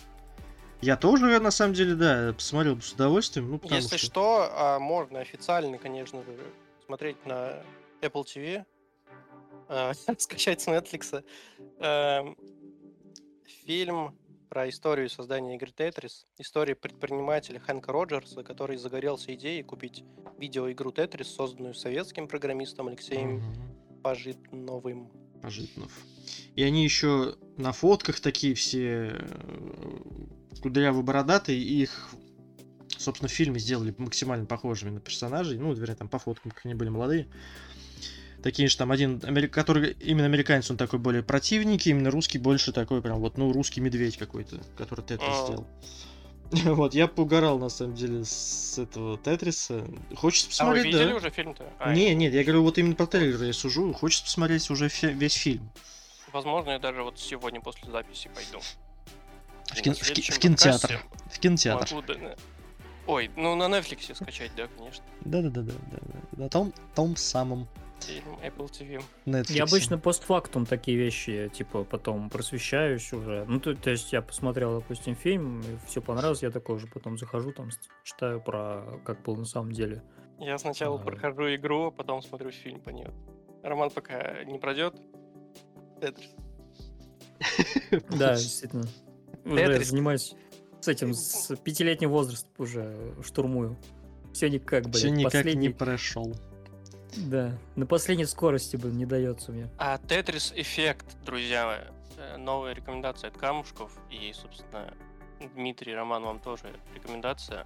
Я 0.82 0.96
тоже, 0.96 1.40
на 1.40 1.50
самом 1.50 1.74
деле, 1.74 1.96
да, 1.96 2.34
посмотрел 2.34 2.76
бы 2.76 2.82
с 2.84 2.94
удовольствием, 2.94 3.50
ну, 3.50 3.60
Если 3.64 3.98
что... 3.98 4.06
что, 4.08 4.50
а, 4.54 4.80
можно 4.80 5.20
официально, 5.22 5.78
конечно 5.80 6.22
же, 6.24 6.38
смотреть 6.86 7.18
на 7.26 7.54
Apple 8.02 8.24
TV, 8.26 8.64
а, 9.70 9.94
скачать 10.20 10.62
с 10.62 10.68
Netflix. 10.68 11.24
эм, 11.80 12.38
Фильм 13.68 14.18
про 14.50 14.70
историю 14.70 15.10
создания 15.10 15.56
игры 15.58 15.74
Tetris, 15.76 16.24
история 16.38 16.74
предпринимателя 16.74 17.60
Хэнка 17.60 17.92
Роджерса, 17.92 18.42
который 18.42 18.78
загорелся 18.78 19.36
идеей 19.36 19.62
купить 19.62 20.06
видеоигру 20.40 20.92
Tetris, 20.92 21.26
созданную 21.26 21.74
советским 21.74 22.30
программистом 22.30 22.88
Алексеем 22.88 23.40
Мгм. 23.40 24.02
Пожитновым. 24.04 25.12
Пожитнов. 25.42 25.92
И 26.56 26.64
они 26.64 26.86
еще 26.86 27.36
на 27.58 27.74
фотках 27.74 28.22
такие 28.22 28.56
все 28.56 29.12
э, 29.12 29.20
кудрявые 30.62 31.04
бородатые, 31.04 31.60
и 31.60 31.82
их, 31.82 32.08
собственно, 32.98 33.28
в 33.28 33.34
фильме 33.34 33.60
сделали 33.60 33.94
максимально 33.98 34.46
похожими 34.46 34.92
на 34.92 35.02
персонажей. 35.02 35.60
Ну, 35.60 35.74
вернее, 35.74 35.96
там 35.96 36.08
по 36.08 36.20
фоткам, 36.20 36.52
как 36.52 36.66
они 36.66 36.74
были 36.74 36.88
молодые. 36.88 37.28
Такие 38.44 38.68
же 38.70 38.78
там 38.78 38.92
один, 38.92 39.20
который 39.50 39.92
именно 40.00 40.26
американец, 40.26 40.70
он 40.70 40.78
такой 40.78 41.00
более 41.00 41.24
противненький, 41.24 41.92
именно 41.92 42.12
русский 42.12 42.38
больше 42.38 42.72
такой 42.72 43.02
прям 43.02 43.20
вот, 43.20 43.38
ну, 43.38 43.52
русский 43.52 43.82
медведь 43.82 44.18
какой-то, 44.18 44.62
который 44.78 45.04
Тетрис 45.04 45.30
А. 45.30 45.46
сделал. 45.46 45.68
Вот, 46.76 46.94
я 46.94 47.08
поугарал, 47.08 47.60
на 47.60 47.68
самом 47.68 47.96
деле, 47.96 48.24
с 48.24 48.78
этого 48.80 49.18
Тетриса. 49.18 49.86
Хочется 50.16 50.64
А 50.64 50.68
вы 50.68 50.76
посмотреть, 50.76 50.86
видели 50.86 51.10
да. 51.10 51.16
уже 51.16 51.30
фильм-то? 51.30 51.70
А, 51.78 51.94
Не, 51.94 52.16
нет, 52.16 52.34
я 52.34 52.44
говорю, 52.44 52.64
вот 52.64 52.78
именно 52.78 52.96
по 52.96 53.06
трейлеру 53.06 53.44
я 53.44 53.52
сужу. 53.52 53.92
Хочется 53.92 54.24
посмотреть 54.24 54.70
уже 54.70 54.88
фи- 54.88 55.12
весь 55.12 55.34
фильм. 55.34 55.70
Возможно, 56.32 56.70
я 56.72 56.80
даже 56.80 57.04
вот 57.04 57.20
сегодня 57.20 57.60
после 57.60 57.92
записи 57.92 58.30
пойду. 58.34 58.64
В, 59.66 59.78
И 59.78 59.82
кин- 59.82 59.92
на 59.92 59.96
в 59.96 60.00
ки- 60.00 60.04
следующем 60.06 60.34
в 60.36 60.40
кинотеатр. 60.40 61.04
В 61.34 61.40
кинотеатр. 61.40 61.94
могу, 61.96 62.08
да, 62.08 62.36
Ой, 63.08 63.30
ну 63.36 63.56
на 63.56 63.64
Netflix 63.64 64.14
скачать, 64.16 64.52
да, 64.56 64.68
конечно. 64.78 65.04
Да-да-да. 65.26 65.74
На 66.34 66.48
том, 66.50 66.74
том 66.96 67.16
самом 67.18 67.68
Apple 68.44 68.70
TV. 68.70 69.02
Netflix. 69.26 69.52
Я 69.52 69.64
обычно 69.64 69.98
постфактум 69.98 70.66
такие 70.66 70.98
вещи, 70.98 71.50
типа, 71.54 71.84
потом 71.84 72.30
просвещаюсь 72.30 73.12
уже. 73.14 73.46
Ну, 73.48 73.60
то, 73.60 73.76
то 73.76 73.90
есть 73.90 74.14
я 74.14 74.22
посмотрел, 74.22 74.80
допустим, 74.80 75.16
фильм, 75.16 75.64
все 75.88 76.02
понравилось, 76.02 76.44
я 76.44 76.52
такой 76.52 76.76
уже 76.76 76.88
потом 76.88 77.18
захожу, 77.18 77.52
там, 77.52 77.70
читаю 78.04 78.42
про 78.42 79.00
как 79.06 79.22
было 79.24 79.36
на 79.36 79.46
самом 79.46 79.72
деле. 79.72 80.04
Я 80.40 80.58
сначала 80.58 81.00
А. 81.00 81.04
прохожу 81.04 81.54
игру, 81.56 81.88
а 81.88 81.92
потом 81.92 82.22
смотрю 82.22 82.52
фильм 82.52 82.80
по 82.80 82.90
ней. 82.90 83.08
Роман 83.64 83.90
пока 83.90 84.44
не 84.44 84.60
пройдет. 84.60 84.96
Тетрис. 86.00 86.30
Да, 88.18 88.36
действительно. 88.36 88.88
Уже 89.46 89.84
занимаюсь 89.84 90.36
с 90.82 90.88
этим, 90.88 91.14
с 91.14 91.56
пятилетнего 91.58 92.12
возраста 92.12 92.50
уже 92.58 93.16
штурмую. 93.24 93.78
Все 94.34 94.50
никак, 94.50 94.84
блин. 94.84 94.94
Все 94.94 95.10
никак 95.10 95.32
последний, 95.32 95.68
не 95.68 95.74
прошел. 95.74 96.36
Да, 97.26 97.52
на 97.76 97.86
последней 97.86 98.26
скорости, 98.26 98.76
блин, 98.76 98.98
не 98.98 99.06
дается 99.06 99.52
мне. 99.52 99.70
А 99.78 99.98
Тетрис 99.98 100.54
Эффект, 100.56 101.06
друзья, 101.26 101.84
э, 102.18 102.38
новая 102.38 102.74
рекомендация 102.74 103.30
от 103.30 103.38
Камушков. 103.38 103.92
И, 104.10 104.32
собственно, 104.34 104.94
Дмитрий, 105.56 105.94
Роман, 105.96 106.24
вам 106.24 106.40
тоже 106.40 106.64
рекомендация. 106.94 107.66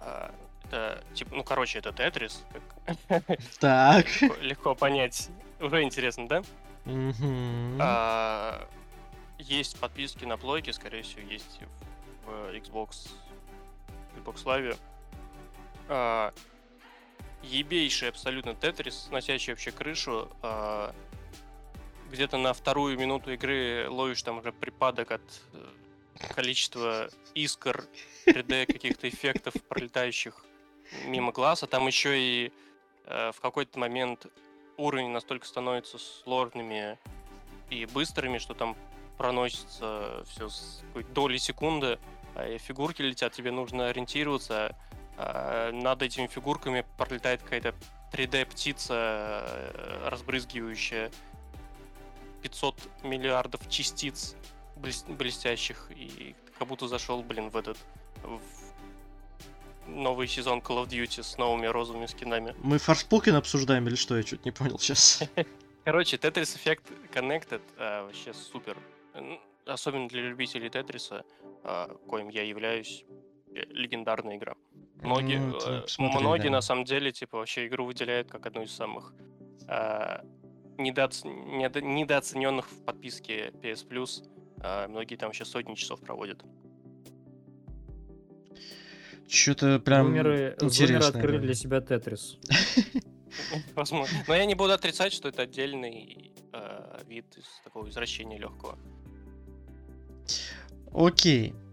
А, 0.00 0.34
Это, 0.64 1.04
типа, 1.14 1.36
ну, 1.36 1.44
короче, 1.44 1.78
это 1.78 1.92
Тетрис, 1.92 2.44
как 3.08 3.22
Так. 3.60 4.06
легко- 4.20 4.40
легко 4.40 4.74
понять. 4.74 5.28
Уже 5.60 5.82
интересно, 5.84 6.26
да? 6.28 6.42
Мгм. 6.84 7.78
А, 7.80 8.68
есть 9.38 9.78
подписки 9.78 10.24
на 10.24 10.36
плойке, 10.36 10.72
скорее 10.72 11.02
всего, 11.02 11.20
есть 11.22 11.60
в 12.26 12.30
Xbox, 12.54 13.08
Xbox 14.16 14.44
Live. 14.44 14.76
А, 15.88 16.32
ебейший 17.42 18.08
абсолютно 18.08 18.54
Тетрис, 18.54 19.06
сносящий 19.08 19.52
вообще 19.52 19.70
крышу. 19.70 20.28
А, 20.42 20.94
где-то 22.10 22.38
на 22.38 22.52
вторую 22.52 22.98
минуту 22.98 23.32
игры 23.32 23.88
ловишь 23.88 24.22
там 24.22 24.38
уже 24.38 24.52
припадок 24.52 25.10
от 25.12 25.22
э, 25.52 26.32
количества 26.34 27.10
искр, 27.34 27.84
3D 28.26 28.66
каких-то 28.66 29.08
эффектов, 29.08 29.54
пролетающих 29.68 30.44
мимо 31.04 31.32
глаза. 31.32 31.66
Там 31.66 31.86
еще 31.86 32.18
и 32.18 32.52
э, 33.04 33.32
в 33.32 33.40
какой-то 33.40 33.78
момент 33.78 34.26
уровень 34.76 35.10
настолько 35.10 35.46
становится 35.46 35.98
сложными 35.98 36.98
и 37.70 37.86
быстрыми, 37.86 38.38
что 38.38 38.54
там 38.54 38.76
проносится 39.18 40.24
все 40.28 40.48
с 40.48 40.82
какой-то 40.88 41.10
доли 41.12 41.38
секунды, 41.38 41.98
а 42.34 42.58
фигурки 42.58 43.02
летят, 43.02 43.32
тебе 43.32 43.50
нужно 43.50 43.88
ориентироваться, 43.88 44.66
а 44.66 44.76
над 45.16 46.02
этими 46.02 46.26
фигурками 46.26 46.84
пролетает 46.96 47.42
какая-то 47.42 47.74
3D-птица, 48.12 48.94
э, 48.94 50.08
разбрызгивающая 50.08 51.10
500 52.42 52.74
миллиардов 53.02 53.68
частиц 53.68 54.36
блес- 54.76 55.04
блестящих, 55.08 55.90
и 55.90 56.34
как 56.58 56.68
будто 56.68 56.88
зашел, 56.88 57.22
блин, 57.22 57.50
в 57.50 57.56
этот 57.56 57.78
в 58.22 58.40
новый 59.86 60.26
сезон 60.26 60.58
Call 60.60 60.84
of 60.84 60.88
Duty 60.88 61.22
с 61.22 61.38
новыми 61.38 61.66
розовыми 61.66 62.06
скинами. 62.06 62.54
Мы 62.62 62.78
Форспокен 62.78 63.36
обсуждаем 63.36 63.86
или 63.86 63.94
что? 63.94 64.16
Я 64.16 64.22
что-то 64.22 64.42
не 64.44 64.50
понял 64.50 64.78
сейчас. 64.78 65.22
Короче, 65.84 66.16
Tetris 66.16 66.56
Effect 66.56 66.82
Connected 67.12 67.62
а, 67.78 68.04
вообще 68.04 68.34
супер. 68.34 68.76
Особенно 69.64 70.08
для 70.08 70.22
любителей 70.22 70.68
Тетриса, 70.68 71.24
а, 71.62 71.88
коим 72.08 72.28
я 72.28 72.42
являюсь, 72.42 73.04
э, 73.54 73.62
легендарная 73.68 74.36
игра. 74.36 74.54
Многие, 75.02 75.38
Ну, 75.38 75.56
это 75.56 75.84
э, 75.98 76.02
многие 76.20 76.44
да. 76.48 76.50
на 76.54 76.60
самом 76.60 76.84
деле, 76.84 77.12
типа, 77.12 77.38
вообще 77.38 77.66
игру 77.66 77.84
выделяют 77.84 78.28
как 78.30 78.46
одну 78.46 78.62
из 78.62 78.72
самых 78.72 79.12
а, 79.68 80.22
недооц- 80.78 81.24
недо- 81.24 81.82
недооцененных 81.82 82.70
в 82.70 82.84
подписке 82.84 83.50
PS 83.62 83.86
Plus. 83.88 84.28
А, 84.60 84.88
многие 84.88 85.16
там 85.16 85.32
сейчас 85.32 85.48
сотни 85.50 85.74
часов 85.74 86.00
проводят. 86.00 86.42
Что-то 89.28 89.80
прям 89.80 90.06
Зумеры, 90.06 90.56
зумеры 90.60 90.66
интересно. 90.94 91.08
открыли 91.08 91.38
для 91.38 91.54
себя 91.54 91.80
Тетрис. 91.80 92.38
Возможно. 93.74 94.16
Но 94.28 94.34
я 94.34 94.44
не 94.46 94.54
буду 94.54 94.72
отрицать, 94.72 95.12
что 95.12 95.28
это 95.28 95.42
отдельный 95.42 96.32
э, 96.52 96.98
вид 97.06 97.36
из 97.36 97.44
такого 97.64 97.88
извращения 97.88 98.38
легкого. 98.38 98.78
Окей. 100.94 101.52
Э, 101.52 101.65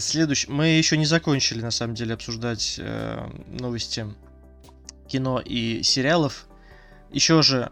Следующий. 0.00 0.50
Мы 0.50 0.68
еще 0.68 0.96
не 0.96 1.04
закончили, 1.04 1.60
на 1.60 1.70
самом 1.70 1.94
деле, 1.94 2.14
обсуждать 2.14 2.76
э, 2.78 3.30
новости 3.48 4.06
кино 5.08 5.40
и 5.44 5.82
сериалов. 5.82 6.46
Еще 7.10 7.42
же 7.42 7.70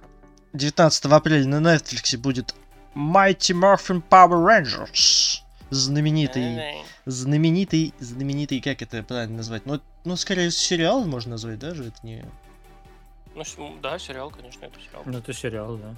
19 0.53 1.05
апреля 1.07 1.47
на 1.47 1.75
Netflix 1.75 2.17
будет 2.17 2.55
Mighty 2.95 3.55
Morphin 3.55 4.03
Power 4.09 4.45
Rangers. 4.45 5.41
Знаменитый, 5.71 6.85
знаменитый, 7.05 7.93
знаменитый, 7.99 8.61
как 8.61 8.83
это 8.83 9.03
правильно 9.03 9.39
назвать? 9.39 9.67
Ну, 9.67 9.81
ну 10.05 10.17
скорее 10.17 10.51
сериал 10.51 11.05
можно 11.05 11.33
назвать, 11.33 11.59
даже 11.59 11.89
это 11.89 11.99
не... 12.05 12.25
Ну, 13.35 13.77
да, 13.83 13.99
сериал, 13.99 14.31
конечно, 14.31 14.65
это 14.65 14.81
сериал. 14.81 15.03
Ну, 15.05 15.19
это 15.19 15.33
сериал, 15.33 15.77
да. 15.77 15.95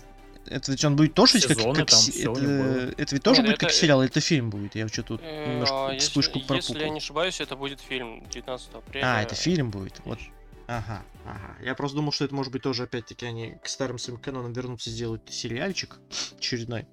Это 0.50 0.70
ведь 0.72 0.84
он 0.84 0.96
будет 0.96 1.14
тоже 1.14 1.34
ведь 1.34 1.46
как, 1.46 1.56
Сезоны 1.58 1.74
как 1.74 1.90
там, 1.90 1.98
се- 1.98 2.22
это, 2.22 2.94
это 3.02 3.14
ведь 3.14 3.22
тоже 3.22 3.42
Нет, 3.42 3.50
будет 3.50 3.60
как 3.60 3.68
это- 3.70 3.78
сериал, 3.78 4.00
или 4.02 4.10
это 4.10 4.20
фильм 4.20 4.50
будет? 4.50 4.74
Я 4.74 4.88
что 4.88 5.02
тут 5.02 5.20
Э, 5.22 5.52
немножко 5.52 5.90
если- 5.92 5.98
вспышку 6.08 6.38
Если 6.54 6.78
я 6.78 6.88
не 6.88 6.98
ошибаюсь, 6.98 7.40
это 7.40 7.56
будет 7.56 7.80
фильм 7.80 8.24
19 8.30 8.74
апреля. 8.74 9.04
А, 9.18 9.22
это 9.22 9.34
фильм 9.34 9.70
будет. 9.70 10.00
Вот. 10.04 10.18
Ага, 10.66 11.02
ага. 11.24 11.56
Я 11.64 11.74
просто 11.74 11.96
думал, 11.96 12.12
что 12.12 12.24
это 12.26 12.34
может 12.34 12.52
быть 12.52 12.62
тоже 12.62 12.82
опять-таки 12.82 13.24
они 13.26 13.54
к 13.62 13.68
старым 13.68 13.98
своим 13.98 14.18
канонам 14.20 14.52
вернутся, 14.52 14.90
сделают 14.90 15.22
сериальчик 15.32 15.96
очередной. 16.36 16.86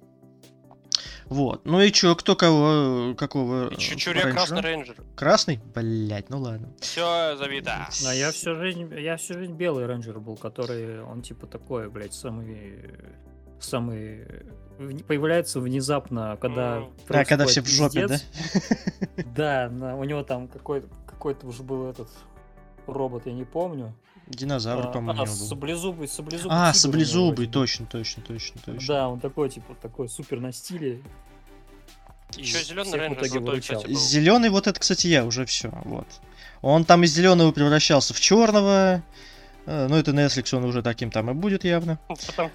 Вот. 1.26 1.64
Ну 1.66 1.80
и 1.80 1.90
чё, 1.90 2.14
кто 2.14 2.36
кого, 2.36 3.14
какого? 3.16 3.68
И 3.72 3.76
Чучуря? 3.76 4.30
Красный 4.32 4.60
Рейнджер. 4.60 4.96
Красный? 5.16 5.60
Блять, 5.74 6.30
ну 6.30 6.38
ладно. 6.38 6.72
Все 6.80 7.36
забито. 7.36 7.88
А 8.06 8.14
я 8.14 8.30
всю 8.30 8.54
жизнь, 8.54 8.88
я 8.96 9.16
всю 9.16 9.34
жизнь 9.34 9.54
белый 9.54 9.86
рейнджер 9.86 10.20
был, 10.20 10.36
который, 10.36 11.02
он 11.02 11.22
типа 11.22 11.46
такой, 11.48 11.90
блядь, 11.90 12.14
самый, 12.14 12.78
самый, 13.60 14.26
появляется 15.06 15.60
внезапно, 15.60 16.36
когда... 16.40 16.78
М. 16.78 16.92
А, 17.08 17.24
когда 17.24 17.46
все 17.46 17.62
в 17.62 17.66
жопе, 17.66 18.06
да? 18.08 18.18
пиздец. 18.18 19.26
Да, 19.34 19.68
на- 19.70 19.96
у 19.96 20.04
него 20.04 20.22
там 20.22 20.48
какой-то, 20.48 20.88
какой-то 21.06 21.46
уже 21.46 21.62
был 21.62 21.88
этот 21.88 22.08
робот, 22.86 23.26
я 23.26 23.32
не 23.32 23.44
помню. 23.44 23.94
Динозавр, 24.26 24.88
А, 24.88 24.90
по-моему, 24.90 25.22
а, 25.22 25.26
саблезубый, 25.26 26.08
саблезубый. 26.08 26.56
А, 26.56 26.72
саблезубый, 26.74 27.46
точно, 27.46 27.86
точно, 27.86 28.22
точно, 28.22 28.60
точно. 28.64 28.86
Да, 28.88 29.08
он 29.08 29.20
такой, 29.20 29.48
типа, 29.50 29.74
такой 29.80 30.08
супер 30.08 30.40
на 30.40 30.52
стиле. 30.52 31.00
Еще 32.36 32.62
зеленый 32.64 32.98
Рейнджер 32.98 33.28
золотой, 33.28 33.60
кстати, 33.60 33.86
был. 33.86 33.94
Зеленый, 33.94 34.50
вот 34.50 34.66
это, 34.66 34.80
кстати, 34.80 35.06
я 35.06 35.24
уже 35.24 35.46
все, 35.46 35.70
вот. 35.84 36.06
Он 36.60 36.84
там 36.84 37.04
из 37.04 37.12
зеленого 37.14 37.52
превращался 37.52 38.14
в 38.14 38.20
черного. 38.20 39.02
Ну, 39.66 39.96
это 39.96 40.12
Netflix, 40.12 40.56
он 40.56 40.64
уже 40.64 40.82
таким 40.82 41.10
там 41.10 41.30
и 41.30 41.34
будет 41.34 41.64
явно. 41.64 41.98
Потом 42.08 42.50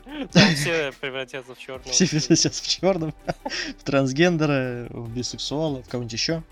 все 0.55 0.93
превратятся 0.99 1.53
в 1.53 1.59
черного. 1.59 1.91
Все 1.91 2.07
превращаются 2.07 2.63
в 2.63 2.67
черном, 2.67 3.13
в 3.79 3.83
трансгендера, 3.83 4.87
в 4.89 5.13
бисексуала, 5.13 5.83
в 5.83 5.89
кого-нибудь 5.89 6.13
еще. 6.13 6.43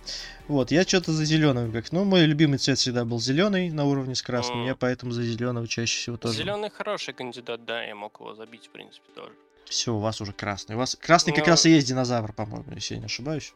Вот, 0.49 0.71
я 0.71 0.83
что-то 0.83 1.11
за 1.13 1.25
зеленым 1.25 1.71
как. 1.71 1.91
Ну, 1.91 2.03
мой 2.03 2.25
любимый 2.25 2.57
цвет 2.57 2.77
всегда 2.77 3.05
был 3.05 3.19
зеленый 3.19 3.69
на 3.69 3.85
уровне 3.85 4.15
с 4.15 4.21
красным. 4.21 4.65
Я 4.65 4.75
поэтому 4.75 5.11
за 5.11 5.23
зеленого 5.23 5.67
чаще 5.67 5.97
всего 5.97 6.17
тоже. 6.17 6.37
Зеленый 6.37 6.69
хороший 6.69 7.13
кандидат, 7.13 7.65
да, 7.65 7.83
я 7.83 7.95
мог 7.95 8.19
его 8.19 8.33
забить, 8.33 8.65
в 8.67 8.69
принципе, 8.69 9.07
тоже. 9.15 9.31
Все, 9.65 9.93
у 9.93 9.99
вас 9.99 10.19
уже 10.19 10.33
красный. 10.33 10.75
У 10.75 10.79
вас 10.79 10.95
красный 10.99 11.31
как 11.33 11.45
Ну. 11.45 11.51
раз 11.51 11.65
и 11.67 11.69
есть 11.69 11.87
динозавр, 11.87 12.33
по-моему, 12.33 12.65
если 12.73 12.95
я 12.95 12.99
не 12.99 13.05
ошибаюсь. 13.05 13.53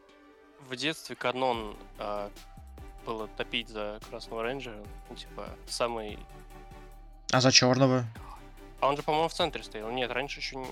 В 0.70 0.76
детстве 0.76 1.16
канон 1.16 1.76
а, 1.98 2.30
было 3.04 3.28
топить 3.36 3.68
за 3.68 3.98
Красного 4.08 4.44
Рейнджера. 4.44 4.82
Ну, 5.10 5.16
типа, 5.16 5.48
самый... 5.66 6.18
А 7.34 7.40
за 7.40 7.50
черного? 7.50 8.04
А 8.80 8.88
он 8.88 8.96
же, 8.96 9.02
по-моему, 9.02 9.28
в 9.28 9.34
центре 9.34 9.62
стоял. 9.64 9.90
Нет, 9.90 10.10
раньше 10.12 10.38
еще 10.38 10.56
не... 10.56 10.66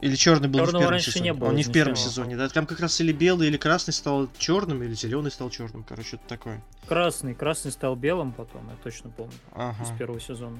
Или 0.00 0.14
черный 0.14 0.48
был 0.48 0.60
не 0.60 0.66
в 0.66 0.70
первом 0.72 0.88
раньше 0.90 1.10
сезоне? 1.10 1.24
не 1.24 1.32
было 1.34 1.48
Он 1.48 1.54
не 1.56 1.62
в 1.64 1.72
первом 1.72 1.94
изначально. 1.94 2.10
сезоне, 2.12 2.36
да? 2.36 2.48
Там 2.48 2.66
как 2.66 2.80
раз 2.80 2.98
или 3.00 3.12
белый, 3.12 3.48
или 3.48 3.56
красный 3.58 3.92
стал 3.92 4.28
черным, 4.38 4.82
или 4.82 4.94
зеленый 4.94 5.30
стал 5.30 5.50
черным, 5.50 5.82
короче, 5.84 6.16
это 6.16 6.26
такое. 6.28 6.62
Красный, 6.86 7.34
красный 7.34 7.72
стал 7.72 7.94
белым 7.94 8.32
потом, 8.32 8.70
я 8.70 8.76
точно 8.76 9.10
помню, 9.10 9.34
Ага. 9.52 9.82
из 9.82 9.90
первого 9.98 10.20
сезона. 10.20 10.56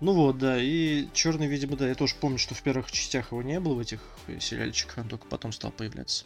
Ну 0.00 0.12
вот, 0.14 0.38
да, 0.38 0.56
и 0.58 1.08
черный, 1.12 1.46
видимо, 1.46 1.76
да, 1.76 1.86
я 1.88 1.94
тоже 1.94 2.14
помню, 2.14 2.38
что 2.38 2.54
в 2.54 2.62
первых 2.62 2.90
частях 2.90 3.32
его 3.32 3.42
не 3.42 3.60
было 3.60 3.74
в 3.74 3.80
этих 3.80 4.00
сериальчиках, 4.40 4.98
он 4.98 5.08
только 5.08 5.26
потом 5.26 5.52
стал 5.52 5.72
появляться. 5.72 6.24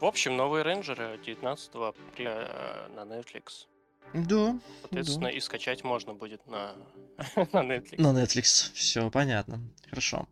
В 0.00 0.04
общем, 0.04 0.36
новые 0.36 0.62
рейнджеры 0.64 1.18
19 1.26 1.70
апреля 1.74 2.48
э, 2.48 2.88
на 2.96 3.00
Netflix. 3.00 3.66
Да, 4.14 4.58
Соответственно, 4.82 5.28
и 5.28 5.40
скачать 5.40 5.84
можно 5.84 6.12
будет 6.14 6.46
на, 6.46 6.74
на 7.36 7.62
Netflix. 7.62 8.00
на 8.00 8.22
Netflix, 8.22 8.72
все 8.74 9.10
понятно, 9.10 9.60
хорошо. 9.88 10.28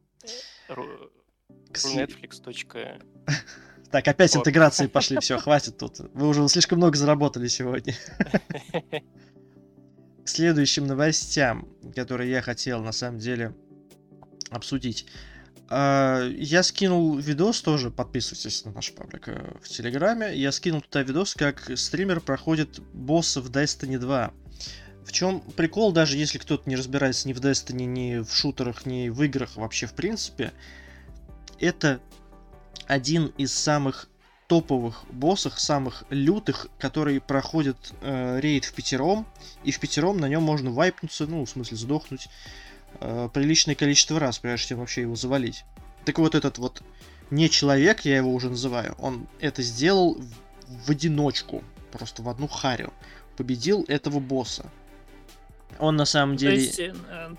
Сли- 0.68 2.06
Netflix. 2.06 3.02
Так, 3.90 4.06
опять 4.06 4.32
Вот. 4.36 4.42
интеграции 4.42 4.86
пошли, 4.86 5.18
все, 5.18 5.36
хватит 5.36 5.76
тут. 5.76 5.98
Вы 6.14 6.28
уже 6.28 6.46
слишком 6.48 6.78
много 6.78 6.96
заработали 6.96 7.48
сегодня. 7.48 7.94
К 10.24 10.28
следующим 10.28 10.86
новостям, 10.86 11.68
которые 11.96 12.30
я 12.30 12.40
хотел 12.40 12.84
на 12.84 12.92
самом 12.92 13.18
деле 13.18 13.52
обсудить. 14.50 15.06
А, 15.72 16.28
Я 16.28 16.64
скинул 16.64 17.16
видос 17.16 17.62
тоже, 17.62 17.90
подписывайтесь 17.90 18.64
на 18.64 18.72
наш 18.72 18.92
паблик 18.92 19.28
э, 19.28 19.54
в 19.62 19.68
Телеграме. 19.68 20.36
Я 20.36 20.50
скинул 20.50 20.80
туда 20.80 21.02
видос, 21.02 21.34
как 21.34 21.70
стример 21.76 22.20
проходит 22.20 22.80
босса 22.92 23.40
в 23.40 23.50
Destiny 23.50 23.96
2. 23.96 24.32
В 25.04 25.12
чем 25.12 25.40
прикол, 25.40 25.92
даже 25.92 26.16
если 26.16 26.38
кто-то 26.38 26.68
не 26.68 26.74
разбирается 26.74 27.28
ни 27.28 27.32
в 27.32 27.40
Destiny, 27.40 27.84
ни 27.84 28.18
в 28.18 28.32
шутерах, 28.32 28.84
ни 28.84 29.08
в 29.10 29.22
играх 29.22 29.54
вообще 29.54 29.86
в 29.86 29.94
принципе, 29.94 30.52
это 31.60 32.00
один 32.88 33.26
из 33.38 33.54
самых 33.54 34.08
топовых 34.48 35.04
боссов, 35.12 35.60
самых 35.60 36.02
лютых, 36.10 36.66
который 36.80 37.20
проходит 37.20 37.92
э, 38.00 38.40
рейд 38.40 38.64
в 38.64 38.72
пятером, 38.72 39.24
и 39.62 39.70
в 39.70 39.78
пятером 39.78 40.18
на 40.18 40.28
нем 40.28 40.42
можно 40.42 40.72
вайпнуться, 40.72 41.28
ну, 41.28 41.44
в 41.44 41.48
смысле, 41.48 41.76
сдохнуть 41.76 42.28
э, 43.00 43.28
приличное 43.32 43.74
количество 43.74 44.18
раз, 44.18 44.38
прежде 44.38 44.68
чем 44.68 44.78
вообще 44.78 45.02
его 45.02 45.14
завалить. 45.16 45.64
Так 46.04 46.18
вот 46.18 46.34
этот 46.34 46.58
вот 46.58 46.82
не 47.30 47.48
человек, 47.48 48.00
я 48.00 48.16
его 48.16 48.32
уже 48.34 48.50
называю, 48.50 48.94
он 48.98 49.26
это 49.40 49.62
сделал 49.62 50.14
в, 50.14 50.86
в 50.86 50.90
одиночку, 50.90 51.62
просто 51.92 52.22
в 52.22 52.28
одну 52.28 52.48
харю. 52.48 52.92
Победил 53.36 53.84
этого 53.88 54.18
босса. 54.18 54.70
Он 55.78 55.96
на 55.96 56.04
самом 56.04 56.36
То 56.36 56.40
деле... 56.42 56.56
есть, 56.56 56.78
э, 56.78 56.92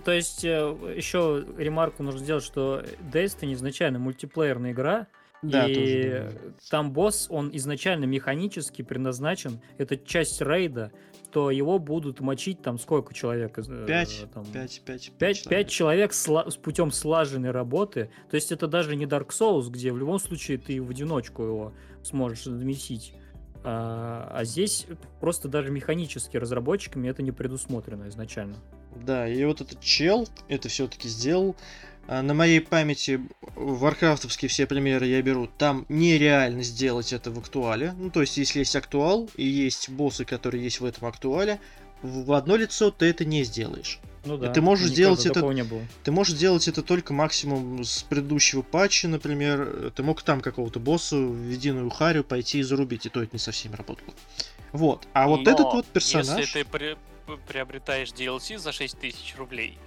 то 0.04 0.12
есть 0.12 0.44
э, 0.46 0.94
еще 0.96 1.46
ремарку 1.58 2.02
нужно 2.04 2.22
сделать, 2.22 2.44
что 2.44 2.84
Destiny 3.12 3.54
изначально 3.54 4.00
мультиплеерная 4.00 4.72
игра, 4.72 5.08
Да, 5.42 5.68
и 5.68 5.74
тоже, 5.76 6.32
да. 6.34 6.52
там 6.70 6.92
босс, 6.92 7.28
он 7.30 7.50
изначально 7.54 8.06
механически 8.06 8.82
предназначен, 8.82 9.60
это 9.78 9.98
часть 9.98 10.42
рейда, 10.42 10.92
что 11.32 11.50
его 11.50 11.80
будут 11.80 12.20
мочить 12.20 12.62
там 12.62 12.78
сколько 12.78 13.14
человек? 13.14 13.58
э, 13.58 13.86
Пять, 13.88 14.26
там, 14.34 14.46
Пять, 14.46 14.82
пять, 14.86 15.12
Пять, 15.18 15.48
пять 15.48 15.70
человек 15.70 16.12
сла- 16.12 16.50
с 16.52 16.58
путем 16.58 16.92
слаженной 16.92 17.52
работы. 17.52 18.10
То 18.30 18.36
есть 18.36 18.52
это 18.52 18.68
даже 18.68 18.98
не 18.98 19.06
Dark 19.06 19.30
Souls, 19.30 19.70
где 19.70 19.94
в 19.94 19.98
любом 19.98 20.20
случае 20.20 20.58
ты 20.58 20.82
в 20.82 20.90
одиночку 20.90 21.44
его 21.44 21.74
сможешь 22.04 22.44
замесить. 22.44 23.14
А, 23.64 24.30
а 24.34 24.44
здесь 24.44 24.88
просто 25.22 25.48
даже 25.48 25.72
механически 25.72 26.36
разработчиками 26.36 27.08
это 27.08 27.24
не 27.24 27.32
предусмотрено 27.32 28.10
изначально. 28.10 28.56
Да, 29.06 29.26
и 29.26 29.46
вот 29.46 29.62
этот 29.62 29.80
чел 29.80 30.28
это 30.50 30.68
все-таки 30.68 31.08
сделал 31.08 31.56
На 32.08 32.34
моей 32.34 32.60
памяти 32.60 33.22
варкрафтовские 33.56 34.50
все 34.50 34.66
примеры 34.66 35.06
я 35.08 35.22
беру. 35.22 35.48
Там 35.58 35.86
нереально 35.88 36.64
сделать 36.64 37.14
это 37.14 37.32
в 37.32 37.40
актуале. 37.40 37.94
Ну, 37.98 38.10
то 38.10 38.22
есть, 38.22 38.38
если 38.38 38.60
есть 38.60 38.76
актуал 38.76 39.30
и 39.38 39.46
есть 39.46 39.90
боссы, 39.90 40.26
которые 40.26 40.64
есть 40.64 40.80
в 40.82 40.86
этом 40.86 41.08
актуале, 41.08 41.60
в 42.02 42.34
одно 42.34 42.56
лицо 42.56 42.92
ты 42.92 43.06
это 43.06 43.24
не 43.26 43.44
сделаешь. 43.44 44.00
Ну 44.26 44.44
И 44.44 44.52
ты 44.54 44.62
можешь 44.62 44.90
сделать 44.90 45.26
это- 45.26 45.42
не 45.52 45.64
было. 45.64 45.82
Ты 46.04 46.12
можешь 46.12 46.36
сделать 46.36 46.68
это 46.68 46.82
только 46.84 47.14
максимум 47.14 47.84
с 47.84 48.04
предыдущего 48.04 48.62
патча, 48.62 49.08
например. 49.08 49.92
Ты 49.96 50.04
мог 50.04 50.22
там 50.22 50.42
какого-то 50.42 50.80
босса 50.80 51.16
в 51.18 51.50
единую 51.50 51.90
харю 51.90 52.24
пойти 52.24 52.60
и 52.60 52.64
зарубить, 52.64 53.06
и 53.06 53.10
то 53.10 53.22
это 53.22 53.32
не 53.34 53.40
совсем 53.40 53.74
работало. 53.74 54.10
Вот. 54.74 55.08
А 55.14 55.28
вот 55.28 55.44
Но 55.46 55.52
этот 55.52 55.66
вот 55.66 55.86
персонаж... 55.86 56.40
Если 56.40 56.64
ты 56.64 56.70
при- 56.70 56.98
приобретаешь 57.48 58.10
DLC 58.10 58.58
за 58.58 58.72
6000 58.72 59.36
рублей, 59.38 59.78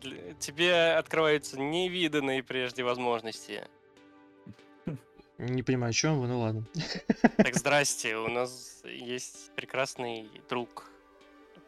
для- 0.00 0.34
тебе 0.34 0.94
открываются 0.94 1.58
невиданные 1.58 2.42
прежде 2.42 2.82
возможности. 2.82 3.62
Не 5.38 5.62
понимаю, 5.62 5.90
о 5.90 5.92
чем 5.92 6.20
вы, 6.20 6.28
ну 6.28 6.40
ладно. 6.40 6.64
Так, 7.36 7.54
здрасте, 7.54 8.16
у 8.16 8.28
нас 8.28 8.80
есть 8.84 9.54
прекрасный 9.54 10.30
друг, 10.48 10.90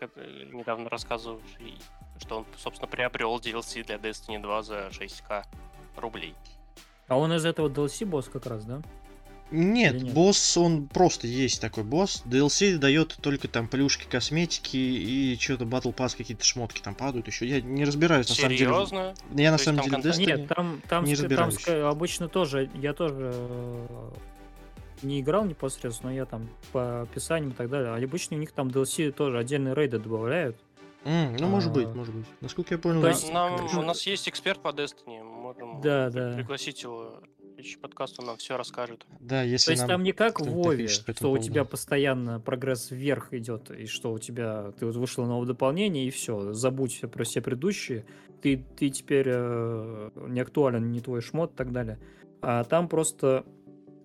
который 0.01 0.47
недавно 0.47 0.89
рассказывавший, 0.89 1.77
что 2.19 2.39
он, 2.39 2.47
собственно, 2.57 2.89
приобрел 2.89 3.37
DLC 3.39 3.85
для 3.85 3.97
Destiny 3.97 4.41
2 4.41 4.63
за 4.63 4.89
6к 4.91 5.45
рублей. 5.97 6.35
А 7.09 7.19
он 7.19 7.33
из 7.35 7.45
этого 7.45 7.69
DLC 7.69 8.07
босс 8.07 8.29
как 8.29 8.47
раз, 8.47 8.65
да? 8.65 8.81
Нет, 9.51 9.95
Или 9.95 10.05
нет? 10.05 10.15
босс, 10.15 10.57
он 10.59 10.87
просто 10.89 11.27
есть 11.27 11.61
такой 11.61 11.83
босс. 11.85 12.23
DLC 12.27 12.77
дает 12.77 13.17
только 13.23 13.49
там 13.49 13.67
плюшки, 13.67 14.07
косметики 14.09 14.77
и 14.77 15.37
что-то 15.41 15.65
Battle 15.65 15.95
Pass, 15.95 16.17
какие-то 16.17 16.45
шмотки 16.45 16.81
там 16.83 16.95
падают 16.95 17.27
еще. 17.29 17.47
Я 17.47 17.61
не 17.63 17.85
разбираюсь, 17.85 18.29
на 18.29 18.35
самом 18.35 18.51
деле. 18.57 18.71
Серьезно? 18.71 19.15
Я 19.35 19.51
на 19.51 19.57
То 19.57 19.63
есть 19.63 19.65
самом 19.65 19.91
там 19.91 20.01
деле 20.03 20.13
Destiny... 20.15 20.27
Нет, 20.27 20.49
там, 20.49 20.83
там, 20.89 21.05
не 21.05 21.15
там 21.15 21.25
разбираюсь. 21.25 21.55
ска- 21.57 21.89
обычно 21.89 22.29
тоже, 22.29 22.71
я 22.75 22.93
тоже 22.93 23.33
э, 23.35 24.11
не 25.03 25.21
играл 25.21 25.45
непосредственно, 25.47 26.11
но 26.11 26.17
я 26.17 26.27
там 26.27 26.49
по 26.73 27.03
описаниям 27.03 27.53
и 27.53 27.55
так 27.55 27.71
далее. 27.71 27.91
А 27.93 27.97
обычно 27.97 28.37
у 28.37 28.41
них 28.41 28.53
там 28.53 28.69
DLC 28.69 29.13
тоже 29.13 29.39
отдельные 29.39 29.75
рейды 29.75 29.99
добавляют. 29.99 30.57
М, 31.05 31.37
ну, 31.39 31.47
может 31.49 31.73
быть, 31.73 31.87
А, 31.87 31.95
может 31.95 32.13
быть. 32.15 32.27
Насколько 32.41 32.75
я 32.75 32.79
понял, 32.79 33.01
то 33.01 33.09
есть- 33.09 33.33
Нам, 33.33 33.55
у 33.79 33.83
нас 33.83 34.05
есть 34.07 34.29
эксперт 34.29 34.61
по 34.61 34.69
Destiny, 34.69 35.23
мы 35.23 35.25
можем 35.25 35.81
Да, 35.81 36.11
да. 36.11 36.35
пригласить 36.35 36.83
его. 36.83 37.21
Следующий 37.59 37.79
подкаст 37.79 38.21
он 38.21 38.27
нам 38.27 38.37
все 38.37 38.57
расскажет. 38.57 39.05
Да, 39.19 39.43
если 39.43 39.67
То 39.67 39.71
есть 39.73 39.83
нам 39.83 39.89
там 39.89 40.03
не 40.05 40.13
как 40.13 40.39
в 40.39 40.45
Вове, 40.49 40.87
что 40.87 41.11
этому 41.11 41.33
у 41.33 41.35
поводу. 41.35 41.45
тебя 41.45 41.65
постоянно 41.65 42.39
прогресс 42.39 42.93
вверх 42.93 43.35
идет, 43.35 43.73
и 43.73 43.87
что 43.87 44.13
у 44.13 44.21
тебя, 44.21 44.71
ты 44.79 44.87
вот 44.87 44.95
вышло 44.95 45.27
новое 45.27 45.49
дополнение, 45.49 46.07
и 46.07 46.11
все, 46.11 46.53
забудь 46.53 47.01
про 47.13 47.25
все 47.25 47.41
предыдущие, 47.41 48.07
ты, 48.43 48.65
ты 48.77 48.91
теперь 48.91 49.27
э, 49.29 50.11
не 50.29 50.39
актуален, 50.39 50.93
не 50.93 51.01
твой 51.01 51.21
шмот 51.21 51.55
и 51.55 51.57
так 51.57 51.73
далее. 51.73 51.99
А 52.43 52.63
там 52.63 52.89
просто 52.89 53.45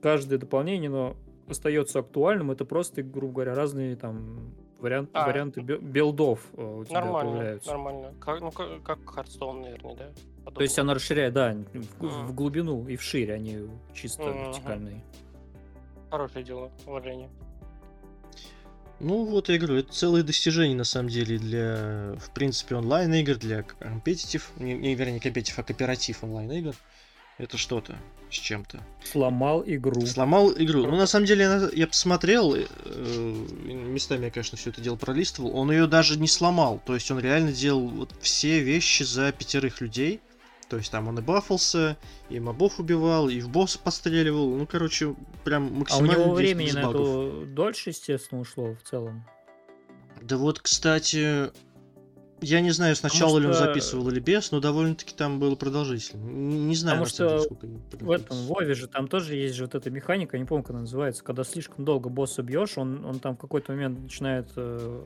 каждое 0.02 0.40
дополнение, 0.40 0.90
но 0.90 1.16
остается 1.48 2.00
актуальным, 2.00 2.50
это 2.50 2.66
просто, 2.66 3.04
грубо 3.04 3.34
говоря, 3.34 3.54
разные 3.54 3.96
там 3.96 4.56
вариант, 4.80 5.12
А. 5.14 5.28
варианты 5.28 5.62
билдов 5.62 6.40
э, 6.54 6.80
у 6.80 6.86
тебя 6.86 7.02
Нормально, 7.02 7.32
появляются. 7.32 7.70
нормально. 7.70 8.14
Как, 8.20 8.42
ну, 8.42 8.50
как, 8.52 8.82
как 8.82 9.00
Hearthstone, 9.00 9.62
наверное, 9.62 9.96
да? 9.96 10.10
То 10.52 10.62
есть 10.62 10.78
она 10.78 10.94
расширяет, 10.94 11.34
да, 11.34 11.54
в, 11.54 12.04
Мгм. 12.04 12.28
в 12.28 12.36
глубину 12.36 12.88
и 12.88 12.96
вширь, 12.96 13.32
они 13.32 13.68
чисто 13.94 14.24
Мгм. 14.24 14.46
вертикальные. 14.52 15.04
Хорошее 16.12 16.46
дело, 16.46 16.72
уважение. 16.86 17.30
Ну, 19.00 19.26
вот 19.26 19.50
я 19.50 19.58
говорю, 19.58 19.78
это 19.80 19.92
целые 19.92 20.24
достижения, 20.24 20.76
на 20.76 20.84
самом 20.84 21.10
деле, 21.10 21.38
для, 21.38 22.16
в 22.20 22.30
принципе, 22.34 22.76
онлайн-игр, 22.76 23.36
для 23.36 23.64
компетитив, 23.64 24.52
не, 24.58 24.74
не, 24.76 24.96
вернее, 24.96 25.14
не 25.14 25.20
компетитив, 25.20 25.58
а 25.60 25.64
кооператив 25.64 26.24
онлайн-игр. 26.24 26.76
Это 27.40 27.58
что-то 27.58 27.96
с 28.30 28.36
чем-то. 28.36 28.80
Сломал 29.04 29.64
игру. 29.66 30.06
Сломал 30.06 30.54
игру. 30.56 30.86
Ну, 30.86 30.96
на 30.96 31.08
самом 31.08 31.26
деле, 31.26 31.70
я, 31.74 31.88
посмотрел, 31.88 32.54
э, 32.56 32.66
местами 33.66 34.26
я, 34.26 34.32
конечно, 34.32 34.58
все 34.58 34.70
это 34.70 34.82
дело 34.82 34.96
пролистывал. 34.96 35.56
Он 35.58 35.72
ее 35.72 35.88
даже 35.88 36.20
не 36.20 36.28
сломал. 36.28 36.80
То 36.86 36.94
есть 36.94 37.10
он 37.10 37.20
реально 37.20 37.52
делал 37.52 37.88
вот 37.88 38.12
все 38.22 38.60
вещи 38.60 39.02
за 39.04 39.32
пятерых 39.32 39.82
людей. 39.82 40.22
То 40.70 40.78
есть 40.78 40.92
там 40.92 41.08
он 41.08 41.20
и 41.20 41.22
бафался, 41.22 41.98
и 42.30 42.40
мобов 42.40 42.80
убивал, 42.80 43.30
и 43.30 43.40
в 43.42 43.50
босса 43.50 43.80
постреливал. 43.80 44.56
Ну, 44.56 44.66
короче, 44.66 45.16
прям 45.44 45.66
А 45.66 45.68
у 45.68 45.72
максимально 45.72 46.24
него 46.24 46.34
времени 46.34 46.72
на 46.72 46.90
это 46.90 47.46
дольше, 47.48 47.90
естественно, 47.90 48.42
ушло 48.42 48.76
в 48.76 48.88
целом. 48.88 49.26
Да 50.22 50.38
вот, 50.38 50.60
кстати, 50.60 51.52
я 52.42 52.62
не 52.62 52.72
знаю, 52.72 52.96
сначала 52.96 53.40
ли 53.40 53.48
он 53.48 53.54
что- 53.54 53.66
записывал 53.66 54.10
или 54.10 54.20
без, 54.20 54.52
но 54.52 54.60
довольно-таки 54.60 55.14
там 55.16 55.40
было 55.40 55.56
продолжительно. 55.56 56.22
Не, 56.24 56.76
знаю, 56.76 57.04
Потому 57.04 57.30
деле, 57.30 57.40
что 57.40 57.56
сколько 57.56 57.68
В 58.06 58.12
этом. 58.12 58.38
Вове 58.48 58.74
же 58.74 58.88
там 58.88 59.08
тоже 59.08 59.36
есть 59.36 59.56
же 59.56 59.66
вот 59.66 59.76
эта 59.76 59.90
механика, 59.90 60.38
не 60.38 60.46
помню, 60.46 60.64
как 60.64 60.72
она 60.72 60.82
называется, 60.82 61.24
когда 61.24 61.44
слишком 61.44 61.86
долго 61.86 62.10
босса 62.10 62.42
бьешь, 62.42 62.78
он, 62.78 63.06
он 63.06 63.20
там 63.20 63.36
в 63.36 63.40
какой-то 63.40 63.72
момент 63.72 64.00
начинает, 64.00 64.50
э, 64.56 65.04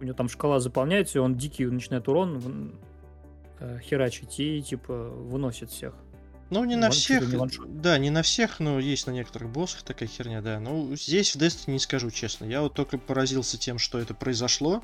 у 0.00 0.04
него 0.04 0.14
там 0.14 0.28
шкала 0.28 0.60
заполняется, 0.60 1.18
и 1.18 1.20
он 1.20 1.36
дикий 1.36 1.66
начинает 1.66 2.08
урон 2.08 2.74
херачить 3.82 4.40
и 4.40 4.62
типа 4.62 4.92
выносит 4.92 5.70
всех. 5.70 5.94
Ну, 6.50 6.64
не 6.64 6.76
на 6.76 6.86
ли 6.86 6.92
всех, 6.92 7.26
не 7.32 7.48
да, 7.80 7.98
не 7.98 8.10
на 8.10 8.22
всех, 8.22 8.60
но 8.60 8.78
есть 8.78 9.06
на 9.06 9.10
некоторых 9.10 9.50
боссах 9.50 9.82
такая 9.82 10.08
херня, 10.08 10.42
да. 10.42 10.60
Ну, 10.60 10.94
здесь 10.94 11.34
в 11.34 11.38
Destiny 11.38 11.72
не 11.72 11.78
скажу 11.78 12.10
честно. 12.10 12.44
Я 12.44 12.60
вот 12.60 12.74
только 12.74 12.98
поразился 12.98 13.58
тем, 13.58 13.78
что 13.78 13.98
это 13.98 14.14
произошло, 14.14 14.82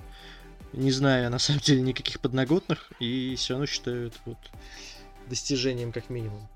не 0.73 0.91
зная, 0.91 1.29
на 1.29 1.39
самом 1.39 1.61
деле, 1.61 1.83
никаких 1.83 2.21
подноготных, 2.21 2.93
и 2.99 3.35
все 3.37 3.55
равно 3.55 3.67
считаю 3.67 4.09
это 4.09 4.17
вот 4.25 4.39
достижением 5.29 5.93
как 5.93 6.11
минимум. 6.11 6.49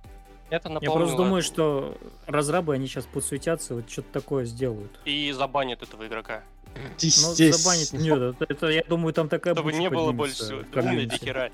Это 0.51 0.69
Я 0.69 0.75
напомнило... 0.75 0.97
просто 0.97 1.17
думаю, 1.17 1.43
что 1.43 1.99
разрабы, 2.27 2.75
они 2.75 2.87
сейчас 2.87 3.07
подсуетятся, 3.07 3.75
вот 3.75 3.91
что-то 3.91 4.13
такое 4.13 4.45
сделают. 4.45 5.01
И 5.05 5.33
забанят 5.33 5.83
этого 5.83 6.07
игрока. 6.07 6.43
Ну, 6.75 6.91
Естественно. 6.99 7.53
забанить, 7.53 7.93
нет, 7.93 8.19
это, 8.19 8.47
это, 8.49 8.67
я 8.69 8.83
думаю, 8.85 9.13
там 9.13 9.29
такая 9.29 9.55
Чтобы 9.55 9.73
не 9.73 9.89
было 9.91 10.13
больше 10.13 10.57
умный 10.73 10.85
минимум. 10.85 11.09
до 11.09 11.17
хера. 11.19 11.51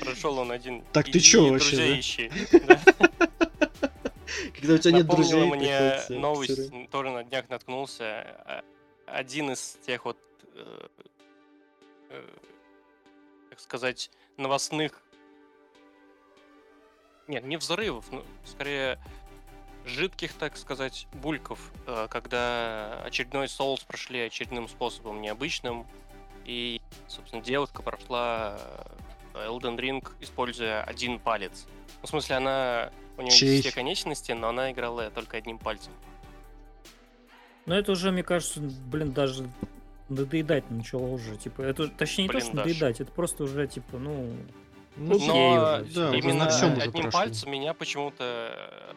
Прошел 0.00 0.38
он 0.38 0.50
один. 0.52 0.82
Так 0.92 1.10
ты 1.10 1.20
чё 1.20 1.50
вообще, 1.50 1.76
друзей 1.76 1.94
да? 1.94 2.00
ищи. 2.00 2.30
Да. 2.66 2.80
Когда 4.58 4.74
у 4.74 4.78
тебя 4.78 4.92
нет 4.92 5.06
друзей, 5.06 5.44
мне 5.44 6.00
новость, 6.08 6.70
тоже 6.90 7.10
на 7.10 7.22
днях 7.24 7.48
наткнулся. 7.48 8.04
а, 8.44 8.64
Один 9.06 9.50
из 9.52 9.76
тех 9.86 10.04
вот, 10.04 10.18
э, 10.54 10.86
э, 12.10 12.28
так 13.50 13.60
сказать, 13.60 14.10
новостных... 14.36 15.02
Нет, 17.28 17.44
не 17.44 17.56
взрывов, 17.56 18.06
но 18.10 18.24
скорее 18.44 18.98
жидких, 19.84 20.32
так 20.34 20.56
сказать, 20.56 21.06
бульков, 21.12 21.58
э, 21.86 22.06
когда 22.10 23.02
очередной 23.04 23.48
соус 23.48 23.80
прошли 23.80 24.20
очередным 24.20 24.68
способом 24.68 25.20
необычным, 25.20 25.86
и, 26.44 26.80
собственно, 27.08 27.42
девушка 27.42 27.82
прошла 27.82 28.58
э, 29.34 29.46
Elden 29.48 29.76
Ring, 29.78 30.08
используя 30.20 30.82
один 30.82 31.18
палец. 31.18 31.66
Ну, 32.00 32.06
в 32.06 32.08
смысле, 32.10 32.36
она... 32.36 32.90
У 33.16 33.22
нее 33.22 33.30
Чей? 33.32 33.48
есть 33.50 33.66
все 33.66 33.74
конечности, 33.74 34.32
но 34.32 34.48
она 34.48 34.72
играла 34.72 35.10
только 35.10 35.36
одним 35.36 35.58
пальцем. 35.58 35.92
Ну, 37.66 37.74
это 37.74 37.92
уже, 37.92 38.10
мне 38.10 38.22
кажется, 38.22 38.60
блин, 38.60 39.12
даже 39.12 39.48
надоедать 40.08 40.68
начало 40.70 41.06
уже. 41.06 41.36
Типа, 41.36 41.62
это 41.62 41.88
точнее 41.88 42.24
не 42.24 42.28
то, 42.28 42.32
Блин, 42.38 42.46
что 42.46 42.56
Даш. 42.56 42.66
надоедать, 42.66 43.00
это 43.00 43.12
просто 43.12 43.44
уже, 43.44 43.66
типа, 43.66 43.98
ну. 43.98 44.34
Ну, 44.96 45.16
Окей 45.16 45.26
Но 45.28 45.52
уже, 45.80 45.84
да, 45.94 46.14
именно 46.16 46.44
на 46.44 46.50
всем 46.50 46.72
уже 46.72 46.82
одним 46.82 47.02
прошло. 47.04 47.20
пальцем 47.20 47.50
меня 47.50 47.72
почему-то 47.72 48.94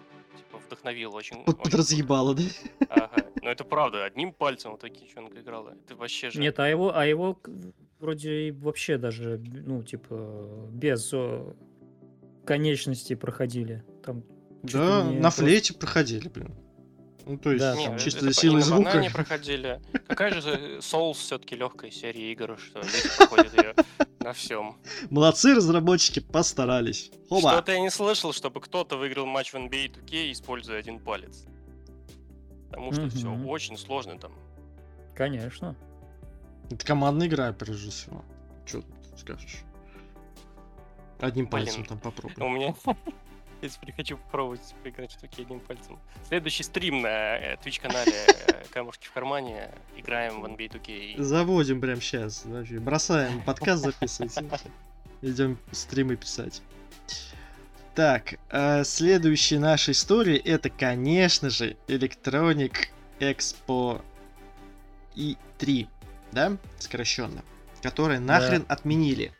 вдохновило 0.66 1.16
очень. 1.16 1.44
Под, 1.46 1.56
очень 1.56 1.64
подразъебало, 1.64 2.36
да? 2.36 2.44
круто. 2.78 2.94
Ага. 2.94 3.26
Но 3.42 3.50
это 3.52 3.64
правда, 3.64 4.06
одним 4.06 4.34
пальцем 4.34 4.72
вот 4.72 4.82
такие 4.82 5.06
девчонка 5.08 5.40
играла. 5.40 5.76
Это 5.86 5.96
вообще 5.96 6.30
же. 6.30 6.40
Нет, 6.40 6.60
а 6.60 6.68
его, 6.68 6.96
а 6.96 7.06
его 7.06 7.40
вроде 8.00 8.48
и 8.48 8.52
вообще 8.52 8.98
даже, 8.98 9.38
ну, 9.40 9.84
типа, 9.84 10.68
без 10.72 11.14
конечностей 12.46 13.16
проходили. 13.16 13.84
Там 14.04 14.24
Да, 14.64 15.04
не 15.04 15.16
на 15.16 15.22
просто- 15.22 15.44
флейте 15.44 15.74
проходили, 15.74 16.28
блин. 16.30 16.54
Ну, 17.28 17.38
то 17.38 17.52
есть, 17.52 17.60
Да, 17.64 17.76
Не, 17.76 17.88
там 17.88 17.98
чисто 17.98 18.24
на 18.26 18.32
звука. 18.32 18.84
банане 18.84 19.10
проходили. 19.10 19.82
Какая 20.08 20.40
же 20.42 20.78
Souls 20.78 21.16
все-таки 21.16 21.56
легкая 21.56 21.90
серия 21.90 22.32
игр, 22.32 22.58
что 22.60 22.80
люди 22.82 23.10
проходят 23.18 23.54
ее 23.54 23.76
на 24.20 24.34
всем. 24.34 24.78
Молодцы, 25.10 25.56
разработчики, 25.56 26.20
постарались. 26.20 27.12
Хоба! 27.30 27.52
Что-то 27.52 27.72
я 27.72 27.80
не 27.80 27.90
слышал, 27.90 28.32
чтобы 28.32 28.62
кто-то 28.62 28.98
выиграл 28.98 29.26
матч 29.26 29.54
в 29.54 29.56
NBA 29.56 29.92
2K, 29.94 30.32
используя 30.32 30.78
один 30.80 31.00
палец. 31.00 31.46
Потому 32.70 32.92
что 32.94 33.10
все 33.10 33.30
очень 33.30 33.78
сложно 33.78 34.20
там. 34.20 34.32
Конечно. 35.16 35.76
Это 36.70 36.86
командная 36.86 37.28
игра, 37.28 37.52
прежде 37.54 37.90
всего. 37.90 38.24
Че 38.66 38.82
ты 38.82 39.18
скажешь? 39.18 39.58
Одним 41.20 41.46
Блин. 41.46 41.52
пальцем 41.66 41.86
там 41.86 41.98
У 41.98 42.02
попробуй. 42.02 42.50
меня... 42.50 42.76
Я 43.66 43.70
теперь 43.70 43.96
хочу 43.96 44.18
попробовать 44.18 44.76
поиграть 44.84 45.12
в 45.14 45.24
2K 45.24 45.42
одним 45.42 45.60
пальцем. 45.60 45.98
Следующий 46.28 46.62
стрим 46.62 47.02
на 47.02 47.08
э, 47.08 47.56
Twitch-канале 47.56 48.14
э, 48.14 48.64
Камушки 48.70 49.08
в 49.08 49.12
кармане. 49.12 49.72
Играем 49.98 50.42
в 50.42 50.46
NBA 50.46 50.70
2K. 50.70 51.20
Заводим 51.20 51.82
прям 51.82 52.00
сейчас. 52.00 52.46
Бросаем 52.46 53.42
подкаст 53.42 53.86
записывать. 53.86 54.36
Идем 55.24 55.58
стримы 55.72 56.16
писать. 56.16 56.62
Так, 57.96 58.36
э, 58.52 58.84
следующая 58.84 59.58
наша 59.58 59.94
история 59.94 60.38
это, 60.38 60.70
конечно 60.70 61.50
же, 61.50 61.76
Electronic 61.88 62.90
Expo 63.20 64.04
E3, 65.16 65.88
да, 66.32 66.56
сокращенно, 66.78 67.44
которые 67.82 68.20
нахрен 68.20 68.64
отменили, 68.68 69.34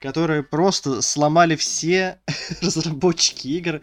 которые 0.00 0.42
просто 0.42 1.02
сломали 1.02 1.56
все 1.56 2.18
разработчики 2.62 3.48
игр, 3.48 3.82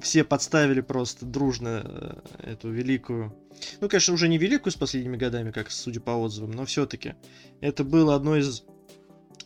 все 0.00 0.22
подставили 0.22 0.82
просто 0.82 1.24
дружно 1.24 1.82
э, 1.84 2.50
эту 2.52 2.70
великую, 2.70 3.34
ну, 3.80 3.88
конечно, 3.88 4.14
уже 4.14 4.28
не 4.28 4.38
великую 4.38 4.72
с 4.72 4.76
последними 4.76 5.16
годами, 5.16 5.50
как 5.50 5.70
судя 5.70 6.00
по 6.00 6.10
отзывам, 6.10 6.50
но 6.50 6.66
все-таки 6.66 7.14
это 7.60 7.84
было 7.84 8.14
одно 8.14 8.36
из 8.36 8.64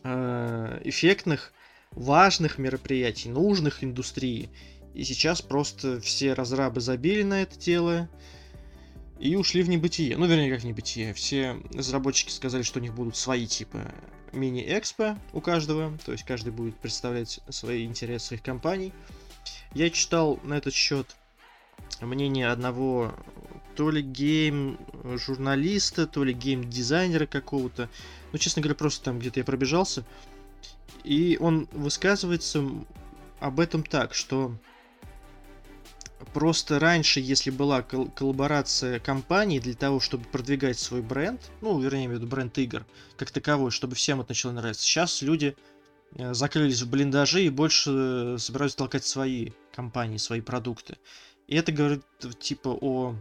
э, 0.03 0.81
эффектных 0.83 1.53
важных 1.91 2.57
мероприятий, 2.57 3.29
нужных 3.29 3.83
индустрии. 3.83 4.49
И 4.93 5.03
сейчас 5.03 5.41
просто 5.41 6.01
все 6.01 6.33
разрабы 6.33 6.81
забили 6.81 7.23
на 7.23 7.41
это 7.43 7.57
дело 7.57 8.09
и 9.19 9.35
ушли 9.35 9.63
в 9.63 9.69
небытие. 9.69 10.17
Ну, 10.17 10.25
вернее, 10.25 10.51
как 10.51 10.61
в 10.61 10.65
небытие. 10.65 11.13
Все 11.13 11.61
разработчики 11.73 12.31
сказали, 12.31 12.63
что 12.63 12.79
у 12.79 12.81
них 12.81 12.93
будут 12.93 13.17
свои 13.17 13.45
типа 13.45 13.93
мини-экспо 14.31 15.17
у 15.33 15.41
каждого. 15.41 15.97
То 16.05 16.13
есть 16.13 16.23
каждый 16.23 16.51
будет 16.51 16.77
представлять 16.77 17.41
свои 17.49 17.85
интересы 17.85 18.27
своих 18.27 18.43
компаний. 18.43 18.93
Я 19.73 19.89
читал 19.89 20.39
на 20.43 20.55
этот 20.55 20.73
счет 20.73 21.15
мнение 22.01 22.47
одного 22.47 23.13
то 23.75 23.89
ли 23.89 24.01
гейм-журналиста, 24.01 26.07
то 26.07 26.23
ли 26.23 26.33
гейм-дизайнера 26.33 27.27
какого-то. 27.27 27.89
Ну, 28.31 28.37
честно 28.37 28.61
говоря, 28.61 28.75
просто 28.75 29.05
там 29.05 29.19
где-то 29.19 29.41
я 29.41 29.43
пробежался. 29.43 30.05
И 31.03 31.37
он 31.39 31.67
высказывается 31.71 32.65
об 33.39 33.59
этом 33.59 33.83
так, 33.83 34.13
что 34.13 34.55
просто 36.33 36.79
раньше, 36.79 37.19
если 37.19 37.49
была 37.49 37.81
кол- 37.81 38.09
коллаборация 38.09 38.99
компаний 38.99 39.59
для 39.59 39.73
того, 39.73 39.99
чтобы 39.99 40.25
продвигать 40.25 40.79
свой 40.79 41.01
бренд, 41.01 41.41
ну, 41.61 41.79
вернее, 41.79 42.05
имею 42.05 42.19
в 42.19 42.21
виду 42.21 42.27
бренд 42.27 42.57
игр, 42.57 42.85
как 43.17 43.31
таковой, 43.31 43.71
чтобы 43.71 43.95
всем 43.95 44.21
это 44.21 44.31
начало 44.31 44.51
нравиться, 44.51 44.83
сейчас 44.83 45.21
люди 45.21 45.55
э, 46.15 46.33
закрылись 46.33 46.81
в 46.81 46.89
блиндажи 46.89 47.43
и 47.43 47.49
больше 47.49 47.91
э, 47.91 48.37
собираются 48.37 48.77
толкать 48.77 49.05
свои 49.05 49.51
компании, 49.73 50.17
свои 50.17 50.41
продукты. 50.41 50.97
И 51.47 51.55
это 51.55 51.71
говорит 51.71 52.03
типа 52.39 52.69
о 52.69 53.15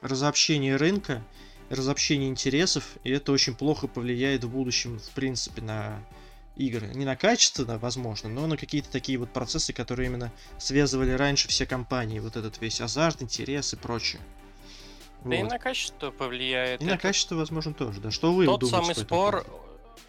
разобщении 0.00 0.72
рынка, 0.72 1.24
разобщении 1.70 2.28
интересов, 2.28 2.84
и 3.04 3.10
это 3.10 3.32
очень 3.32 3.54
плохо 3.54 3.86
повлияет 3.86 4.44
в 4.44 4.50
будущем, 4.50 4.98
в 4.98 5.10
принципе, 5.10 5.62
на 5.62 6.04
игры. 6.56 6.88
Не 6.88 7.04
на 7.04 7.16
качество, 7.16 7.64
да, 7.64 7.78
возможно, 7.78 8.28
но 8.28 8.46
на 8.46 8.56
какие-то 8.56 8.90
такие 8.90 9.18
вот 9.18 9.32
процессы, 9.32 9.72
которые 9.72 10.08
именно 10.08 10.32
связывали 10.58 11.12
раньше 11.12 11.48
все 11.48 11.66
компании. 11.66 12.20
Вот 12.20 12.36
этот 12.36 12.60
весь 12.60 12.80
азарт, 12.80 13.22
интерес 13.22 13.72
и 13.72 13.76
прочее. 13.76 14.22
Да 15.24 15.36
и 15.36 15.42
на 15.42 15.58
качество 15.58 16.10
повлияет. 16.10 16.82
И 16.82 16.84
на 16.84 16.90
это 16.90 16.98
качество, 16.98 17.34
возможно, 17.36 17.72
тоже. 17.72 18.00
Да 18.00 18.10
что 18.10 18.32
вы 18.32 18.44
Тот 18.44 18.60
думаете 18.60 18.94
самый 18.94 18.94
по 18.94 19.00
этому 19.00 19.40
спор 19.40 19.46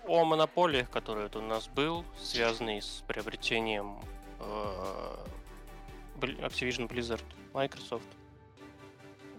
о 0.08 0.26
монополиях, 0.26 0.90
который 0.90 1.24
вот 1.24 1.36
у 1.36 1.42
нас 1.42 1.68
был, 1.68 2.06
связанный 2.22 2.82
с 2.82 3.04
приобретением 3.08 3.98
э, 4.40 5.18
Бл- 6.20 6.40
Activision 6.42 6.88
Blizzard, 6.88 7.24
Microsoft. 7.54 8.08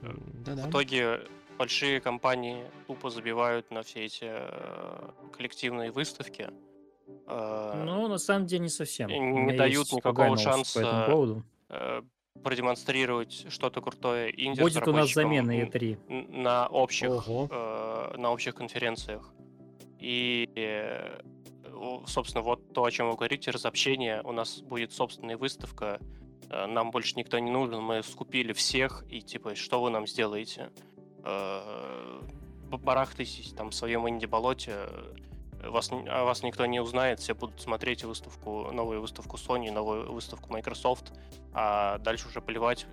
Да-да. 0.03 0.67
В 0.67 0.71
итоге 0.71 1.21
большие 1.59 2.01
компании 2.01 2.65
тупо 2.87 3.11
забивают 3.11 3.71
на 3.71 3.83
все 3.83 4.05
эти 4.05 4.25
э, 4.25 5.11
коллективные 5.37 5.91
выставки. 5.91 6.51
Ну, 7.27 8.09
на 8.09 8.19
самом 8.19 8.47
деле 8.47 8.63
не 8.65 8.69
совсем. 8.69 9.11
У 9.11 9.21
не 9.21 9.41
меня 9.41 9.59
дают 9.59 9.93
никакого 9.93 10.31
по 10.31 10.37
шанса 10.37 11.05
поводу. 11.09 11.43
э, 11.69 12.03
продемонстрировать 12.43 13.47
что-то 13.49 13.81
крутое 13.81 14.31
инди 14.45 14.61
Будет 14.61 14.87
у 14.87 14.93
нас 14.93 15.13
замена 15.13 15.51
н- 15.51 15.69
E3. 15.69 15.99
н- 16.09 16.43
на 16.43 16.67
общих 16.69 17.25
э, 17.29 18.15
на 18.17 18.31
общих 18.33 18.55
конференциях. 18.55 19.33
И, 19.99 20.49
э, 20.57 21.21
собственно, 22.07 22.43
вот 22.43 22.73
то, 22.73 22.85
о 22.85 22.91
чем 22.91 23.09
вы 23.11 23.17
говорите, 23.17 23.51
разобщение. 23.51 24.21
У 24.23 24.33
нас 24.33 24.61
будет 24.61 24.93
собственная 24.93 25.37
выставка. 25.37 25.99
э, 26.51 26.67
Нам 26.67 26.91
больше 26.91 27.15
никто 27.17 27.39
не 27.39 27.51
нужен. 27.51 27.81
Мы 27.83 28.03
скупили 28.03 28.53
всех. 28.53 29.05
И 29.11 29.21
типа, 29.21 29.55
что 29.55 29.81
вы 29.83 29.91
нам 29.91 30.07
сделаете? 30.07 30.71
Э, 31.25 32.21
Барахтайтесь 32.71 33.53
там 33.57 33.71
в 33.71 33.75
своем 33.75 34.09
инди-болоте. 34.09 34.77
Вас, 35.63 35.91
о 35.91 36.25
вас 36.25 36.43
никто 36.43 36.67
не 36.67 36.81
узнает. 36.81 37.21
Все 37.21 37.35
будут 37.35 37.61
смотреть 37.61 38.05
выставку, 38.05 38.71
новую 38.73 39.01
выставку 39.01 39.37
Sony, 39.37 39.71
новую 39.71 40.13
выставку 40.13 40.53
Microsoft. 40.53 41.13
А 41.53 41.99
дальше 41.99 42.29
уже 42.29 42.41
плевать. 42.41 42.87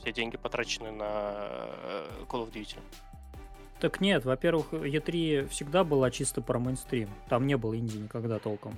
Все 0.00 0.12
деньги 0.12 0.36
потрачены 0.36 0.90
на 0.90 1.32
э, 1.32 2.24
Call 2.28 2.46
of 2.46 2.52
Duty. 2.52 2.78
Так 3.80 4.02
нет, 4.02 4.26
во-первых, 4.26 4.72
E3 4.72 5.48
всегда 5.48 5.84
была 5.84 6.10
чисто 6.10 6.42
про 6.42 6.58
мейнстрим. 6.58 7.08
Там 7.28 7.46
не 7.46 7.56
было 7.56 7.76
инди 7.76 7.96
никогда 7.96 8.38
толком. 8.38 8.74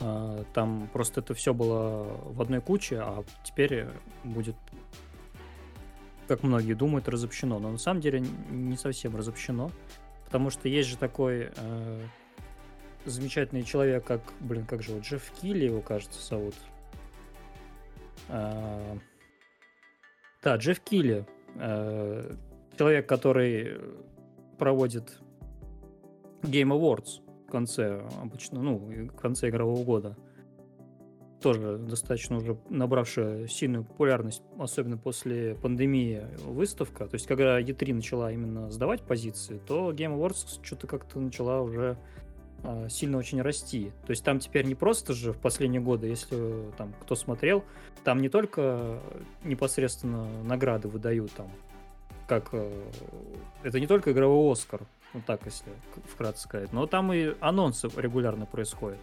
А, 0.00 0.44
Там 0.54 0.88
просто 0.92 1.20
это 1.20 1.34
все 1.34 1.52
было 1.52 2.04
в 2.24 2.40
одной 2.40 2.60
куче, 2.60 3.00
а 3.00 3.24
теперь 3.42 3.88
будет, 4.22 4.56
как 6.28 6.44
многие 6.44 6.74
думают, 6.74 7.08
разобщено. 7.08 7.58
Но 7.58 7.72
на 7.72 7.78
самом 7.78 8.00
деле 8.00 8.20
не 8.50 8.76
совсем 8.76 9.16
разобщено. 9.16 9.70
Потому 10.26 10.50
что 10.50 10.68
есть 10.68 10.88
же 10.88 10.96
такой 10.96 11.50
э, 11.54 12.06
замечательный 13.04 13.62
человек, 13.62 14.04
как, 14.04 14.20
блин, 14.40 14.64
как 14.66 14.82
же 14.82 14.92
его, 14.92 15.00
Джефф 15.00 15.30
Килли 15.40 15.64
его, 15.64 15.80
кажется, 15.80 16.24
зовут. 16.26 16.54
А, 18.28 18.96
Да, 20.42 20.56
Джефф 20.56 20.80
Килли. 20.80 21.26
э, 21.56 22.34
Человек, 22.78 23.06
который 23.08 23.78
проводит 24.58 25.18
Game 26.42 26.70
Awards 26.72 27.20
в 27.46 27.50
конце 27.50 28.02
обычно, 28.20 28.62
ну, 28.62 28.76
в 28.78 29.16
конце 29.16 29.50
игрового 29.50 29.84
года. 29.84 30.16
Тоже 31.42 31.76
достаточно 31.76 32.36
уже 32.36 32.56
набравшая 32.70 33.46
сильную 33.48 33.84
популярность, 33.84 34.42
особенно 34.58 34.96
после 34.96 35.54
пандемии 35.56 36.22
выставка. 36.44 37.06
То 37.06 37.14
есть, 37.14 37.26
когда 37.26 37.60
E3 37.60 37.94
начала 37.94 38.32
именно 38.32 38.70
сдавать 38.70 39.02
позиции, 39.02 39.60
то 39.66 39.92
Game 39.92 40.16
Awards 40.16 40.60
что-то 40.62 40.86
как-то 40.86 41.20
начала 41.20 41.60
уже 41.60 41.90
а, 41.90 41.96
сильно 42.88 43.18
очень 43.18 43.42
расти. 43.42 43.92
То 44.06 44.10
есть 44.10 44.24
там 44.24 44.38
теперь 44.38 44.66
не 44.66 44.74
просто 44.74 45.12
же 45.12 45.32
в 45.32 45.38
последние 45.38 45.80
годы, 45.80 46.06
если 46.06 46.70
там 46.76 46.94
кто 47.00 47.14
смотрел, 47.14 47.64
там 48.04 48.18
не 48.20 48.28
только 48.28 49.00
непосредственно 49.44 50.26
награды 50.44 50.88
выдают 50.88 51.32
там, 51.32 51.50
как 52.28 52.50
э, 52.52 52.90
это 53.62 53.80
не 53.80 53.86
только 53.86 54.12
игровой 54.12 54.52
Оскар, 54.52 54.82
ну 55.12 55.22
так 55.26 55.44
если 55.44 55.72
вкратце 56.04 56.44
сказать, 56.44 56.72
но 56.72 56.86
там 56.86 57.12
и 57.12 57.34
анонсы 57.40 57.88
регулярно 57.96 58.46
происходят. 58.46 59.00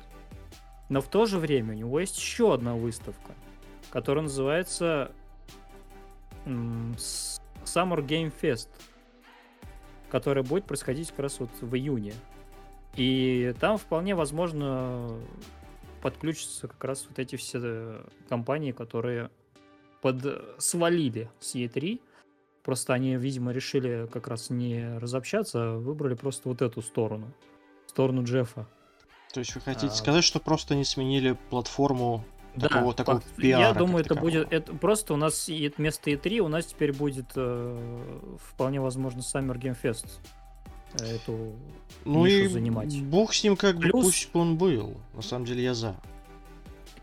Но 0.90 1.02
в 1.02 1.08
то 1.08 1.26
же 1.26 1.38
время 1.38 1.74
у 1.74 1.78
него 1.78 2.00
есть 2.00 2.18
еще 2.18 2.54
одна 2.54 2.76
выставка, 2.76 3.34
которая 3.92 4.24
называется 4.24 5.12
Summer 6.46 8.06
Game 8.06 8.34
Fest, 8.42 8.70
которая 10.10 10.44
будет 10.44 10.66
происходить 10.66 11.10
как 11.12 11.20
раз 11.20 11.40
вот 11.40 11.50
в 11.62 11.76
июне. 11.76 12.14
И 13.00 13.56
там 13.62 13.78
вполне 13.78 14.14
возможно 14.14 15.10
подключатся 16.02 16.68
как 16.68 16.84
раз 16.84 17.06
вот 17.08 17.18
эти 17.18 17.38
все 17.38 17.60
э, 17.64 18.04
компании, 18.28 18.74
которые 18.74 19.30
под 20.02 20.26
свалили 20.58 21.30
с 21.40 21.56
E3. 21.56 22.02
Просто 22.62 22.94
они, 22.94 23.16
видимо, 23.16 23.54
решили 23.54 24.06
как 24.12 24.28
раз 24.28 24.50
не 24.50 24.98
разобщаться, 24.98 25.60
а 25.62 25.78
выбрали 25.78 26.16
просто 26.16 26.50
вот 26.50 26.62
эту 26.62 26.82
сторону. 26.82 27.32
Сторону 27.88 28.26
Джеффа. 28.26 28.68
То 29.34 29.40
есть 29.40 29.56
вы 29.56 29.62
хотите 29.62 29.88
А. 29.88 29.96
сказать, 29.96 30.26
что 30.26 30.42
просто 30.42 30.76
не 30.76 30.84
сменили 30.84 31.38
платформу 31.50 32.26
такого, 32.60 32.88
Да, 32.92 32.94
такого 32.98 33.20
факт. 33.22 33.36
пиара? 33.38 33.62
Я 33.62 33.74
думаю, 33.74 34.02
это 34.02 34.10
такового? 34.10 34.32
будет... 34.32 34.52
Это 34.52 34.74
просто 34.74 35.14
у 35.14 35.18
нас 35.18 35.48
вместо 35.48 36.12
E3 36.12 36.40
у 36.40 36.50
нас 36.50 36.66
теперь 36.66 36.92
будет 36.92 37.28
э, 37.36 38.38
вполне 38.52 38.82
возможно 38.82 39.20
Summer 39.20 39.58
Game 39.58 39.78
Fest. 39.82 40.08
Эту 40.96 41.54
Ну 42.06 42.26
нишу 42.26 42.46
и 42.46 42.48
занимать. 42.48 43.02
бог 43.04 43.34
с 43.34 43.44
ним 43.44 43.56
как 43.56 43.76
бы, 43.76 43.84
Плюс- 43.84 44.06
пусть 44.06 44.32
бы 44.32 44.40
он 44.40 44.58
был. 44.58 44.98
На 45.14 45.22
самом 45.22 45.46
деле 45.46 45.64
я 45.64 45.74
за. 45.74 45.96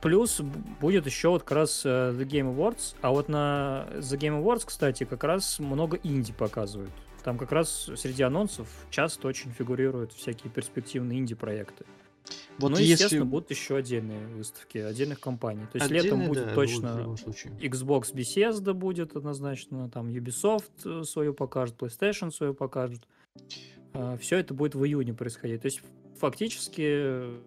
Плюс 0.01 0.41
будет 0.81 1.07
еще 1.07 1.31
вот 1.31 1.43
как 1.43 1.53
раз 1.53 1.83
э, 1.85 1.89
The 1.89 2.25
Game 2.27 2.55
Awards, 2.55 2.95
а 3.01 3.11
вот 3.11 3.29
на 3.29 3.89
The 3.95 4.19
Game 4.19 4.43
Awards, 4.43 4.65
кстати, 4.67 5.05
как 5.05 5.25
раз 5.25 5.59
много 5.59 5.99
инди 6.03 6.33
показывают. 6.33 6.93
Там 7.25 7.39
как 7.39 7.51
раз 7.51 7.91
среди 7.97 8.23
анонсов 8.23 8.69
часто 8.91 9.27
очень 9.27 9.51
фигурируют 9.51 10.13
всякие 10.13 10.51
перспективные 10.51 11.19
инди-проекты. 11.19 11.85
Вот 12.59 12.71
ну, 12.71 12.77
если... 12.77 12.93
естественно, 12.93 13.25
будут 13.25 13.51
еще 13.51 13.77
отдельные 13.77 14.27
выставки 14.29 14.79
отдельных 14.79 15.21
компаний. 15.21 15.67
То 15.73 15.79
есть 15.79 15.91
летом 15.91 16.21
Отдельно, 16.21 16.29
будет 16.29 16.47
да, 16.47 16.55
точно. 16.55 17.17
Xbox 17.61 18.15
Bethesda 18.15 18.73
будет 18.73 19.17
однозначно, 19.17 19.91
там 19.91 20.09
Ubisoft 20.09 21.05
свою 21.05 21.35
покажет, 21.35 21.77
PlayStation 21.77 22.31
свою 22.31 22.55
покажет. 22.55 23.03
Все 24.21 24.39
это 24.39 24.55
будет 24.55 24.75
в 24.75 24.85
июне 24.85 25.15
происходить. 25.15 25.63
То 25.63 25.67
есть 25.67 25.81
фактически 26.19 26.83
э, 26.85 27.39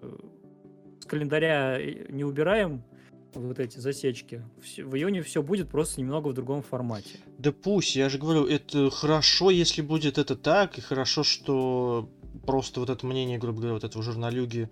с 0.99 1.05
календаря 1.05 1.79
э, 1.79 2.05
не 2.09 2.23
убираем 2.23 2.83
вот 3.33 3.59
эти 3.59 3.77
засечки. 3.77 4.43
В 4.77 4.95
июне 4.95 5.21
все 5.21 5.43
будет 5.43 5.69
просто 5.69 6.01
немного 6.01 6.29
в 6.29 6.33
другом 6.33 6.63
формате. 6.63 7.19
Да 7.37 7.51
пусть, 7.51 7.95
я 7.95 8.09
же 8.09 8.17
говорю, 8.17 8.45
это 8.45 8.89
хорошо, 8.89 9.49
если 9.49 9.81
будет 9.81 10.17
это 10.17 10.35
так, 10.35 10.77
и 10.77 10.81
хорошо, 10.81 11.23
что 11.23 12.09
просто 12.45 12.79
вот 12.79 12.89
это 12.89 13.05
мнение, 13.05 13.37
грубо 13.37 13.59
говоря, 13.59 13.73
вот 13.73 13.83
этого 13.83 14.03
журналюги, 14.03 14.69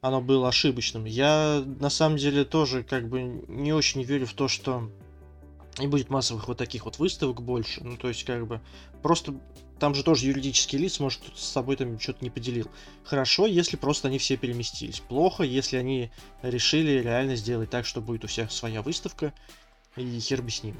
оно 0.00 0.20
было 0.22 0.48
ошибочным. 0.48 1.04
Я 1.04 1.62
на 1.80 1.90
самом 1.90 2.16
деле 2.16 2.44
тоже 2.44 2.82
как 2.82 3.08
бы 3.08 3.22
не 3.22 3.72
очень 3.72 4.02
верю 4.02 4.26
в 4.26 4.32
то, 4.32 4.48
что 4.48 4.90
не 5.78 5.86
будет 5.86 6.10
массовых 6.10 6.48
вот 6.48 6.58
таких 6.58 6.84
вот 6.84 6.98
выставок 6.98 7.42
больше. 7.42 7.82
Ну, 7.84 7.96
то 7.96 8.08
есть, 8.08 8.24
как 8.24 8.46
бы, 8.46 8.60
просто 9.02 9.34
там 9.80 9.94
же 9.94 10.04
тоже 10.04 10.26
юридический 10.26 10.78
лиц, 10.78 11.00
может, 11.00 11.20
с 11.34 11.42
собой 11.44 11.74
там 11.76 11.98
что-то 11.98 12.22
не 12.22 12.30
поделил. 12.30 12.68
Хорошо, 13.02 13.46
если 13.46 13.76
просто 13.76 14.08
они 14.08 14.18
все 14.18 14.36
переместились. 14.36 15.00
Плохо, 15.00 15.42
если 15.42 15.78
они 15.78 16.10
решили 16.42 17.00
реально 17.02 17.34
сделать 17.34 17.70
так, 17.70 17.86
что 17.86 18.00
будет 18.00 18.24
у 18.24 18.28
всех 18.28 18.52
своя 18.52 18.82
выставка, 18.82 19.32
и 19.96 20.20
хер 20.20 20.42
бы 20.42 20.50
с 20.50 20.62
ним. 20.62 20.76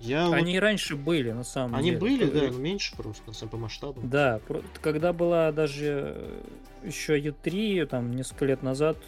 Я 0.00 0.26
вот- 0.26 0.34
Они 0.34 0.56
и 0.56 0.58
раньше 0.58 0.94
были, 0.96 1.30
на 1.30 1.44
самом 1.44 1.74
Они 1.76 1.88
деле. 1.90 2.00
были, 2.00 2.24
да, 2.26 2.44
Э, 2.44 2.50
но 2.50 2.58
меньше 2.58 2.94
просто, 2.96 3.22
на 3.26 3.32
самом 3.32 3.50
по 3.52 3.56
масштабу. 3.56 4.00
Да, 4.02 4.40
когда 4.82 5.14
была 5.14 5.52
даже 5.52 6.42
еще 6.84 7.18
E3, 7.18 7.86
там, 7.86 8.14
несколько 8.14 8.44
лет 8.44 8.62
назад, 8.62 8.98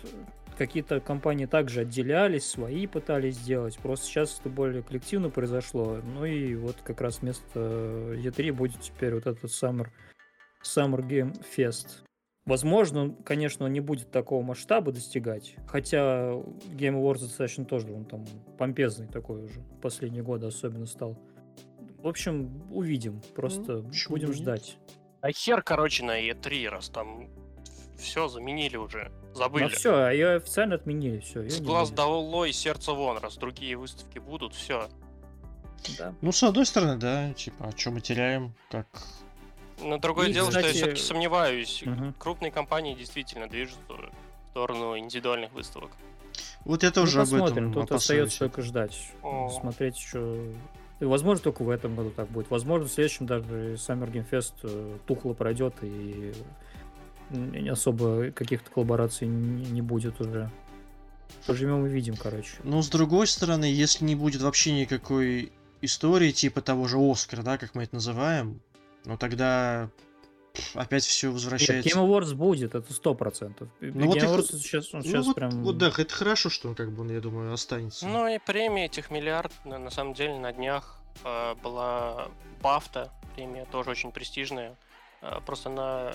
какие-то 0.59 1.01
компании 1.01 1.47
также 1.47 1.81
отделялись, 1.81 2.45
свои 2.45 2.87
пытались 2.87 3.37
сделать. 3.37 3.79
Просто 3.79 4.07
сейчас 4.07 4.39
это 4.41 4.51
более 4.51 4.83
коллективно 4.83 5.31
произошло. 5.31 6.01
Ну 6.05 6.25
и 6.25 6.55
вот 6.57 6.77
как 6.85 7.01
раз 7.01 7.21
вместо 7.21 7.59
E3 8.17 8.53
будет 8.53 8.81
теперь 8.81 9.15
вот 9.15 9.27
этот 9.27 9.45
Summer, 9.45 9.87
Summer 10.63 11.01
Game 11.01 11.35
Fest. 11.57 12.03
Возможно, 12.45 13.03
он, 13.03 13.15
конечно, 13.15 13.67
он 13.67 13.73
не 13.73 13.81
будет 13.81 14.11
такого 14.11 14.43
масштаба 14.43 14.91
достигать. 14.91 15.55
Хотя 15.67 16.33
Game 16.73 16.95
Awards 16.95 17.21
достаточно 17.21 17.65
тоже 17.65 17.93
он 17.93 18.05
там 18.05 18.27
помпезный 18.59 19.07
такой 19.07 19.45
уже. 19.45 19.61
в 19.61 19.81
Последние 19.81 20.23
годы 20.23 20.47
особенно 20.47 20.87
стал. 20.87 21.17
В 21.99 22.09
общем, 22.09 22.63
увидим. 22.73 23.21
Просто 23.35 23.83
почему 23.83 24.17
будем 24.17 24.33
ждать. 24.33 24.79
А 25.21 25.31
хер, 25.31 25.63
короче, 25.63 26.05
на 26.05 26.27
E3, 26.27 26.69
раз 26.69 26.89
там 26.89 27.29
все 27.99 28.29
заменили 28.29 28.77
уже. 28.77 29.13
Забыли. 29.35 29.65
Ну 29.65 29.71
все, 29.71 30.09
ее 30.11 30.37
официально 30.37 30.77
отменили, 30.77 31.21
все. 31.21 31.49
С 31.49 31.61
глаз 31.61 31.91
долой, 31.91 32.53
сердце 32.53 32.93
вон, 32.93 33.19
раз 33.19 33.37
другие 33.37 33.77
выставки 33.77 34.19
будут, 34.19 34.55
все. 34.55 34.89
Да. 35.99 36.15
Ну, 36.21 36.33
с 36.33 36.43
одной 36.43 36.67
стороны, 36.67 36.97
да, 36.97 37.33
типа, 37.35 37.69
а 37.69 37.79
что 37.79 37.91
мы 37.91 38.01
теряем, 38.01 38.55
как... 38.71 38.87
Но 39.81 39.99
другое 39.99 40.29
И, 40.29 40.33
дело, 40.33 40.51
что 40.51 40.59
я 40.59 40.67
кстати, 40.67 40.77
все-таки 40.79 41.03
сомневаюсь. 41.03 41.83
мгм. 41.85 42.15
Крупные 42.15 42.51
компании 42.51 42.95
действительно 42.95 43.49
движутся 43.49 43.81
в 43.87 44.11
сторону 44.51 44.99
индивидуальных 44.99 45.53
выставок. 45.53 45.93
Вот 46.65 46.83
я 46.83 46.91
тоже 46.91 47.19
ну, 47.19 47.23
об 47.23 47.31
посмотрим, 47.31 47.71
этом 47.71 47.75
тут 47.75 47.83
опасаюсь. 47.85 48.03
остается 48.03 48.39
только 48.41 48.63
ждать. 48.63 49.13
О. 49.23 49.49
Смотреть 49.51 49.97
еще. 49.97 50.53
И, 50.99 51.05
возможно, 51.05 51.45
только 51.45 51.63
в 51.63 51.71
этом 51.71 51.95
году 51.95 52.11
так 52.11 52.29
будет. 52.29 52.51
Возможно, 52.51 52.89
в 52.89 52.91
следующем 52.91 53.27
даже 53.27 53.75
Summer 53.75 54.11
Game 54.11 54.29
Fest 54.29 54.55
э, 54.65 54.99
тухло 55.07 55.33
пройдет 55.33 55.75
и 55.83 56.35
особо 57.71 58.31
каких-то 58.31 58.71
коллабораций 58.71 59.29
не, 59.29 59.65
не 59.71 59.83
будет 59.83 60.21
уже. 60.21 60.51
Поживем 61.47 61.87
и 61.87 61.89
видим, 61.89 62.17
короче. 62.17 62.53
Но 62.65 62.83
с 62.83 62.89
другой 62.89 63.27
стороны, 63.27 63.67
если 63.67 64.05
не 64.05 64.15
будет 64.15 64.43
вообще 64.43 64.73
никакой 64.73 65.53
истории, 65.83 66.33
типа 66.33 66.61
того 66.61 66.89
же 66.89 66.99
Оскара, 66.99 67.43
да, 67.43 67.59
как 67.59 67.75
мы 67.75 67.85
это 67.85 67.95
называем, 67.97 68.61
ну 69.05 69.17
тогда 69.17 69.91
опять 70.75 71.05
все 71.05 71.29
Нет, 71.29 71.35
возвращается. 71.35 71.89
Game 71.89 72.05
Awards 72.05 72.35
будет, 72.35 72.75
это 72.75 72.93
сто 72.93 73.15
процентов. 73.15 73.69
Ну, 73.81 74.07
вот 74.07 74.17
Game 74.17 74.25
их- 74.25 74.31
Awards 74.31 74.59
сейчас, 74.59 74.93
он 74.95 75.01
Ну 75.01 75.07
сейчас 75.07 75.27
вот, 75.27 75.37
прям... 75.37 75.51
вот 75.63 75.79
да, 75.79 75.93
это 75.97 76.13
хорошо, 76.13 76.51
что 76.51 76.69
он, 76.69 76.75
как 76.75 76.91
бы, 76.93 77.11
я 77.13 77.21
думаю, 77.21 77.53
останется. 77.53 78.07
Ну 78.07 78.27
и 78.27 78.39
премия 78.39 78.87
этих 78.87 79.11
миллиард, 79.11 79.53
на, 79.65 79.79
на 79.79 79.91
самом 79.91 80.15
деле, 80.15 80.39
на 80.39 80.53
днях 80.53 80.99
э, 81.25 81.55
была 81.63 82.29
Бафта, 82.63 83.13
премия 83.35 83.67
тоже 83.67 83.91
очень 83.91 84.11
престижная. 84.11 84.77
Э, 85.23 85.41
просто 85.45 85.71
она 85.71 86.15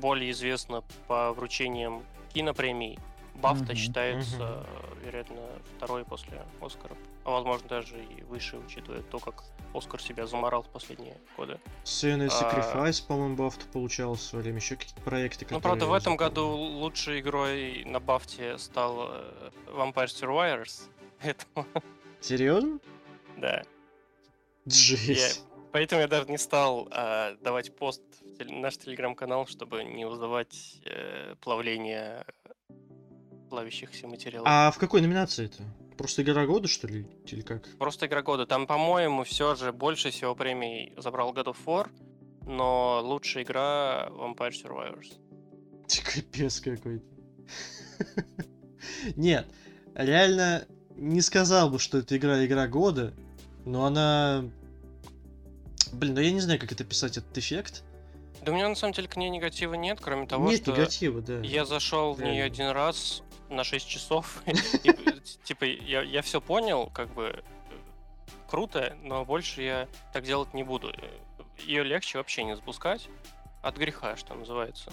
более 0.00 0.30
известна 0.30 0.82
по 1.06 1.32
вручениям 1.32 2.02
кинопремий. 2.32 2.98
Бафта 3.34 3.64
Мгм, 3.72 3.74
считается, 3.76 4.36
э, 4.40 5.04
вероятно, 5.06 5.40
второй 5.76 6.04
после 6.04 6.44
Оскара. 6.60 6.94
А 7.24 7.30
возможно 7.30 7.68
даже 7.68 7.96
и 8.02 8.22
выше, 8.24 8.58
учитывая 8.58 9.02
то, 9.02 9.18
как 9.18 9.44
Оскар 9.72 10.00
себя 10.02 10.26
заморал 10.26 10.62
в 10.62 10.68
последние 10.68 11.16
годы. 11.36 11.58
Сцена 11.84 12.24
а- 12.24 12.28
Sacrifice, 12.28 13.06
по-моему, 13.06 13.36
Бафта 13.36 13.64
получал 13.66 14.14
в 14.14 14.20
свое 14.20 14.42
время, 14.42 14.58
еще 14.58 14.76
какие-то 14.76 15.00
проекты, 15.02 15.44
Ну, 15.44 15.56
которые 15.56 15.62
правда, 15.62 15.86
в 15.86 15.92
этом 15.94 16.16
году 16.16 16.48
лучшей 16.48 17.20
игрой 17.20 17.84
на 17.86 18.00
Бафте 18.00 18.58
стал 18.58 19.08
э, 19.10 19.50
Vampire 19.68 20.06
Survivors. 20.06 20.82
Поэтому, 21.22 21.66
Серьезно? 22.20 22.78
да. 23.38 23.62
Жесть. 24.66 25.44
Поэтому 25.72 26.00
я 26.00 26.08
даже 26.08 26.28
не 26.30 26.38
стал 26.38 26.88
а, 26.90 27.36
давать 27.42 27.74
пост 27.76 28.02
в 28.22 28.36
тел- 28.36 28.50
наш 28.50 28.76
телеграм-канал, 28.76 29.46
чтобы 29.46 29.84
не 29.84 30.06
вызывать 30.06 30.80
э, 30.84 31.34
плавление 31.40 32.24
плавящихся 33.50 34.06
материалов. 34.06 34.48
А 34.48 34.70
в 34.70 34.78
какой 34.78 35.00
номинации 35.00 35.46
это? 35.46 35.62
Просто 35.96 36.22
игра 36.22 36.46
года, 36.46 36.66
что 36.66 36.86
ли? 36.86 37.06
Или 37.26 37.42
как? 37.42 37.68
Просто 37.76 38.06
игра 38.06 38.22
года. 38.22 38.46
Там, 38.46 38.66
по-моему, 38.66 39.24
все 39.24 39.54
же 39.54 39.72
больше 39.72 40.10
всего 40.10 40.34
премий 40.34 40.94
забрал 40.96 41.32
God 41.32 41.46
of 41.46 41.56
War, 41.66 41.88
но 42.46 43.00
лучшая 43.02 43.44
игра 43.44 44.08
Vampire 44.10 44.52
Survivors. 44.52 45.12
Капец 46.04 46.60
какой-то. 46.60 47.04
Нет, 49.16 49.46
реально 49.94 50.66
не 50.96 51.20
сказал 51.20 51.70
бы, 51.70 51.78
что 51.78 51.98
эта 51.98 52.16
игра 52.16 52.44
игра 52.44 52.66
года, 52.66 53.12
но 53.64 53.84
она... 53.84 54.44
Блин, 55.92 56.14
ну 56.14 56.20
я 56.20 56.30
не 56.30 56.40
знаю, 56.40 56.60
как 56.60 56.72
это 56.72 56.84
писать, 56.84 57.16
этот 57.16 57.36
эффект. 57.36 57.82
Да 58.42 58.52
у 58.52 58.54
меня 58.54 58.68
на 58.68 58.74
самом 58.74 58.94
деле 58.94 59.08
к 59.08 59.16
ней 59.16 59.28
негатива 59.28 59.74
нет, 59.74 59.98
кроме 60.00 60.26
того, 60.26 60.50
Нет 60.50 60.62
что 60.62 60.72
негатива, 60.72 61.20
да. 61.20 61.40
я 61.40 61.66
зашел 61.66 62.14
в 62.14 62.22
нее 62.22 62.44
один 62.44 62.70
раз 62.70 63.22
на 63.50 63.64
6 63.64 63.86
часов. 63.86 64.42
Типа, 65.44 65.64
я, 65.64 66.02
я 66.02 66.22
все 66.22 66.40
понял, 66.40 66.90
как 66.94 67.12
бы 67.12 67.44
круто, 68.48 68.96
но 69.02 69.24
больше 69.24 69.62
я 69.62 69.88
так 70.12 70.24
делать 70.24 70.54
не 70.54 70.62
буду. 70.62 70.92
Ее 71.66 71.84
легче 71.84 72.18
вообще 72.18 72.44
не 72.44 72.56
запускать. 72.56 73.08
От 73.62 73.76
греха, 73.76 74.16
что 74.16 74.34
называется. 74.34 74.90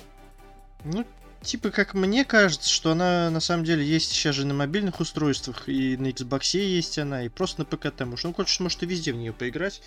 Ну, 0.83 1.05
типа, 1.41 1.69
как 1.69 1.93
мне 1.93 2.25
кажется, 2.25 2.69
что 2.69 2.91
она 2.91 3.29
на 3.29 3.39
самом 3.39 3.63
деле 3.63 3.85
есть 3.85 4.11
сейчас 4.11 4.35
же 4.35 4.45
на 4.45 4.53
мобильных 4.53 4.99
устройствах, 4.99 5.69
и 5.69 5.95
на 5.95 6.07
Xbox 6.07 6.57
есть 6.57 6.99
она, 6.99 7.23
и 7.23 7.29
просто 7.29 7.61
на 7.61 7.65
ПК 7.65 7.91
там. 7.95 8.13
Уж 8.13 8.25
ну, 8.25 8.33
хочешь, 8.33 8.59
может, 8.59 8.83
и 8.83 8.85
везде 8.85 9.13
в 9.13 9.15
нее 9.15 9.31
поиграть. 9.31 9.81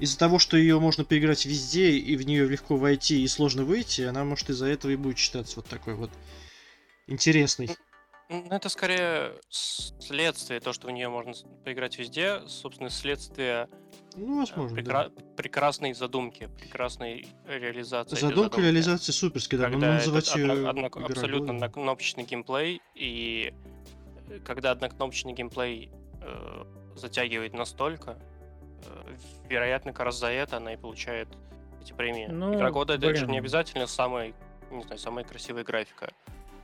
Из-за 0.00 0.18
того, 0.18 0.38
что 0.38 0.56
ее 0.56 0.78
можно 0.78 1.04
поиграть 1.04 1.44
везде, 1.44 1.90
и 1.90 2.16
в 2.16 2.24
нее 2.24 2.46
легко 2.48 2.76
войти 2.76 3.22
и 3.22 3.26
сложно 3.28 3.64
выйти, 3.64 4.02
она, 4.02 4.24
может, 4.24 4.48
из-за 4.50 4.66
этого 4.66 4.92
и 4.92 4.96
будет 4.96 5.18
считаться 5.18 5.56
вот 5.56 5.66
такой 5.66 5.94
вот 5.94 6.10
интересной. 7.06 7.70
Ну, 8.28 8.46
это 8.48 8.68
скорее 8.68 9.32
следствие, 9.48 10.60
то, 10.60 10.72
что 10.72 10.86
в 10.86 10.92
нее 10.92 11.08
можно 11.08 11.32
поиграть 11.64 11.98
везде, 11.98 12.42
собственно, 12.46 12.88
следствие 12.88 13.68
Ну, 14.14 14.36
э, 14.36 14.38
возможно, 14.46 14.76
прекра- 14.78 15.34
прекрасной 15.34 15.94
задумки, 15.94 16.48
прекрасной 16.60 17.26
реализации. 17.48 18.14
да. 18.14 18.20
Задумка 18.20 18.60
реализации 18.60 19.10
суперская, 19.10 19.58
да, 19.58 19.66
но 19.66 19.72
когда 19.72 19.94
называть 19.94 20.32
ее 20.36 20.44
одно- 20.52 20.68
одно- 20.86 21.06
абсолютно 21.06 21.54
однокнопочный 21.54 22.22
геймплей, 22.22 22.80
и 22.94 23.52
э, 24.28 24.38
когда 24.44 24.70
однокнопочный 24.70 25.32
геймплей 25.32 25.90
э, 26.22 26.64
затягивает 26.94 27.52
настолько, 27.52 28.16
вероятно, 29.48 29.92
как 29.92 30.06
раз 30.06 30.18
за 30.18 30.28
это 30.28 30.58
она 30.58 30.74
и 30.74 30.76
получает 30.76 31.28
эти 31.82 31.92
премии. 31.92 32.26
Ну, 32.26 32.54
Игра 32.54 32.70
года 32.70 32.94
это 32.94 33.14
же 33.14 33.26
не 33.26 33.38
обязательно 33.38 33.86
самая, 33.86 34.32
не 34.70 34.82
знаю, 34.82 34.98
самая 34.98 35.24
красивая 35.24 35.64
графика, 35.64 36.10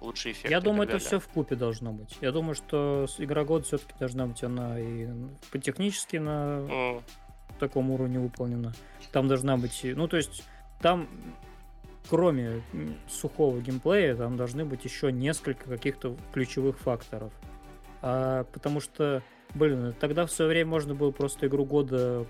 лучший 0.01 0.33
эффект. 0.33 0.51
Я 0.51 0.61
думаю, 0.61 0.89
это 0.89 0.99
все 0.99 1.19
в 1.19 1.29
купе 1.29 1.57
должно 1.57 1.93
быть. 1.93 2.17
Я 2.21 2.33
думаю, 2.33 2.55
что 2.55 3.07
игра 3.19 3.45
года 3.45 3.65
все-таки 3.65 3.95
должна 3.99 4.27
быть 4.27 4.43
она 4.43 4.79
и 4.79 5.09
по 5.51 5.59
технически 5.59 6.17
на 6.17 7.01
таком 7.59 7.91
уровне 7.91 8.19
выполнена. 8.19 8.73
Там 9.13 9.29
должна 9.29 9.57
быть, 9.57 9.81
ну 9.85 10.09
то 10.09 10.17
есть 10.17 10.45
там 10.81 11.09
кроме 12.09 12.63
сухого 13.09 13.61
геймплея, 13.61 14.15
там 14.15 14.37
должны 14.37 14.65
быть 14.65 14.85
еще 14.85 15.13
несколько 15.13 15.69
каких-то 15.69 16.17
ключевых 16.33 16.79
факторов. 16.79 17.33
А, 18.03 18.45
потому 18.45 18.81
что, 18.81 19.23
блин, 19.57 19.95
тогда 19.99 20.27
в 20.27 20.31
свое 20.33 20.49
время 20.51 20.71
можно 20.71 20.95
было 20.95 21.11
просто 21.11 21.47
игру 21.47 21.65
года 21.65 22.27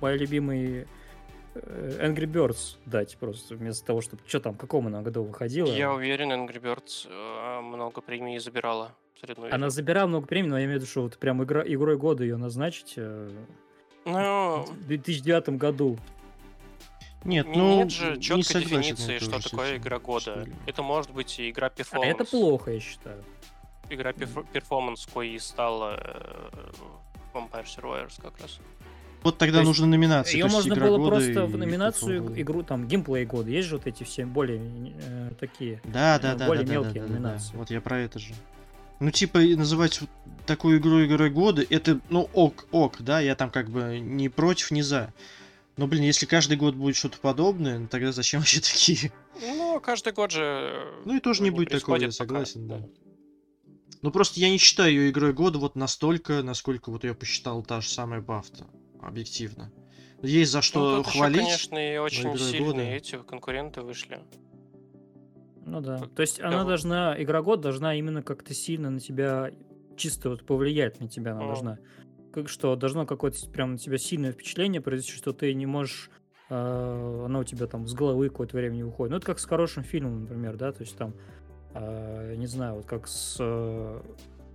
мои 0.00 0.16
любимые 0.18 0.86
э, 1.54 2.06
Angry 2.06 2.26
Birds 2.26 2.76
дать 2.86 3.16
просто 3.16 3.54
вместо 3.54 3.84
того, 3.86 4.00
чтобы... 4.00 4.22
Что 4.26 4.40
там, 4.40 4.54
в 4.54 4.58
каком 4.58 4.86
она 4.86 5.02
году 5.02 5.22
выходила? 5.22 5.68
Я 5.72 5.92
уверен, 5.92 6.30
Angry 6.32 6.60
Birds 6.60 7.08
э, 7.08 7.60
много 7.60 8.00
премий 8.00 8.38
забирала. 8.38 8.94
Она 9.50 9.70
забирала 9.70 10.06
много 10.06 10.26
премий, 10.26 10.48
но 10.50 10.58
я 10.58 10.64
имею 10.66 10.78
в 10.78 10.82
виду, 10.82 10.90
что 10.90 11.02
вот 11.02 11.18
прям 11.18 11.42
игра, 11.42 11.62
игрой 11.66 11.96
года 11.96 12.22
ее 12.22 12.36
назначить 12.36 12.94
э, 12.96 13.30
Ну, 14.04 14.62
в 14.64 14.86
2009 14.86 15.48
году. 15.50 15.98
Нет, 17.24 17.48
не- 17.48 17.56
ну, 17.58 17.78
нет 17.78 17.90
же 17.90 18.12
не 18.14 18.20
четкой 18.22 18.62
я 18.62 18.68
дефиниции, 18.68 19.18
что 19.18 19.42
такое 19.42 19.76
игра 19.76 19.98
года. 19.98 20.46
Это 20.66 20.82
может 20.82 21.10
быть 21.10 21.38
и 21.40 21.50
игра 21.50 21.66
А 21.66 21.70
Performance. 21.70 22.04
это 22.04 22.24
плохо, 22.24 22.70
я 22.70 22.80
считаю. 22.80 23.24
Игра 23.90 24.12
перф- 24.12 24.46
перформанс, 24.52 25.06
кой 25.06 25.30
и 25.30 25.38
стала 25.38 25.98
э, 25.98 26.70
Vampire 27.34 27.64
Survivors 27.64 28.20
как 28.20 28.40
раз. 28.40 28.58
Вот 29.22 29.36
тогда 29.38 29.60
То 29.60 29.64
нужно 29.64 29.86
номинации. 29.86 30.36
Ее 30.36 30.46
можно 30.46 30.76
было 30.76 31.08
просто 31.08 31.30
и 31.30 31.46
в 31.46 31.56
номинацию 31.56 32.22
года. 32.22 32.40
игру, 32.40 32.62
там, 32.62 32.86
геймплей 32.86 33.24
года. 33.24 33.50
Есть 33.50 33.68
же 33.68 33.76
вот 33.76 33.86
эти 33.86 34.04
все 34.04 34.24
более 34.24 34.60
э, 35.00 35.30
такие. 35.40 35.80
Да, 35.84 36.18
да, 36.18 36.34
э, 36.34 36.36
да, 36.36 36.46
более 36.46 36.64
да, 36.64 36.68
да, 36.68 36.72
мелкие 36.72 36.94
да, 36.94 37.00
да, 37.00 37.06
да. 37.06 37.12
номинации. 37.14 37.56
Вот 37.56 37.70
я 37.70 37.80
про 37.80 37.98
это 37.98 38.18
же. 38.18 38.32
Ну, 39.00 39.10
типа, 39.10 39.38
и 39.38 39.54
называть 39.54 40.00
вот 40.00 40.10
такую 40.46 40.78
игру 40.78 41.04
игрой 41.04 41.30
года, 41.30 41.64
это, 41.68 42.00
ну, 42.10 42.28
ок, 42.32 42.66
ок, 42.72 43.00
да, 43.00 43.20
я 43.20 43.34
там 43.36 43.50
как 43.50 43.70
бы 43.70 43.98
не 44.00 44.28
против, 44.28 44.70
не 44.70 44.82
за. 44.82 45.12
Но, 45.76 45.86
блин, 45.86 46.02
если 46.02 46.26
каждый 46.26 46.56
год 46.56 46.74
будет 46.74 46.96
что-то 46.96 47.18
подобное, 47.18 47.78
ну, 47.78 47.86
тогда 47.86 48.10
зачем 48.10 48.40
вообще 48.40 48.60
такие? 48.60 49.12
Ну, 49.40 49.80
каждый 49.80 50.12
год 50.12 50.32
же... 50.32 50.84
Ну 51.04 51.16
и 51.16 51.20
тоже 51.20 51.44
не 51.44 51.50
будет 51.50 51.70
такого, 51.70 51.94
я 51.96 52.06
происходит 52.06 52.18
пока, 52.18 52.44
согласен, 52.44 52.66
да. 52.66 52.82
Ну, 54.02 54.10
просто 54.10 54.40
я 54.40 54.50
не 54.50 54.58
считаю 54.58 54.92
ее 54.92 55.10
игрой 55.10 55.32
года 55.32 55.58
вот 55.58 55.74
настолько, 55.76 56.42
насколько 56.42 56.90
вот 56.90 57.04
я 57.04 57.14
посчитал 57.14 57.62
та 57.62 57.80
же 57.80 57.88
самая 57.88 58.20
Бафта, 58.20 58.66
объективно. 59.00 59.72
Есть 60.22 60.52
за 60.52 60.62
что 60.62 60.98
ну, 60.98 61.02
хвалить. 61.04 61.38
конечно, 61.42 61.94
и 61.94 61.98
очень 61.98 62.36
сильные 62.38 62.64
года. 62.64 62.82
эти 62.82 63.16
конкуренты 63.18 63.82
вышли. 63.82 64.20
Ну 65.64 65.80
да. 65.80 65.98
Как- 65.98 66.14
То 66.14 66.22
есть 66.22 66.40
она 66.40 66.62
да. 66.62 66.64
должна, 66.64 67.22
игра 67.22 67.42
год 67.42 67.60
должна 67.60 67.94
именно 67.94 68.22
как-то 68.22 68.54
сильно 68.54 68.90
на 68.90 69.00
тебя, 69.00 69.50
чисто 69.96 70.30
вот 70.30 70.46
повлиять 70.46 71.00
на 71.00 71.08
тебя 71.08 71.32
она 71.32 71.40
Мгм. 71.42 71.48
должна. 71.48 71.78
Как 72.32 72.48
что, 72.48 72.74
должно 72.76 73.06
какое-то 73.06 73.48
прям 73.50 73.72
на 73.72 73.78
тебя 73.78 73.98
сильное 73.98 74.32
впечатление 74.32 74.80
произвести, 74.80 75.16
что 75.16 75.32
ты 75.32 75.52
не 75.54 75.66
можешь 75.66 76.10
э, 76.50 77.22
оно 77.26 77.40
у 77.40 77.44
тебя 77.44 77.66
там 77.66 77.86
с 77.86 77.92
головы 77.92 78.30
какое-то 78.30 78.56
время 78.56 78.76
не 78.76 78.84
уходит. 78.84 79.10
Ну, 79.10 79.16
это 79.18 79.26
как 79.26 79.38
с 79.38 79.44
хорошим 79.44 79.82
фильмом, 79.84 80.22
например, 80.22 80.56
да, 80.56 80.72
то 80.72 80.80
есть 80.80 80.96
там, 80.96 81.12
э, 81.74 82.07
не 82.36 82.46
знаю, 82.46 82.76
вот 82.76 82.86
как 82.86 83.06
с, 83.08 83.36
э, 83.38 84.00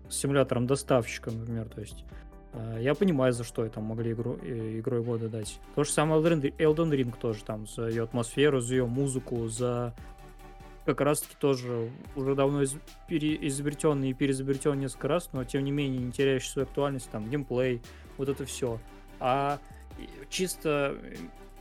с 0.09 0.15
симулятором 0.15 0.67
доставщика, 0.67 1.31
например, 1.31 1.69
то 1.69 1.81
есть 1.81 2.05
э, 2.53 2.77
я 2.81 2.95
понимаю, 2.95 3.33
за 3.33 3.43
что 3.43 3.67
там 3.69 3.85
могли 3.85 4.11
игру, 4.11 4.37
э, 4.41 4.79
игрой 4.79 5.03
года 5.03 5.29
дать. 5.29 5.59
То 5.75 5.83
же 5.83 5.91
самое 5.91 6.21
Elden 6.21 6.55
Elden 6.57 6.91
Ring 6.91 7.13
тоже 7.19 7.43
там, 7.43 7.67
за 7.67 7.87
ее 7.87 8.03
атмосферу, 8.03 8.59
за 8.59 8.75
ее 8.75 8.85
музыку, 8.85 9.47
за 9.47 9.93
как 10.85 11.01
раз-таки 11.01 11.35
тоже 11.39 11.89
уже 12.15 12.35
давно 12.35 12.61
из, 12.61 12.75
изобретенный 13.07 14.09
и 14.09 14.13
переизобретен 14.13 14.79
несколько 14.79 15.07
раз, 15.07 15.29
но 15.31 15.43
тем 15.43 15.63
не 15.63 15.71
менее 15.71 16.01
не 16.01 16.11
теряющий 16.11 16.49
свою 16.49 16.67
актуальность, 16.67 17.09
там, 17.09 17.29
геймплей, 17.29 17.81
вот 18.17 18.29
это 18.29 18.45
все. 18.45 18.79
А 19.19 19.59
чисто, 20.29 20.97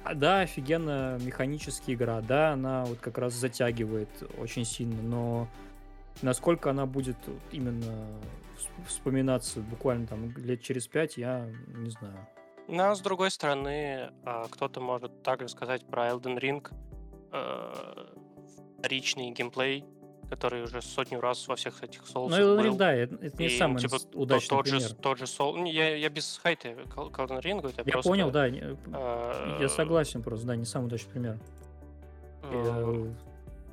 э, 0.05 0.15
да, 0.15 0.41
офигенно 0.41 1.19
механическая 1.23 1.95
игра, 1.95 2.21
да, 2.21 2.53
она 2.53 2.85
вот 2.85 2.99
как 2.99 3.19
раз 3.19 3.35
затягивает 3.35 4.09
очень 4.39 4.65
сильно, 4.65 5.01
но 5.03 5.49
насколько 6.21 6.71
она 6.71 6.85
будет 6.87 7.17
именно 7.51 7.85
вс- 8.57 8.87
вспоминаться 8.87 9.61
буквально 9.61 10.07
там 10.07 10.37
лет 10.37 10.61
через 10.63 10.87
пять, 10.87 11.17
я 11.17 11.47
не 11.69 11.91
знаю. 11.91 12.27
Но, 12.69 12.89
Ну, 12.91 12.95
с 12.95 13.01
другой 13.01 13.31
стороны, 13.31 14.11
а, 14.25 14.47
кто-то 14.49 14.81
может 14.81 15.23
также 15.23 15.49
сказать 15.49 15.85
про 15.87 16.09
Elden 16.09 16.39
Ring. 16.39 16.71
э, 17.33 18.07
Вторичный 18.79 19.31
геймплей, 19.31 19.85
который 20.29 20.63
уже 20.63 20.83
сотню 20.83 21.21
раз 21.21 21.47
во 21.49 21.57
всех 21.57 21.83
этих 21.83 22.03
Souls 22.03 22.29
Ну, 22.31 22.37
Elden 22.37 22.63
Ring, 22.65 22.77
да, 22.77 22.93
это, 22.93 23.15
это 23.17 23.37
не 23.43 23.49
И, 23.49 23.53
ну, 23.53 23.59
самый 23.59 23.79
типа, 23.81 23.97
удачный 24.15 24.49
тот, 24.49 24.65
пример. 24.65 24.81
же, 24.81 24.95
тот 24.95 25.19
же 25.19 25.25
Soul... 25.25 25.61
не, 25.61 25.73
Я, 25.73 25.95
я 25.97 26.09
без 26.09 26.39
хайта 26.43 26.75
к 26.75 26.97
Elden 26.97 27.41
Ring, 27.41 27.59
это 27.69 27.83
Я 27.87 27.93
просто... 27.93 28.09
понял, 28.11 28.31
да, 28.31 28.51
не- 28.51 28.61
э, 28.61 29.57
я 29.61 29.69
согласен 29.69 30.23
просто, 30.23 30.47
да, 30.47 30.57
не 30.57 30.65
самый 30.65 30.87
удачный 30.87 31.11
пример. 31.13 31.39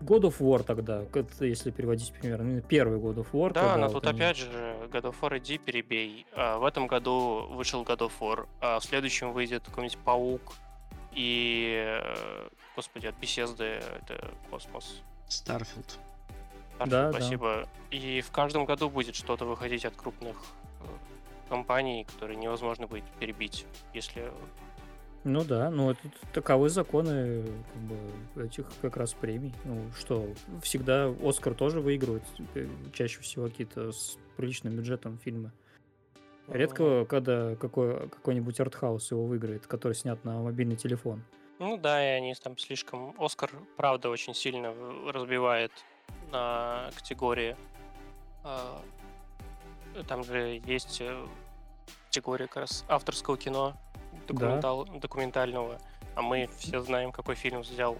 God 0.01 0.21
of 0.21 0.39
War 0.39 0.63
тогда, 0.63 1.03
если 1.39 1.71
переводить 1.71 2.11
пример, 2.13 2.41
именно 2.41 2.61
первый 2.61 2.99
God 2.99 3.15
of 3.15 3.27
War. 3.31 3.51
Да, 3.53 3.77
но 3.77 3.87
вот 3.87 3.93
тут 3.93 4.07
они- 4.07 4.19
опять 4.19 4.37
же 4.37 4.47
God 4.91 5.03
of 5.03 5.15
War 5.21 5.37
иди 5.37 5.57
перебей. 5.57 6.25
А, 6.33 6.57
в 6.57 6.65
этом 6.65 6.87
году 6.87 7.47
вышел 7.51 7.83
God 7.83 7.99
of 7.99 8.11
War, 8.19 8.47
а 8.61 8.79
в 8.79 8.83
следующем 8.83 9.31
выйдет 9.33 9.63
какой-нибудь 9.65 9.97
Паук 9.99 10.53
и... 11.13 11.99
э, 12.01 12.47
Господи, 12.75 13.07
от 13.07 13.15
Bethesda 13.15 13.63
это 13.63 14.31
Космос. 14.49 15.01
Starfield. 15.27 15.99
Да, 16.79 16.85
да. 16.85 17.11
спасибо. 17.11 17.67
И 17.91 18.21
в 18.21 18.31
каждом 18.31 18.65
году 18.65 18.89
будет 18.89 19.15
что-то 19.15 19.45
выходить 19.45 19.85
от 19.85 19.95
крупных 19.95 20.37
э, 20.79 20.85
компаний, 21.49 22.05
которые 22.05 22.37
невозможно 22.37 22.87
будет 22.87 23.03
перебить, 23.19 23.65
если... 23.93 24.31
Ну 25.25 25.43
да, 25.43 25.69
ну 25.69 25.91
это 25.91 25.99
таковы 26.33 26.69
законы 26.69 27.43
как 27.43 27.81
бы, 27.83 28.45
этих 28.45 28.65
как 28.81 28.95
раз 28.97 29.13
премий. 29.13 29.53
Ну 29.65 29.91
что, 29.97 30.25
всегда 30.61 31.13
Оскар 31.21 31.53
тоже 31.53 31.81
выигрывает, 31.81 32.23
э, 32.55 32.67
чаще 32.93 33.19
всего 33.21 33.47
какие-то 33.47 33.91
с 33.91 34.17
приличным 34.37 34.75
бюджетом 34.75 35.17
фильмы. 35.17 35.51
Редко, 36.47 37.05
когда 37.05 37.55
какой, 37.55 38.09
какой-нибудь 38.09 38.59
артхаус 38.59 39.11
его 39.11 39.25
выиграет, 39.25 39.67
который 39.67 39.93
снят 39.93 40.23
на 40.23 40.41
мобильный 40.41 40.77
телефон. 40.77 41.21
Ну 41.59 41.77
да, 41.77 42.01
и 42.03 42.17
они 42.17 42.33
там 42.35 42.57
слишком... 42.57 43.13
Оскар, 43.19 43.51
правда, 43.75 44.09
очень 44.09 44.33
сильно 44.33 44.71
в- 44.71 45.11
разбивает 45.11 45.71
на 46.31 46.89
категории. 46.95 47.55
А, 48.43 48.81
Там 50.07 50.23
же 50.23 50.61
есть 50.65 51.01
э, 51.01 51.25
категория 52.07 52.47
как 52.47 52.57
раз 52.57 52.85
авторского 52.87 53.37
кино, 53.37 53.75
документал- 54.33 54.99
документального. 54.99 55.79
А 56.15 56.21
мы 56.21 56.49
все 56.57 56.81
знаем, 56.81 57.11
какой 57.11 57.35
фильм 57.35 57.61
взял 57.61 57.97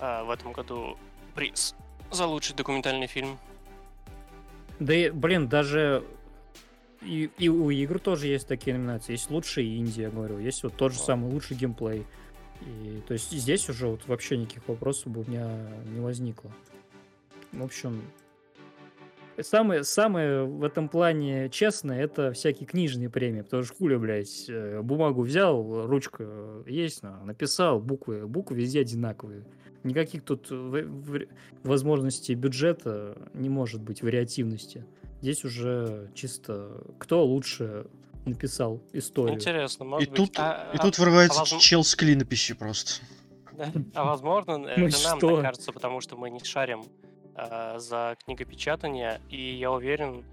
а, 0.00 0.24
в 0.24 0.30
этом 0.30 0.52
году 0.52 0.96
приз 1.34 1.74
за 2.10 2.26
лучший 2.26 2.54
документальный 2.56 3.06
фильм. 3.06 3.38
Да 4.78 4.94
и, 4.94 5.10
блин, 5.10 5.48
даже 5.48 6.04
и, 7.02 7.30
и 7.38 7.48
у 7.48 7.70
игр 7.70 7.98
тоже 7.98 8.26
есть 8.28 8.48
такие 8.48 8.76
номинации. 8.76 9.12
Есть 9.12 9.30
лучший 9.30 9.76
инди, 9.76 10.00
я 10.02 10.10
говорю. 10.10 10.38
Есть 10.38 10.62
вот 10.62 10.76
тот 10.76 10.92
же 10.92 10.98
Да. 10.98 11.04
самый 11.04 11.30
лучший 11.30 11.56
геймплей. 11.56 12.06
И, 12.60 13.02
то 13.06 13.14
есть 13.14 13.30
здесь 13.30 13.68
уже 13.68 13.88
вот 13.88 14.06
вообще 14.06 14.36
никаких 14.36 14.66
вопросов 14.68 15.08
бы 15.12 15.22
у 15.22 15.24
меня 15.30 15.48
не 15.86 16.00
возникло. 16.00 16.50
В 17.50 17.62
общем, 17.64 18.02
самое, 19.40 19.84
самое 19.84 20.44
в 20.44 20.62
этом 20.64 20.88
плане 20.88 21.48
честное 21.48 22.00
это 22.02 22.32
всякие 22.32 22.66
книжные 22.66 23.08
премии. 23.10 23.42
Потому 23.42 23.62
что 23.62 23.74
хули, 23.74 23.96
блядь, 23.96 24.46
э, 24.48 24.80
бумагу 24.82 25.22
взял, 25.22 25.86
ручка 25.86 26.62
есть, 26.66 27.02
на- 27.02 27.22
написал, 27.24 27.80
буквы, 27.80 28.26
буквы 28.26 28.56
везде 28.56 28.80
одинаковые. 28.80 29.44
Никаких 29.84 30.22
тут 30.22 30.50
в- 30.50 30.82
в- 30.84 31.26
возможностей 31.64 32.34
бюджета 32.34 33.16
не 33.34 33.48
может 33.48 33.80
быть, 33.82 34.02
вариативности. 34.02 34.84
Здесь 35.20 35.44
уже 35.44 36.10
чисто 36.14 36.82
кто 36.98 37.24
лучше 37.24 37.86
написал 38.24 38.80
историю. 38.92 39.34
Интересно, 39.34 39.84
И 39.84 39.86
может 39.86 40.10
быть... 40.10 40.16
тут, 40.16 40.38
а- 40.38 40.70
и 40.72 40.76
а- 40.76 40.82
тут 40.82 40.98
врывается 40.98 41.40
возможно- 41.40 41.60
чел 41.60 41.82
с 41.84 41.94
клинописью 41.96 42.56
просто. 42.56 43.02
Да. 43.56 43.70
А 43.94 44.04
возможно, 44.04 44.58
Ну 44.58 44.66
это 44.68 44.80
нам 45.04 45.18
что? 45.18 45.34
так 45.36 45.42
кажется, 45.42 45.72
потому 45.72 46.00
что 46.00 46.16
мы 46.16 46.30
не 46.30 46.40
шарим 46.44 46.84
а, 47.34 47.78
за 47.78 48.16
книгопечатание, 48.24 49.20
и 49.28 49.54
я 49.54 49.70
уверен, 49.70 50.24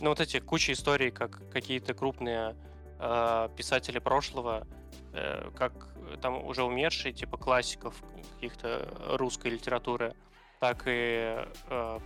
ну 0.00 0.10
вот 0.10 0.20
эти 0.20 0.40
куча 0.40 0.72
историй, 0.72 1.10
как 1.10 1.48
какие-то 1.50 1.94
крупные 1.94 2.56
а, 2.98 3.48
писатели 3.56 3.98
прошлого, 3.98 4.66
э, 5.12 5.50
как 5.56 5.72
там 6.20 6.44
уже 6.44 6.62
умершие, 6.62 7.12
типа 7.12 7.36
классиков 7.36 8.02
каких-то 8.34 8.88
русской 9.16 9.48
литературы, 9.48 10.14
так 10.60 10.84
и 10.86 11.44
э, 11.68 11.98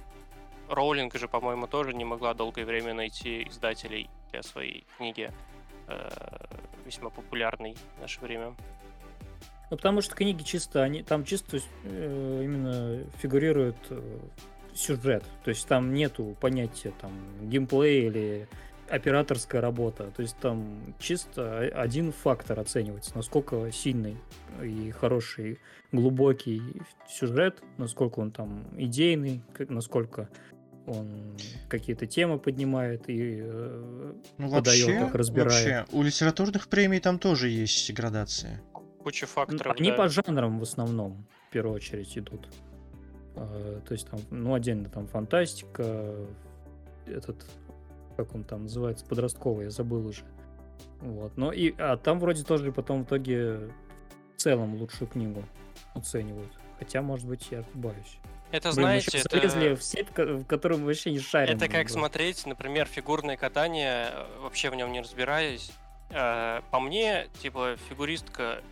Роулинг 0.69 1.15
же, 1.17 1.29
по-моему, 1.29 1.67
тоже 1.67 1.95
не 1.95 2.05
могла 2.05 2.35
долгое 2.35 2.65
время 2.65 2.95
найти 2.95 3.47
издателей 3.49 4.09
для 4.31 4.43
своей 4.43 4.87
книги, 4.97 5.31
э, 5.89 6.09
весьма 6.85 7.11
популярной 7.11 7.77
в 7.97 8.01
наше 8.01 8.21
время. 8.21 8.57
Ну, 9.71 9.77
потому 9.77 10.01
что 10.01 10.15
книги 10.15 10.43
чисто, 10.43 10.83
они 10.83 11.03
там 11.03 11.25
чисто 11.25 11.59
э, 11.85 12.41
именно 12.45 13.05
фигурирует 13.19 13.77
э, 13.91 14.19
сюжет. 14.75 15.25
То 15.45 15.51
есть 15.51 15.67
там 15.67 15.93
нету 15.93 16.37
понятия 16.41 16.93
там 17.01 17.13
геймплей 17.43 18.07
или 18.07 18.49
операторская 18.89 19.61
работа. 19.61 20.13
То 20.15 20.23
есть 20.23 20.37
там 20.39 20.95
чисто 20.99 21.59
один 21.59 22.13
фактор 22.13 22.61
оценивается, 22.61 23.13
насколько 23.17 23.71
сильный 23.73 24.17
и 24.63 24.93
хороший, 24.93 25.59
глубокий 25.93 26.63
сюжет, 27.09 27.63
насколько 27.79 28.21
он 28.21 28.31
там 28.31 28.67
идейный, 28.77 29.43
насколько 29.69 30.29
он 30.87 31.37
какие-то 31.69 32.07
темы 32.07 32.39
поднимает 32.39 33.09
и 33.09 33.41
э, 33.43 34.13
Ну, 34.39 34.51
Подает 34.51 34.87
вообще, 34.87 35.07
их, 35.07 35.15
разбирает. 35.15 35.53
вообще, 35.53 35.97
у 35.97 36.03
литературных 36.03 36.69
премий 36.69 37.01
там 37.01 37.19
тоже 37.19 37.49
есть 37.49 37.93
градации. 37.93 38.61
Куча 39.07 39.29
факторов. 39.29 39.77
Они 39.79 39.93
да. 39.93 39.97
по 39.97 40.09
жанрам 40.09 40.59
в 40.59 40.65
основном, 40.65 41.25
в 41.47 41.53
первую 41.53 41.77
очередь, 41.77 42.19
идут. 42.19 42.49
А, 43.37 43.81
То 43.87 43.93
есть 43.93 44.09
там, 44.11 44.19
ну, 44.33 44.53
отдельно 44.53 44.89
там 44.89 45.07
фантастика, 45.07 46.13
этот, 47.07 47.37
как 48.17 48.35
он 48.35 48.43
там 48.43 48.65
называется, 48.65 49.07
подростковый, 49.07 49.67
я 49.67 49.71
забыл 49.71 50.09
уже. 50.09 50.25
Вот. 51.03 51.37
Но 51.37 51.53
и, 51.53 51.73
а 51.79 51.97
там 51.97 52.19
вроде 52.19 52.43
тоже 52.43 52.73
потом 52.73 53.05
в 53.05 53.07
итоге 53.07 53.71
в 54.35 54.39
целом 54.39 54.75
лучшую 54.75 55.07
книгу 55.07 55.45
оценивают. 55.95 56.51
Хотя, 56.81 57.01
может 57.01 57.29
быть, 57.29 57.47
я 57.53 57.61
ошибаюсь. 57.61 58.19
Это, 58.51 58.71
Блин, 58.71 58.87
знаете, 58.87 59.19
это... 59.19 59.39
залезли 59.39 59.77
в 59.77 59.85
сеть, 59.85 60.09
в 60.17 60.45
которой 60.47 60.79
мы 60.79 60.87
вообще 60.87 61.13
не 61.13 61.21
шарим. 61.21 61.55
Это 61.55 61.69
как 61.69 61.87
бро. 61.87 61.93
смотреть, 61.93 62.45
например, 62.45 62.87
фигурное 62.87 63.37
катание, 63.37 64.09
э, 64.11 64.41
вообще 64.41 64.69
в 64.69 64.75
нем 64.75 64.91
не 64.91 65.01
разбираясь. 65.01 65.71
Э, 66.11 66.61
По 66.73 66.81
мне, 66.81 67.29
типа, 67.41 67.77
фигуристка 67.89 68.63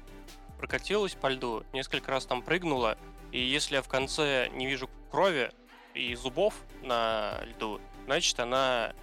прокатилась 0.65 1.12
по 1.12 1.29
льду, 1.29 1.62
несколько 1.75 2.11
раз 2.11 2.25
там 2.25 2.41
прыгнула, 2.41 2.97
и 3.33 3.39
если 3.39 3.75
я 3.75 3.83
в 3.83 3.89
конце 3.89 4.49
не 4.55 4.67
вижу 4.67 4.89
крови 5.11 5.51
и 5.93 6.15
зубов 6.15 6.55
на 6.83 7.39
льду, 7.45 7.83
значит, 8.07 8.41
она 8.41 8.95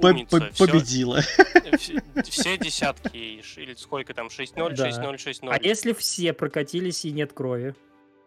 умница. 0.00 0.50
Победила. 0.58 1.20
все, 1.78 2.02
все 2.24 2.58
десятки, 2.58 3.16
или 3.16 3.74
сколько 3.74 4.12
там, 4.12 4.26
6-0, 4.26 4.74
Да. 4.74 4.88
6-0, 4.88 5.14
6-0. 5.14 5.48
А 5.50 5.58
если 5.62 5.92
все 5.92 6.32
прокатились 6.32 7.04
и 7.04 7.12
нет 7.12 7.32
крови? 7.32 7.76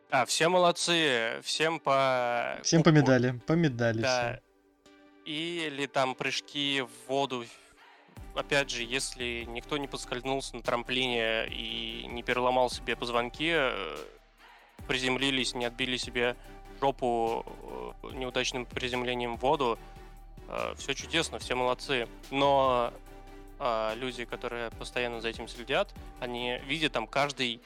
А, 0.10 0.26
все 0.26 0.48
молодцы, 0.48 1.42
всем 1.44 1.82
по... 1.82 2.58
Всем 2.64 2.84
по 2.84 2.90
медали. 2.90 3.38
По 3.46 3.52
медали 3.52 4.00
Да. 4.02 4.40
всем. 4.86 4.94
Или 5.26 5.88
там 5.88 6.16
прыжки 6.16 6.84
в 6.84 7.10
воду. 7.10 7.44
Опять 8.36 8.70
же, 8.70 8.84
если 8.84 9.46
никто 9.48 9.78
не 9.78 9.88
подскользнулся 9.88 10.56
на 10.56 10.62
трамплине 10.62 11.48
и 11.48 12.06
не 12.08 12.24
переломал 12.24 12.70
себе 12.70 12.96
позвонки, 12.96 13.52
э, 13.54 13.98
приземлились, 14.88 15.56
не 15.56 15.66
отбили 15.66 15.98
себе 15.98 16.36
жопу 16.80 17.46
э, 18.04 18.14
неудачным 18.14 18.66
приземлением 18.66 19.38
в 19.38 19.42
воду, 19.42 19.78
все 20.78 20.94
чудесно, 20.94 21.40
все 21.40 21.56
молодцы. 21.56 22.08
Но 22.32 22.94
а, 23.60 23.96
люди, 23.96 24.26
которые 24.26 24.70
постоянно 24.72 25.20
за 25.20 25.30
этим 25.30 25.48
следят, 25.48 25.94
они 26.20 26.60
видят 26.66 26.94
там 26.94 27.08
каждый, 27.08 27.62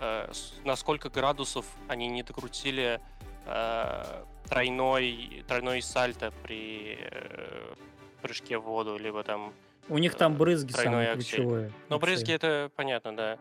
э, 0.00 0.32
на 0.64 0.76
сколько 0.76 1.10
градусов 1.10 1.66
они 1.86 2.08
не 2.08 2.22
докрутили 2.22 3.00
э, 3.44 4.24
тройной, 4.48 5.44
тройной 5.46 5.82
сальто 5.82 6.32
при 6.42 6.98
э, 6.98 7.74
прыжке 8.22 8.58
в 8.58 8.62
воду, 8.62 8.96
либо 8.96 9.22
там... 9.22 9.52
У 9.88 9.98
них 9.98 10.14
там 10.14 10.36
брызги 10.36 10.72
самые 10.72 11.10
аксель. 11.10 11.36
ключевые. 11.36 11.72
Но 11.88 11.98
брызги 11.98 12.32
это 12.32 12.70
понятно, 12.74 13.16
да. 13.16 13.38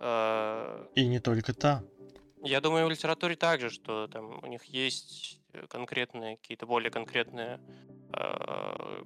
Э, 0.00 0.86
И 0.94 1.06
не 1.06 1.20
только 1.20 1.52
та. 1.54 1.82
Я 2.42 2.60
думаю, 2.60 2.86
в 2.86 2.90
литературе 2.90 3.36
также, 3.36 3.70
что 3.70 4.08
там 4.08 4.38
у 4.42 4.46
них 4.46 4.64
есть 4.64 5.40
конкретные, 5.68 6.36
какие-то 6.36 6.66
более 6.66 6.90
конкретные 6.90 7.60
э, 8.12 9.02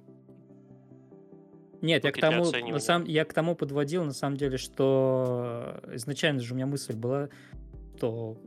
Нет, 1.81 2.03
я 2.03 2.11
к 2.11 2.17
тому, 2.19 2.51
на 2.51 2.79
самом, 2.79 3.07
я 3.07 3.25
к 3.25 3.33
тому 3.33 3.55
подводил, 3.55 4.03
на 4.03 4.13
самом 4.13 4.37
деле, 4.37 4.57
что 4.57 5.81
изначально 5.93 6.41
же 6.41 6.53
у 6.53 6.55
меня 6.55 6.67
мысль 6.67 6.95
была, 6.95 7.29
что 7.97 8.37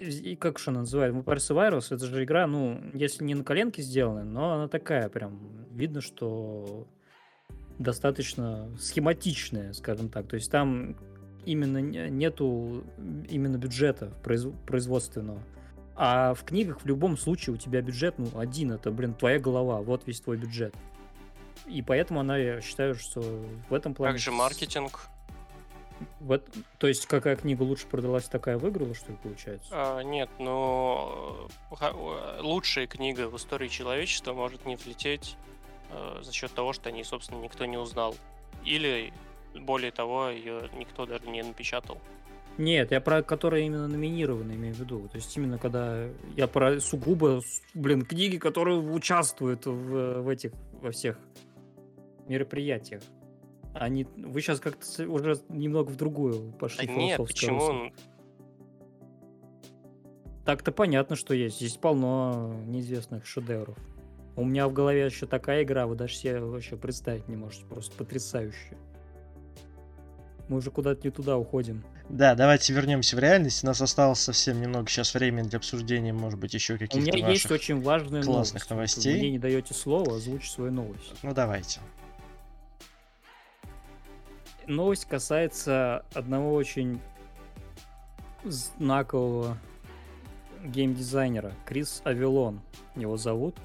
и 0.00 0.36
как 0.36 0.58
же 0.58 0.70
она 0.70 0.80
называет, 0.80 1.14
Vampire 1.14 1.36
Virus, 1.36 1.94
это 1.94 2.06
же 2.06 2.24
игра, 2.24 2.46
ну, 2.46 2.80
если 2.92 3.24
не 3.24 3.34
на 3.34 3.44
коленке 3.44 3.82
сделана, 3.82 4.24
но 4.24 4.52
она 4.52 4.68
такая 4.68 5.08
прям, 5.08 5.53
видно, 5.74 6.00
что 6.00 6.86
достаточно 7.78 8.70
схематичная, 8.78 9.72
скажем 9.72 10.08
так. 10.08 10.28
То 10.28 10.36
есть 10.36 10.50
там 10.50 10.96
именно 11.44 11.78
не- 11.78 12.08
нету 12.08 12.84
именно 13.28 13.56
бюджета 13.56 14.12
произв- 14.22 14.54
производственного. 14.66 15.42
А 15.96 16.34
в 16.34 16.44
книгах 16.44 16.80
в 16.82 16.86
любом 16.86 17.16
случае 17.16 17.54
у 17.54 17.56
тебя 17.56 17.80
бюджет, 17.80 18.14
ну, 18.18 18.28
один, 18.36 18.72
это, 18.72 18.90
блин, 18.90 19.14
твоя 19.14 19.38
голова, 19.38 19.80
вот 19.80 20.06
весь 20.06 20.20
твой 20.20 20.36
бюджет. 20.36 20.74
И 21.66 21.82
поэтому 21.82 22.20
она, 22.20 22.36
я 22.36 22.60
считаю, 22.60 22.94
что 22.94 23.20
в 23.68 23.74
этом 23.74 23.94
плане... 23.94 24.14
также 24.14 24.30
с- 24.30 24.34
маркетинг. 24.34 25.08
в 26.20 26.32
эт- 26.32 26.48
То 26.78 26.88
есть 26.88 27.06
какая 27.06 27.36
книга 27.36 27.62
лучше 27.62 27.86
продалась, 27.86 28.24
такая 28.24 28.58
выиграла, 28.58 28.94
что 28.94 29.12
ли, 29.12 29.18
получается? 29.22 29.68
А, 29.70 30.00
нет, 30.02 30.28
но 30.40 31.48
э, 31.80 32.40
лучшая 32.40 32.86
книга 32.88 33.28
в 33.28 33.36
истории 33.36 33.68
человечества 33.68 34.32
может 34.32 34.66
не 34.66 34.74
взлететь 34.76 35.36
э, 35.94 36.22
за 36.22 36.32
счет 36.32 36.52
того, 36.52 36.72
что 36.72 36.88
о 36.88 36.92
ней, 36.92 37.04
собственно, 37.04 37.40
никто 37.40 37.64
не 37.64 37.76
узнал. 37.76 38.14
Или, 38.64 39.12
более 39.54 39.90
того, 39.90 40.28
ее 40.28 40.68
никто 40.76 41.06
даже 41.06 41.26
не 41.26 41.42
напечатал. 41.42 41.98
Нет, 42.56 42.92
я 42.92 43.00
про 43.00 43.22
которые 43.22 43.66
именно 43.66 43.88
номинированы 43.88 44.52
имею 44.52 44.74
в 44.74 44.78
виду. 44.78 45.08
То 45.08 45.16
есть 45.16 45.36
именно 45.36 45.58
когда 45.58 46.06
я 46.36 46.46
про 46.46 46.80
сугубо, 46.80 47.40
блин, 47.74 48.02
книги, 48.02 48.36
которые 48.36 48.78
участвуют 48.78 49.66
в, 49.66 50.22
в 50.22 50.28
этих, 50.28 50.52
во 50.80 50.92
всех 50.92 51.18
мероприятиях. 52.28 53.02
Они, 53.74 54.06
вы 54.16 54.40
сейчас 54.40 54.60
как-то 54.60 55.08
уже 55.08 55.40
немного 55.48 55.90
в 55.90 55.96
другую 55.96 56.52
пошли. 56.52 56.86
Да 56.86 56.92
нет, 56.92 57.18
почему? 57.18 57.58
русло. 57.58 57.92
Так-то 60.44 60.70
понятно, 60.72 61.16
что 61.16 61.34
есть. 61.34 61.56
Здесь 61.56 61.76
полно 61.76 62.54
неизвестных 62.66 63.26
шедевров. 63.26 63.76
У 64.36 64.44
меня 64.44 64.66
в 64.68 64.72
голове 64.72 65.04
еще 65.04 65.26
такая 65.26 65.62
игра, 65.62 65.86
вы 65.86 65.94
даже 65.94 66.14
себе 66.14 66.40
вообще 66.40 66.76
представить 66.76 67.28
не 67.28 67.36
можете. 67.36 67.64
Просто 67.66 67.94
потрясающая. 67.96 68.76
Мы 70.48 70.58
уже 70.58 70.70
куда-то 70.70 71.00
не 71.04 71.10
туда 71.10 71.38
уходим. 71.38 71.84
Да, 72.10 72.34
давайте 72.34 72.74
вернемся 72.74 73.16
в 73.16 73.18
реальность. 73.18 73.64
У 73.64 73.66
нас 73.66 73.80
осталось 73.80 74.18
совсем 74.18 74.60
немного 74.60 74.88
сейчас 74.88 75.14
времени 75.14 75.48
для 75.48 75.58
обсуждения, 75.58 76.12
может 76.12 76.38
быть, 76.38 76.52
еще 76.52 76.74
У 76.74 76.78
каких-то 76.78 77.16
меня 77.16 77.28
есть 77.30 77.44
ваших... 77.44 77.62
очень 77.62 77.80
важная 77.80 78.22
классных 78.22 78.68
новость. 78.68 78.96
новостей. 78.96 79.12
Вы 79.14 79.18
мне 79.20 79.30
не 79.30 79.38
даете 79.38 79.72
слова, 79.72 80.16
озвучь 80.16 80.50
свою 80.50 80.70
новость. 80.72 81.14
Ну, 81.22 81.32
давайте. 81.32 81.80
Новость 84.66 85.06
касается 85.06 86.04
одного 86.12 86.52
очень 86.52 87.00
знакового 88.44 89.56
геймдизайнера. 90.62 91.52
Крис 91.64 92.02
Авилон 92.04 92.60
его 92.96 93.16
зовут. 93.16 93.56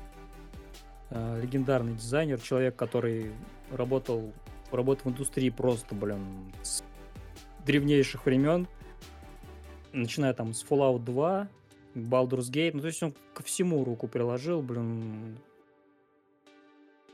Э, 1.12 1.40
Легендарный 1.42 1.94
дизайнер, 1.94 2.40
человек, 2.40 2.76
который 2.76 3.32
работал, 3.72 4.32
работал 4.72 5.12
в 5.12 5.14
индустрии 5.14 5.50
просто, 5.50 5.96
блин, 5.96 6.54
с 6.62 6.84
древнейших 7.66 8.26
времен. 8.26 8.68
Начиная 9.92 10.34
там 10.34 10.54
с 10.54 10.64
Fallout 10.64 11.00
2, 11.00 11.48
Baldur's 11.96 12.52
Gate. 12.52 12.72
Ну, 12.74 12.82
то 12.82 12.88
есть 12.88 13.02
он 13.02 13.16
ко 13.34 13.44
всему 13.44 13.84
руку 13.84 14.08
приложил, 14.08 14.62
блин, 14.62 15.38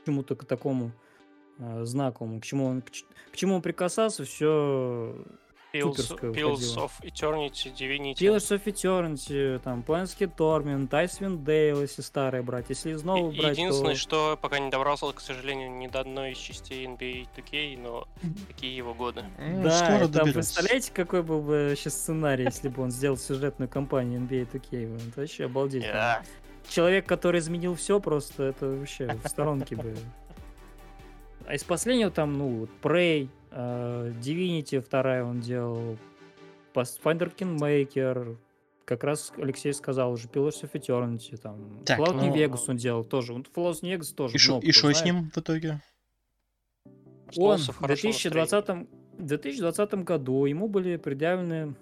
к 0.02 0.06
чему-то 0.06 0.36
к 0.36 0.44
такому 0.44 0.92
э, 1.58 1.84
знаковому, 1.84 2.40
к 2.40 2.44
чему 2.44 2.66
он, 2.66 2.82
к, 2.82 2.90
к 2.90 3.36
чему 3.36 3.54
он 3.56 3.62
прикасался, 3.62 4.24
все 4.24 5.16
Pills, 5.80 6.18
Pills 6.34 6.76
of 6.76 6.90
Eternity, 7.02 7.72
Divinity. 7.74 8.14
Pillars 8.18 8.50
of 8.50 8.62
Eternity, 8.66 9.58
там, 9.60 9.84
Planescape 9.86 10.32
Torment, 10.36 10.88
Icewind 10.88 11.44
Dale, 11.44 11.80
если 11.82 12.02
старые 12.02 12.42
брать, 12.42 12.66
если 12.68 12.92
из 12.92 13.02
новых 13.02 13.34
И- 13.34 13.40
брать, 13.40 13.56
Единственное, 13.58 13.94
то... 13.94 13.98
что 14.00 14.38
пока 14.40 14.58
не 14.58 14.70
добрался, 14.70 15.06
к 15.12 15.20
сожалению, 15.20 15.70
ни 15.70 15.86
до 15.86 16.00
одной 16.00 16.32
из 16.32 16.38
частей 16.38 16.86
NBA 16.86 17.28
2K, 17.36 17.78
но 17.82 18.08
такие 18.48 18.76
его 18.76 18.94
годы. 18.94 19.24
Ну, 19.38 19.62
да, 19.62 19.70
скоро 19.78 20.08
там 20.08 20.32
представляете, 20.32 20.90
какой 20.92 21.22
был 21.22 21.40
бы 21.42 21.74
сейчас 21.76 21.94
сценарий, 21.94 22.44
если 22.44 22.68
бы 22.68 22.82
он 22.82 22.90
сделал 22.90 23.16
сюжетную 23.16 23.68
кампанию 23.68 24.20
NBA 24.20 24.50
2K? 24.52 24.68
блин, 24.70 25.00
Это 25.10 25.20
вообще 25.20 25.44
обалдеть. 25.44 25.84
Человек, 26.68 27.06
который 27.06 27.38
изменил 27.40 27.76
все, 27.76 28.00
просто 28.00 28.42
это 28.42 28.66
вообще 28.66 29.16
в 29.22 29.28
сторонке 29.28 29.76
бы. 29.76 29.94
А 31.46 31.54
из 31.54 31.62
последнего 31.62 32.10
там, 32.10 32.32
ну, 32.36 32.66
Prey, 32.82 33.28
э, 33.28 33.45
Divinity 33.56 34.80
вторая 34.80 35.24
он 35.24 35.40
делал, 35.40 35.96
Pathfinder 36.74 37.34
Kingmaker, 37.34 38.36
как 38.84 39.02
раз 39.02 39.32
Алексей 39.38 39.72
сказал 39.72 40.12
уже, 40.12 40.28
Pillars 40.28 40.62
of 40.62 40.72
Eternity, 40.72 41.36
там, 41.36 41.82
Так, 41.84 41.98
Fallout 41.98 42.14
New 42.20 42.26
ну- 42.26 42.36
Vegas 42.36 42.64
он 42.68 42.76
делал 42.76 43.04
тоже, 43.04 43.32
он 43.32 43.46
Fallout 43.54 43.78
New 43.82 43.98
Vegas 43.98 44.14
тоже 44.14 44.34
И 44.34 44.38
шо- 44.38 44.52
много 44.52 44.66
И 44.66 44.70
кто 44.70 44.78
что 44.78 44.92
с 44.92 45.04
ним 45.04 45.30
в 45.30 45.38
итоге? 45.38 45.80
Он 47.36 47.58
в 47.58 47.68
в 47.68 47.76
хорошем 47.76 48.12
2020, 48.12 48.86
в 49.18 49.24
2020 49.24 50.04
году 50.04 50.44
ему 50.44 50.68
были 50.68 50.96
предъявлены 50.96 51.74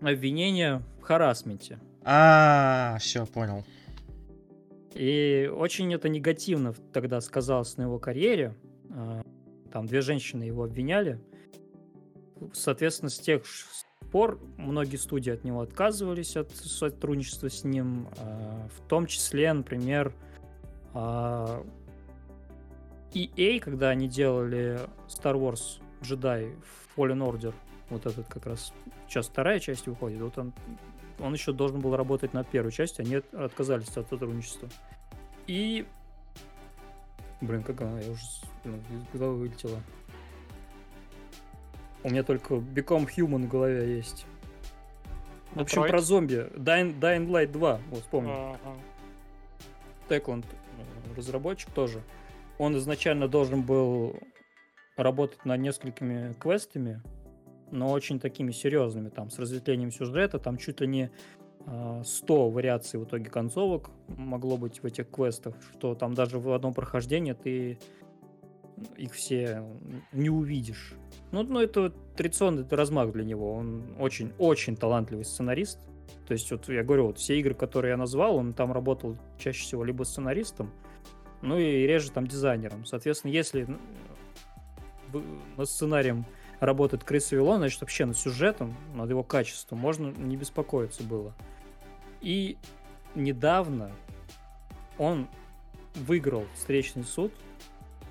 обвинения 0.00 0.82
в 1.00 1.02
харасменте. 1.02 1.78
А, 2.04 2.96
все, 3.00 3.26
понял. 3.26 3.64
И 4.94 5.50
очень 5.52 5.92
это 5.92 6.08
негативно 6.08 6.72
тогда 6.92 7.20
сказалось 7.20 7.76
на 7.76 7.82
его 7.82 7.98
карьере. 7.98 8.54
Там 9.76 9.84
две 9.84 10.00
женщины 10.00 10.44
его 10.44 10.64
обвиняли. 10.64 11.20
Соответственно, 12.54 13.10
с 13.10 13.18
тех 13.18 13.42
пор 14.10 14.40
многие 14.56 14.96
студии 14.96 15.30
от 15.30 15.44
него 15.44 15.60
отказывались 15.60 16.34
от 16.38 16.50
сотрудничества 16.50 17.50
с 17.50 17.62
ним. 17.62 18.08
а, 18.16 18.68
В 18.74 18.80
том 18.88 19.04
числе, 19.04 19.52
например, 19.52 20.14
EA, 20.94 21.60
когда 23.60 23.90
они 23.90 24.08
делали 24.08 24.80
Star 25.08 25.38
Wars 25.38 25.82
Jedi 26.00 26.56
Fallen 26.96 27.18
Order, 27.18 27.52
вот 27.90 28.06
этот 28.06 28.26
как 28.28 28.46
раз 28.46 28.72
сейчас 29.06 29.28
вторая 29.28 29.60
часть 29.60 29.88
выходит, 29.88 30.22
вот 30.22 30.38
он, 30.38 30.54
он 31.18 31.34
еще 31.34 31.52
должен 31.52 31.80
был 31.80 31.96
работать 31.96 32.32
над 32.32 32.48
первой 32.48 32.72
частью, 32.72 33.04
они 33.04 33.16
от- 33.16 33.34
отказались 33.34 33.94
от 33.94 34.08
сотрудничества. 34.08 34.70
И... 35.46 35.84
Блин, 37.40 37.62
как 37.62 37.80
она, 37.82 38.00
я 38.00 38.10
уже 38.10 38.22
ну, 38.64 38.76
из 38.76 39.18
головы 39.20 39.38
вылетела. 39.40 39.80
У 42.02 42.10
меня 42.10 42.22
только 42.22 42.54
Become 42.54 43.08
Human 43.16 43.46
в 43.46 43.48
голове 43.48 43.96
есть. 43.96 44.26
В 45.54 45.60
общем, 45.60 45.82
про 45.86 46.00
зомби. 46.00 46.50
Dying, 46.54 46.98
Dying 46.98 47.28
Light 47.28 47.48
2, 47.48 47.80
вот 47.90 48.00
вспомнил. 48.00 48.56
Techland, 50.08 50.44
э, 50.44 51.14
разработчик 51.16 51.70
тоже. 51.70 52.02
Он 52.58 52.76
изначально 52.78 53.28
должен 53.28 53.62
был 53.62 54.18
работать 54.96 55.44
над 55.44 55.60
несколькими 55.60 56.32
квестами, 56.34 57.02
но 57.70 57.90
очень 57.90 58.20
такими 58.20 58.52
серьезными, 58.52 59.08
там, 59.08 59.30
с 59.30 59.38
разветвлением 59.38 59.90
сюжета, 59.90 60.38
там 60.38 60.56
чуть 60.56 60.80
ли 60.80 60.86
не 60.86 61.10
100 62.04 62.50
вариаций 62.50 63.00
в 63.00 63.04
итоге 63.04 63.30
концовок 63.30 63.90
могло 64.08 64.56
быть 64.56 64.82
в 64.82 64.86
этих 64.86 65.10
квестах, 65.10 65.54
что 65.72 65.94
там 65.94 66.14
даже 66.14 66.38
в 66.38 66.52
одном 66.52 66.74
прохождении 66.74 67.32
ты 67.32 67.78
их 68.96 69.12
все 69.12 69.62
не 70.12 70.30
увидишь. 70.30 70.94
Ну, 71.32 71.42
ну 71.42 71.60
это 71.60 71.90
традиционный 72.16 72.66
размах 72.70 73.12
для 73.12 73.24
него. 73.24 73.54
Он 73.54 73.82
очень-очень 73.98 74.76
талантливый 74.76 75.24
сценарист. 75.24 75.80
То 76.26 76.32
есть, 76.32 76.50
вот 76.50 76.68
я 76.68 76.84
говорю, 76.84 77.06
вот 77.06 77.18
все 77.18 77.38
игры, 77.38 77.54
которые 77.54 77.90
я 77.90 77.96
назвал, 77.96 78.36
он 78.36 78.52
там 78.52 78.72
работал 78.72 79.16
чаще 79.38 79.62
всего 79.62 79.84
либо 79.84 80.04
сценаристом, 80.04 80.70
ну 81.42 81.58
и 81.58 81.86
реже 81.86 82.10
там 82.10 82.26
дизайнером. 82.26 82.84
Соответственно, 82.84 83.32
если 83.32 83.68
над 85.56 85.68
сценарием 85.68 86.26
работает 86.60 87.04
Крис 87.04 87.32
Вилон, 87.32 87.58
значит, 87.58 87.80
вообще 87.80 88.06
над 88.06 88.16
сюжетом, 88.16 88.74
над 88.94 89.10
его 89.10 89.22
качеством 89.22 89.78
можно 89.78 90.10
не 90.10 90.36
беспокоиться 90.36 91.02
было. 91.02 91.34
И 92.26 92.58
недавно 93.14 93.92
он 94.98 95.28
выиграл 95.94 96.44
встречный 96.56 97.04
суд, 97.04 97.32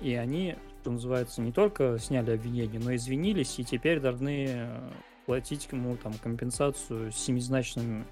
и 0.00 0.14
они, 0.14 0.56
что 0.80 0.90
называется, 0.90 1.42
не 1.42 1.52
только 1.52 1.98
сняли 1.98 2.30
обвинение, 2.30 2.80
но 2.80 2.92
и 2.92 2.96
извинились, 2.96 3.58
и 3.58 3.64
теперь 3.64 4.00
должны 4.00 4.46
э, 4.48 4.90
платить 5.26 5.68
ему 5.70 5.98
там 5.98 6.14
компенсацию 6.14 7.12
с 7.12 7.16
семизначными 7.16 8.06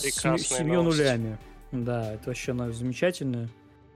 Прекрасная 0.00 0.38
семью 0.38 0.82
новость. 0.84 0.98
нулями. 0.98 1.38
Да, 1.72 2.12
это 2.14 2.28
вообще 2.28 2.52
новость 2.52 2.78
замечательная. 2.78 3.48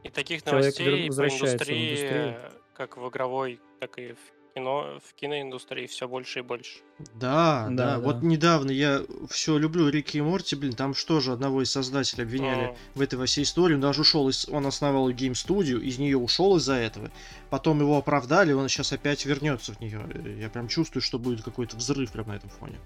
И 0.02 0.08
таких 0.08 0.42
Человек 0.42 0.64
новостей 0.64 1.06
возвращается 1.06 1.46
в 1.46 1.52
индустрии, 1.52 1.90
индустрию. 1.90 2.52
как 2.74 2.96
в 2.96 3.08
игровой, 3.08 3.60
так 3.78 3.98
и 4.00 4.14
в 4.14 4.18
кино, 4.54 5.00
в 5.04 5.14
киноиндустрии 5.14 5.86
все 5.86 6.06
больше 6.06 6.38
и 6.38 6.42
больше. 6.42 6.78
Да, 7.14 7.66
да, 7.70 7.94
Да, 7.94 7.98
Вот 7.98 8.20
да. 8.20 8.26
недавно 8.26 8.70
я 8.70 9.02
все 9.28 9.58
люблю 9.58 9.88
Рики 9.88 10.18
и 10.18 10.20
Морти, 10.20 10.54
блин, 10.54 10.74
там 10.74 10.94
что 10.94 11.20
же 11.20 11.32
одного 11.32 11.62
из 11.62 11.70
создателей 11.72 12.22
обвиняли 12.24 12.68
М. 12.68 12.76
в 12.94 13.00
этой 13.00 13.16
во 13.18 13.26
всей 13.26 13.42
истории. 13.42 13.74
Он 13.74 13.80
даже 13.80 14.02
ушел 14.02 14.28
из. 14.28 14.48
Он 14.48 14.66
основал 14.66 15.10
гейм 15.10 15.34
студию, 15.34 15.80
из 15.82 15.98
нее 15.98 16.16
ушел 16.16 16.56
из-за 16.56 16.74
этого. 16.74 17.10
Потом 17.50 17.80
его 17.80 17.96
оправдали, 17.98 18.52
он 18.52 18.68
сейчас 18.68 18.92
опять 18.92 19.24
вернется 19.26 19.72
в 19.74 19.80
нее. 19.80 20.00
Я 20.40 20.48
прям 20.48 20.68
чувствую, 20.68 21.02
что 21.02 21.18
будет 21.18 21.42
какой-то 21.42 21.76
взрыв 21.76 22.12
прям 22.12 22.28
на 22.28 22.36
этом 22.36 22.50
фоне. 22.50 22.78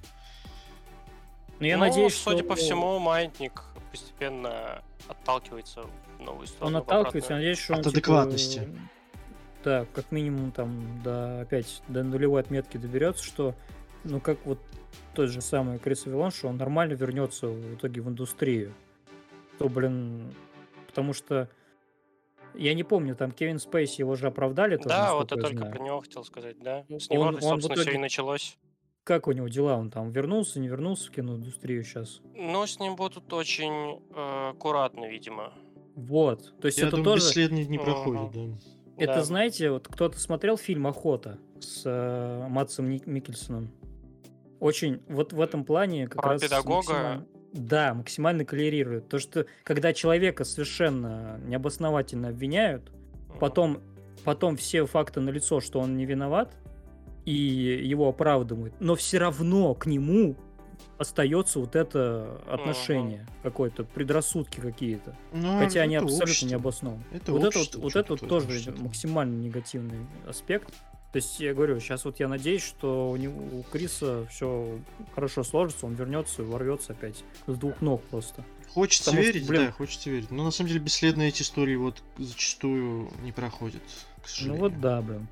Но 1.60 1.66
я 1.66 1.76
Ну, 1.76 1.84
надеюсь, 1.84 2.14
судя 2.14 2.38
что 2.38 2.48
по 2.48 2.54
всему, 2.54 2.98
маятник 2.98 3.62
постепенно 3.90 4.82
отталкивается 5.08 5.82
в 6.18 6.22
новую 6.22 6.46
сторону. 6.46 6.76
он 6.78 6.82
отталкивается, 6.82 7.32
я 7.32 7.36
надеюсь, 7.38 7.58
что 7.58 7.72
он 7.74 7.78
От 7.80 7.84
типа, 7.86 7.96
адекватности. 7.98 8.68
Да, 9.68 9.86
как 9.92 10.10
минимум 10.12 10.50
там 10.50 11.00
до 11.04 11.42
опять 11.42 11.82
до 11.88 12.02
нулевой 12.02 12.40
отметки 12.40 12.78
доберется, 12.78 13.22
что 13.22 13.54
ну 14.04 14.18
как 14.20 14.38
вот 14.46 14.58
тот 15.14 15.28
же 15.28 15.40
самый 15.42 15.78
Крис 15.78 16.06
Вилон, 16.06 16.30
что 16.30 16.48
он 16.48 16.56
нормально 16.56 16.94
вернется 16.94 17.48
в 17.48 17.74
итоге 17.74 18.00
в 18.00 18.08
индустрию. 18.08 18.72
То, 19.58 19.68
блин, 19.68 20.32
потому 20.86 21.12
что 21.12 21.50
я 22.54 22.72
не 22.74 22.82
помню, 22.84 23.14
там 23.14 23.30
Кевин 23.32 23.58
Спейси 23.58 24.00
его 24.00 24.14
же 24.14 24.28
оправдали 24.28 24.76
тоже, 24.76 24.88
Да, 24.88 25.14
вот 25.14 25.30
я 25.32 25.36
я 25.36 25.42
только 25.42 25.58
знаю. 25.58 25.72
про 25.74 25.82
него 25.84 26.00
хотел 26.00 26.24
сказать, 26.24 26.56
да. 26.60 26.84
Ну, 26.88 26.98
С 26.98 27.10
него, 27.10 27.22
он- 27.24 27.28
он 27.28 27.34
в 27.36 27.42
собственно, 27.42 27.74
все 27.74 27.82
и 27.82 27.84
итоге- 27.84 27.98
началось. 27.98 28.58
Как 29.04 29.26
у 29.26 29.32
него 29.32 29.48
дела? 29.48 29.76
Он 29.76 29.90
там 29.90 30.10
вернулся, 30.10 30.60
не 30.60 30.68
вернулся 30.68 31.08
в 31.08 31.10
киноиндустрию 31.14 31.82
сейчас? 31.84 32.20
Но 32.34 32.66
с 32.66 32.78
ним 32.78 32.96
будут 32.96 33.30
очень 33.32 34.00
э, 34.14 34.50
аккуратно, 34.50 35.06
видимо. 35.06 35.52
Вот. 35.94 36.54
То 36.60 36.66
есть 36.66 36.78
Я 36.78 36.86
это 36.88 36.96
думаю, 36.96 37.14
тоже... 37.16 37.28
бесследно 37.28 37.64
не 37.64 37.78
проходит, 37.78 38.30
да. 38.32 38.58
Это, 38.98 39.14
Да. 39.14 39.22
знаете, 39.22 39.70
вот 39.70 39.88
кто-то 39.88 40.18
смотрел 40.18 40.56
фильм 40.56 40.86
«Охота» 40.86 41.38
с 41.60 41.82
э, 41.84 42.46
Матсом 42.48 42.88
Ник- 42.90 43.06
Микельсоном? 43.06 43.70
Очень, 44.60 45.00
вот 45.08 45.32
в 45.32 45.40
этом 45.40 45.64
плане 45.64 46.08
как 46.08 46.20
Про 46.22 46.32
раз... 46.32 46.42
педагога? 46.42 46.92
максимально- 46.92 47.26
Да, 47.52 47.94
максимально 47.94 48.44
коллерирует. 48.44 49.08
То, 49.08 49.18
что 49.18 49.46
когда 49.64 49.92
человека 49.92 50.44
совершенно 50.44 51.40
необосновательно 51.46 52.28
обвиняют, 52.28 52.90
потом, 53.40 53.80
потом 54.24 54.56
все 54.56 54.84
факты 54.84 55.20
налицо, 55.20 55.60
что 55.60 55.78
он 55.80 55.96
не 55.96 56.04
виноват, 56.04 56.56
и 57.24 57.32
его 57.32 58.08
оправдывают, 58.08 58.74
но 58.80 58.94
все 58.96 59.18
равно 59.18 59.74
к 59.74 59.86
нему 59.86 60.34
остается 60.98 61.60
вот 61.60 61.76
это 61.76 62.40
отношение 62.48 63.26
какое-то, 63.42 63.84
предрассудки 63.84 64.60
какие-то. 64.60 65.14
Ну, 65.32 65.58
Хотя 65.58 65.82
они 65.82 65.96
абсолютно 65.96 66.24
общество. 66.24 66.46
не 66.46 66.54
обоснованы. 66.54 67.04
Это 67.12 67.32
вот 67.32 67.38
это 67.38 67.46
вот, 67.46 67.56
общество, 67.56 67.80
вот 67.80 67.96
это 67.96 68.12
вот 68.14 68.28
тоже 68.28 68.60
этого? 68.60 68.82
максимально 68.84 69.40
негативный 69.40 70.06
аспект. 70.26 70.72
То 71.12 71.16
есть 71.16 71.40
я 71.40 71.54
говорю, 71.54 71.80
сейчас 71.80 72.04
вот 72.04 72.20
я 72.20 72.28
надеюсь, 72.28 72.62
что 72.62 73.10
у, 73.10 73.16
него, 73.16 73.40
у 73.58 73.62
Криса 73.62 74.26
все 74.30 74.78
хорошо 75.14 75.42
сложится, 75.42 75.86
он 75.86 75.94
вернется 75.94 76.42
и 76.42 76.44
ворвется 76.44 76.92
опять 76.92 77.24
с 77.46 77.54
двух 77.54 77.80
ног 77.80 78.02
просто. 78.04 78.44
Хочется 78.68 79.06
Потому 79.10 79.22
что, 79.22 79.32
верить, 79.32 79.48
блин- 79.48 79.66
да, 79.66 79.72
хочется 79.72 80.10
верить. 80.10 80.30
Но 80.30 80.44
на 80.44 80.50
самом 80.50 80.68
деле 80.68 80.80
бесследно 80.80 81.22
эти 81.22 81.40
истории 81.40 81.76
вот 81.76 82.02
зачастую 82.18 83.10
не 83.22 83.32
проходят, 83.32 83.80
к 83.82 84.22
Ну 84.22 84.28
сожалению. 84.28 84.60
вот 84.60 84.80
да, 84.80 85.00
блин. 85.00 85.26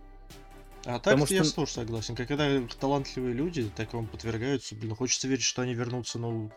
А 0.88 1.00
так 1.00 1.14
Потому 1.18 1.26
я 1.30 1.42
что- 1.44 1.54
тоже 1.56 1.72
согласен. 1.72 2.14
Когда 2.14 2.48
талантливые 2.80 3.34
люди 3.34 3.68
такому 3.76 4.06
подвергаются, 4.06 4.74
блин, 4.76 4.94
хочется 4.94 5.26
верить, 5.26 5.42
что 5.42 5.62
они 5.62 5.74
вернутся, 5.74 6.18
ну, 6.18 6.52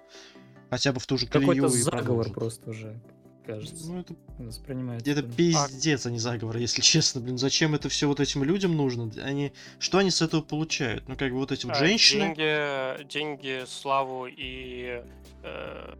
хотя 0.69 0.93
бы 0.93 0.99
в 0.99 1.07
ту 1.07 1.17
же 1.17 1.25
колею 1.25 1.47
Какой-то 1.63 1.75
и 1.75 1.81
заговор 1.81 2.05
продолжат. 2.25 2.33
просто 2.33 2.69
уже, 2.69 3.01
кажется, 3.45 3.91
Ну, 3.91 3.99
это, 4.01 4.15
воспринимается. 4.37 5.09
это 5.09 5.23
пиздец, 5.23 6.05
а 6.05 6.11
не 6.11 6.19
заговор, 6.19 6.57
если 6.57 6.81
честно, 6.83 7.21
блин. 7.21 7.39
Зачем 7.39 7.73
это 7.73 7.89
все 7.89 8.07
вот 8.07 8.19
этим 8.19 8.43
людям 8.43 8.77
нужно? 8.77 9.11
Они, 9.23 9.51
что 9.79 9.97
они 9.97 10.11
с 10.11 10.21
этого 10.21 10.41
получают? 10.43 11.07
Ну, 11.09 11.15
как 11.17 11.31
бы 11.31 11.37
вот 11.39 11.51
эти 11.51 11.65
вот 11.65 11.73
А, 11.75 11.79
женщины... 11.79 12.35
Деньги, 12.35 13.03
деньги, 13.11 13.63
славу 13.67 14.27
и, 14.27 15.03
э, 15.43 15.95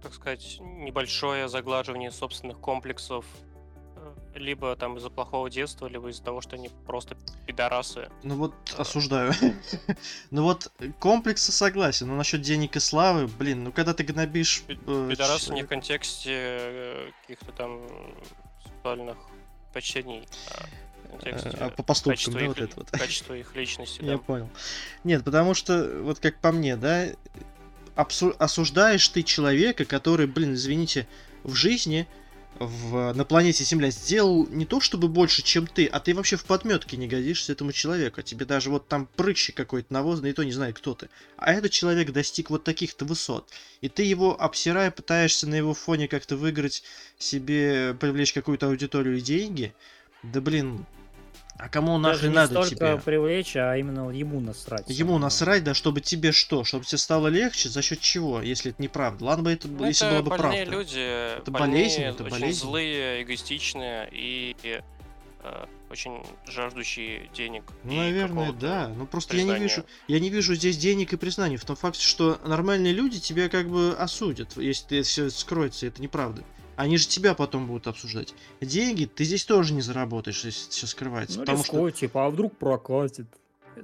так 0.00 0.14
сказать, 0.14 0.58
небольшое 0.60 1.48
заглаживание 1.48 2.12
собственных 2.12 2.60
комплексов. 2.60 3.26
Э, 4.34 4.38
Либо 4.38 4.74
там 4.76 4.96
из-за 4.96 5.10
плохого 5.10 5.50
детства, 5.50 5.86
либо 5.86 6.08
из-за 6.08 6.22
того, 6.22 6.40
что 6.40 6.56
они 6.56 6.70
просто 6.86 7.16
пидорасы. 7.46 8.08
Ну 8.22 8.36
вот, 8.36 8.54
осуждаю. 8.76 9.32
ну 10.30 10.42
вот, 10.42 10.72
комплексы 10.98 11.52
согласен, 11.52 12.08
но 12.08 12.16
насчет 12.16 12.40
денег 12.40 12.76
и 12.76 12.80
славы, 12.80 13.26
блин, 13.26 13.64
ну 13.64 13.72
когда 13.72 13.94
ты 13.94 14.04
гнобишь... 14.04 14.64
Э, 14.68 15.08
Пидорасы 15.10 15.52
не 15.52 15.62
в 15.62 15.68
контексте 15.68 16.32
э, 16.32 17.10
каких-то 17.22 17.52
там 17.52 17.80
сексуальных 18.64 19.16
предпочтений, 19.72 20.26
а 20.50 20.66
контексте 21.10 21.50
а, 21.60 21.70
по 21.70 21.82
поступкам, 21.82 22.34
да, 22.34 22.40
их 22.40 22.48
вот 22.48 22.60
это 22.60 22.76
вот. 22.76 22.90
качества 22.90 23.34
их 23.34 23.54
личности. 23.54 24.00
Я 24.02 24.12
да. 24.12 24.18
понял. 24.18 24.50
Нет, 25.04 25.24
потому 25.24 25.54
что, 25.54 26.00
вот 26.02 26.18
как 26.20 26.38
по 26.38 26.52
мне, 26.52 26.76
да, 26.76 27.08
осуждаешь 27.94 29.08
ты 29.08 29.22
человека, 29.22 29.84
который, 29.84 30.26
блин, 30.26 30.54
извините, 30.54 31.06
в 31.42 31.54
жизни 31.54 32.06
в, 32.66 33.12
на 33.14 33.24
планете 33.24 33.64
Земля 33.64 33.90
сделал 33.90 34.46
не 34.48 34.66
то 34.66 34.80
чтобы 34.80 35.08
больше, 35.08 35.42
чем 35.42 35.66
ты, 35.66 35.86
а 35.86 36.00
ты 36.00 36.14
вообще 36.14 36.36
в 36.36 36.44
подметке 36.44 36.96
не 36.96 37.08
годишься 37.08 37.52
этому 37.52 37.72
человеку. 37.72 38.22
Тебе 38.22 38.44
даже 38.44 38.70
вот 38.70 38.88
там 38.88 39.08
прыщик 39.16 39.54
какой-то 39.54 39.92
навозный, 39.92 40.30
и 40.30 40.32
то 40.32 40.42
не 40.42 40.52
знает, 40.52 40.76
кто 40.76 40.94
ты. 40.94 41.08
А 41.36 41.52
этот 41.52 41.72
человек 41.72 42.12
достиг 42.12 42.50
вот 42.50 42.64
таких-то 42.64 43.04
высот. 43.04 43.48
И 43.80 43.88
ты 43.88 44.02
его, 44.02 44.40
обсирая, 44.40 44.90
пытаешься 44.90 45.48
на 45.48 45.54
его 45.54 45.74
фоне 45.74 46.08
как-то 46.08 46.36
выиграть 46.36 46.82
себе, 47.18 47.94
привлечь 47.94 48.32
какую-то 48.32 48.66
аудиторию 48.66 49.18
и 49.18 49.20
деньги. 49.20 49.74
Да 50.22 50.40
блин, 50.40 50.86
а 51.58 51.68
кому 51.68 51.98
Даже 52.00 52.28
нахрен 52.28 52.30
не 52.30 52.34
надо 52.36 52.64
столько 52.64 52.74
тебе? 52.74 52.96
привлечь, 52.98 53.56
а 53.56 53.76
именно 53.76 54.10
ему 54.10 54.40
насрать. 54.40 54.84
Ему 54.88 55.10
самому. 55.10 55.18
насрать, 55.24 55.64
да, 55.64 55.74
чтобы 55.74 56.00
тебе 56.00 56.32
что? 56.32 56.64
Чтобы 56.64 56.84
тебе 56.84 56.98
стало 56.98 57.28
легче? 57.28 57.68
За 57.68 57.82
счет 57.82 58.00
чего, 58.00 58.40
если 58.42 58.72
это 58.72 58.82
неправда? 58.82 59.24
Ладно 59.24 59.44
бы 59.44 59.52
это, 59.52 59.68
Ну, 59.68 59.86
если 59.86 60.06
это 60.06 60.16
было 60.16 60.22
бы 60.22 60.30
больные 60.30 60.64
правда. 60.66 60.78
люди, 60.78 61.36
это 61.38 61.50
болезнь, 61.50 62.02
это 62.02 62.24
очень 62.24 62.32
болезнь. 62.32 62.60
злые, 62.60 63.22
эгоистичные 63.22 64.08
и 64.10 64.56
э, 65.44 65.66
очень 65.90 66.24
жаждущие 66.46 67.28
денег. 67.34 67.64
Ну, 67.84 67.94
наверное, 67.96 68.52
да. 68.52 68.88
Ну 68.88 69.06
просто 69.06 69.36
я 69.36 69.42
не 69.42 69.50
признания. 69.50 69.68
вижу, 69.68 69.84
я 70.08 70.20
не 70.20 70.30
вижу 70.30 70.54
здесь 70.54 70.76
денег 70.78 71.12
и 71.12 71.16
признаний 71.16 71.58
в 71.58 71.64
том 71.64 71.76
факте, 71.76 72.02
что 72.04 72.40
нормальные 72.44 72.92
люди 72.92 73.20
тебя 73.20 73.48
как 73.48 73.68
бы 73.68 73.94
осудят, 73.98 74.56
если 74.56 74.86
ты 74.86 75.02
все 75.02 75.30
скроется, 75.30 75.86
это 75.86 76.00
неправда. 76.02 76.42
Они 76.82 76.96
же 76.96 77.06
тебя 77.06 77.34
потом 77.34 77.68
будут 77.68 77.86
обсуждать. 77.86 78.34
Деньги 78.60 79.04
ты 79.04 79.22
здесь 79.22 79.44
тоже 79.44 79.72
не 79.72 79.82
заработаешь, 79.82 80.44
если 80.44 80.68
все 80.70 80.86
скрывается. 80.88 81.38
Ну, 81.38 81.44
потому 81.44 81.62
что 81.62 81.72
рискуй, 81.76 81.92
типа, 81.92 82.26
а 82.26 82.30
вдруг 82.30 82.56
прокатит? 82.56 83.26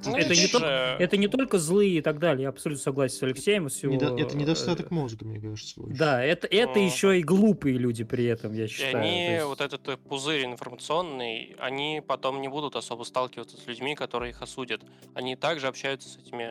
Ну, 0.04 0.16
это, 0.16 0.34
не 0.34 0.48
только, 0.48 0.66
э, 0.98 1.02
это 1.04 1.16
не 1.16 1.28
только 1.28 1.58
злые 1.58 1.98
и 1.98 2.00
так 2.02 2.18
далее, 2.18 2.42
я 2.42 2.48
абсолютно 2.48 2.82
согласен 2.82 3.16
с 3.16 3.22
Алексеем. 3.22 3.70
с 3.70 3.82
его, 3.82 3.94
недо- 3.94 4.18
это 4.20 4.34
э, 4.34 4.36
недостаток 4.36 4.90
мозга, 4.90 5.24
мне 5.24 5.40
кажется. 5.40 5.80
больше. 5.80 5.96
Да, 5.96 6.22
это, 6.22 6.46
это 6.48 6.72
Ага. 6.72 6.80
еще 6.80 7.18
и 7.18 7.22
глупые 7.22 7.78
люди 7.78 8.02
при 8.04 8.24
этом, 8.26 8.52
я 8.52 8.64
И 8.64 8.68
считаю. 8.68 8.98
они, 8.98 9.26
То 9.26 9.32
есть- 9.32 9.46
вот 9.46 9.60
этот 9.62 9.88
э, 9.88 9.96
пузырь 9.96 10.44
информационный, 10.44 11.56
они 11.60 12.02
потом 12.06 12.40
не 12.42 12.48
будут 12.48 12.74
особо 12.76 13.04
сталкиваться 13.04 13.56
с 13.56 13.66
людьми, 13.66 13.94
которые 13.94 14.30
их 14.32 14.42
осудят. 14.42 14.82
Они 15.14 15.36
также 15.36 15.68
общаются 15.68 16.08
с 16.08 16.16
этими 16.18 16.48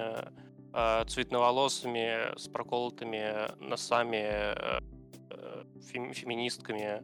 э, 0.73 1.05
цветноволосыми, 1.07 2.37
с 2.39 2.47
проколотыми 2.47 3.51
носами, 3.63 4.17
э, 4.17 4.53
э, 4.55 4.79
фем- 5.91 6.13
феминистками, 6.13 7.03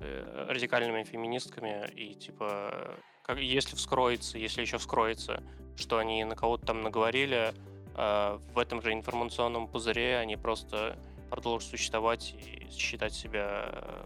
э, 0.00 0.46
радикальными 0.48 1.04
феминистками, 1.04 1.88
и 1.94 2.14
типа, 2.14 2.96
как, 3.22 3.38
если 3.38 3.76
вскроется, 3.76 4.38
если 4.38 4.60
еще 4.60 4.78
вскроется, 4.78 5.42
что 5.76 5.98
они 5.98 6.24
на 6.24 6.36
кого-то 6.36 6.66
там 6.66 6.82
наговорили, 6.82 7.52
э, 7.96 8.38
в 8.54 8.58
этом 8.58 8.82
же 8.82 8.92
информационном 8.92 9.68
пузыре 9.68 10.18
они 10.18 10.36
просто 10.36 10.96
продолжат 11.30 11.70
существовать 11.70 12.34
и 12.34 12.70
считать 12.70 13.12
себя 13.12 14.04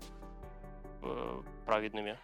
э, 1.03 1.43
праведными. 1.67 2.17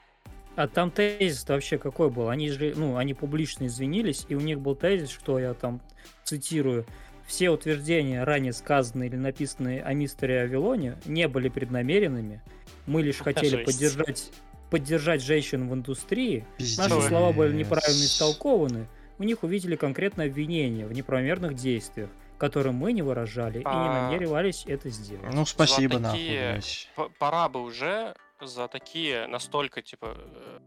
А 0.56 0.68
там 0.68 0.90
тезис 0.90 1.46
вообще 1.46 1.76
какой 1.76 2.08
был? 2.08 2.30
Они 2.30 2.48
же, 2.48 2.72
ну, 2.74 2.96
они 2.96 3.12
публично 3.12 3.66
извинились, 3.66 4.24
и 4.28 4.34
у 4.34 4.40
них 4.40 4.58
был 4.58 4.74
тезис, 4.74 5.10
что 5.10 5.38
я 5.38 5.52
там 5.52 5.82
цитирую, 6.24 6.86
все 7.26 7.50
утверждения, 7.50 8.24
ранее 8.24 8.52
сказанные 8.52 9.08
или 9.08 9.16
написанные 9.16 9.82
о 9.82 9.92
мистере 9.92 10.40
Авилоне, 10.42 10.96
не 11.04 11.28
были 11.28 11.48
преднамеренными. 11.48 12.40
Мы 12.86 13.02
лишь 13.02 13.18
хотели 13.18 13.56
Жесть. 13.56 13.64
поддержать, 13.64 14.32
поддержать 14.70 15.22
женщин 15.22 15.68
в 15.68 15.74
индустрии. 15.74 16.44
Наши 16.58 16.76
Пиздец. 16.90 17.08
слова 17.08 17.32
были 17.32 17.54
неправильно 17.54 18.04
истолкованы. 18.04 18.86
У 19.18 19.22
них 19.24 19.42
увидели 19.42 19.76
конкретное 19.76 20.26
обвинение 20.28 20.86
в 20.86 20.92
неправомерных 20.92 21.54
действиях, 21.54 22.10
которые 22.38 22.72
мы 22.72 22.92
не 22.92 23.02
выражали 23.02 23.56
и 23.56 23.64
не 23.64 23.64
А. 23.64 24.08
намеревались 24.10 24.64
это 24.66 24.90
сделать. 24.90 25.32
Ну, 25.34 25.46
спасибо, 25.46 25.94
За 25.94 26.00
нахуй, 26.00 26.18
такие-. 26.20 26.60
П- 26.94 27.08
Пора 27.18 27.48
бы 27.48 27.62
уже 27.62 28.14
за 28.42 28.68
такие 28.68 29.26
настолько, 29.26 29.80
типа, 29.82 30.14
э, 30.16 30.58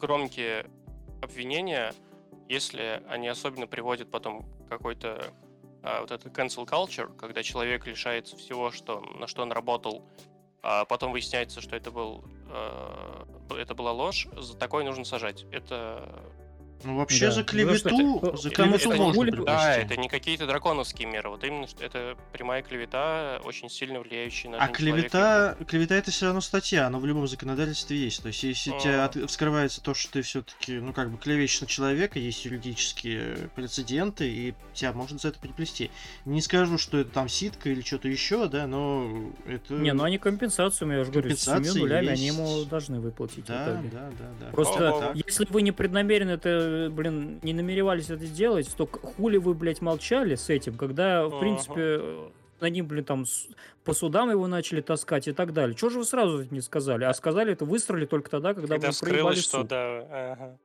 громкие 0.00 0.66
обвинения, 1.22 1.92
если 2.48 3.02
они 3.08 3.28
особенно 3.28 3.66
приводят 3.66 4.10
потом 4.10 4.46
какой-то 4.68 5.32
а, 5.82 6.00
вот 6.00 6.10
этот 6.10 6.36
cancel 6.36 6.66
culture, 6.66 7.14
когда 7.16 7.42
человек 7.42 7.86
лишается 7.86 8.36
всего, 8.36 8.70
что, 8.70 9.00
на 9.00 9.26
что 9.26 9.42
он 9.42 9.52
работал, 9.52 10.04
а 10.62 10.84
потом 10.84 11.12
выясняется, 11.12 11.60
что 11.60 11.76
это 11.76 11.90
был 11.90 12.24
э, 12.50 13.24
это 13.56 13.74
была 13.74 13.92
ложь, 13.92 14.28
за 14.36 14.56
такое 14.56 14.84
нужно 14.84 15.04
сажать. 15.04 15.46
Это 15.52 16.32
Ну, 16.84 16.96
вообще 16.96 17.26
Да. 17.26 17.30
за 17.32 17.40
Ну, 17.40 17.46
клевету, 17.46 17.78
что, 17.78 18.36
за 18.36 18.48
это- 18.48 18.56
клевету 18.62 18.90
это 18.92 19.02
можно 19.02 19.22
привести. 19.24 19.44
да, 19.46 19.76
это 19.76 19.96
не 19.96 20.08
какие-то 20.08 20.46
драконовские 20.46 21.08
меры. 21.08 21.28
Вот 21.30 21.42
именно 21.44 21.66
что 21.66 21.84
это 21.84 22.16
прямая 22.32 22.62
клевета, 22.62 23.40
очень 23.44 23.68
сильно 23.68 24.00
влияющая 24.00 24.50
на 24.50 24.58
А 24.58 24.60
жизнь 24.68 24.74
человека. 24.78 25.08
клевета, 25.10 25.56
клевета 25.66 25.94
это 25.96 26.10
все 26.10 26.26
равно 26.26 26.40
статья, 26.40 26.86
она 26.86 26.98
в 26.98 27.06
любом 27.06 27.26
законодательстве 27.26 27.96
есть. 27.98 28.22
То 28.22 28.28
есть, 28.28 28.42
если 28.44 28.70
у 28.70 28.78
тебя 28.80 29.02
А. 29.02 29.06
от- 29.06 29.28
вскрывается 29.30 29.82
то, 29.82 29.92
что 29.94 30.12
ты 30.12 30.22
все-таки, 30.22 30.74
ну, 30.78 30.92
как 30.92 31.10
бы 31.10 31.18
клевещешь 31.18 31.62
на 31.62 31.66
человека, 31.66 32.18
есть 32.18 32.44
юридические 32.44 33.50
прецеденты, 33.54 34.28
и 34.28 34.54
тебя 34.74 34.92
можно 34.92 35.18
за 35.18 35.28
это 35.28 35.38
приплести. 35.40 35.90
Не 36.24 36.40
скажу, 36.42 36.78
что 36.78 36.98
это 36.98 37.10
там 37.10 37.28
ситка 37.28 37.70
или 37.70 37.80
что-то 37.80 38.08
еще, 38.08 38.46
да, 38.48 38.66
но 38.66 39.32
это. 39.46 39.74
Не, 39.74 39.92
ну 39.92 40.04
они 40.04 40.18
компенсацию, 40.18 40.90
я 40.92 41.04
же 41.04 41.10
говорю, 41.10 41.34
с 41.36 41.44
Компенсации 41.44 41.70
семью 41.70 41.82
нулями 41.86 42.08
они 42.08 42.22
есть. 42.26 42.36
ему 42.38 42.64
должны 42.64 43.00
выплатить 43.00 43.44
Да, 43.46 43.80
да, 43.90 44.10
да, 44.18 44.30
да. 44.40 44.46
Просто. 44.52 44.78
Так. 44.78 45.16
если 45.16 45.46
вы 45.50 45.62
не 45.62 45.72
преднамеренно 45.72 46.30
это, 46.32 46.67
блин, 46.90 47.40
не 47.42 47.52
намеревались 47.52 48.10
это 48.10 48.26
делать, 48.26 48.72
то 48.76 48.86
хули 48.86 49.36
вы, 49.36 49.54
блядь, 49.54 49.80
молчали 49.80 50.34
с 50.34 50.48
этим, 50.50 50.76
когда, 50.76 51.24
в 51.24 51.28
Ага. 51.28 51.40
принципе, 51.40 51.74
э, 51.76 52.28
на 52.60 52.66
ним, 52.70 52.86
блин, 52.86 53.04
там 53.04 53.24
по 53.84 53.92
судам 53.92 54.30
его 54.30 54.46
начали 54.46 54.80
таскать 54.80 55.28
и 55.28 55.32
так 55.32 55.52
далее. 55.52 55.74
Чего 55.76 55.90
же 55.90 55.98
вы 55.98 56.04
сразу 56.04 56.42
это 56.42 56.54
не 56.54 56.60
сказали? 56.60 57.04
А 57.04 57.14
сказали 57.14 57.52
это 57.52 57.64
высрали 57.64 58.06
только 58.06 58.30
тогда, 58.30 58.54
когда, 58.54 58.74
Когда 58.74 58.90
вы 58.90 58.98
проебали 58.98 59.34
вскрылось, 59.36 59.44
что 59.44 59.58
суд. 59.58 59.68
да. 59.68 59.98
ага. 60.32 60.58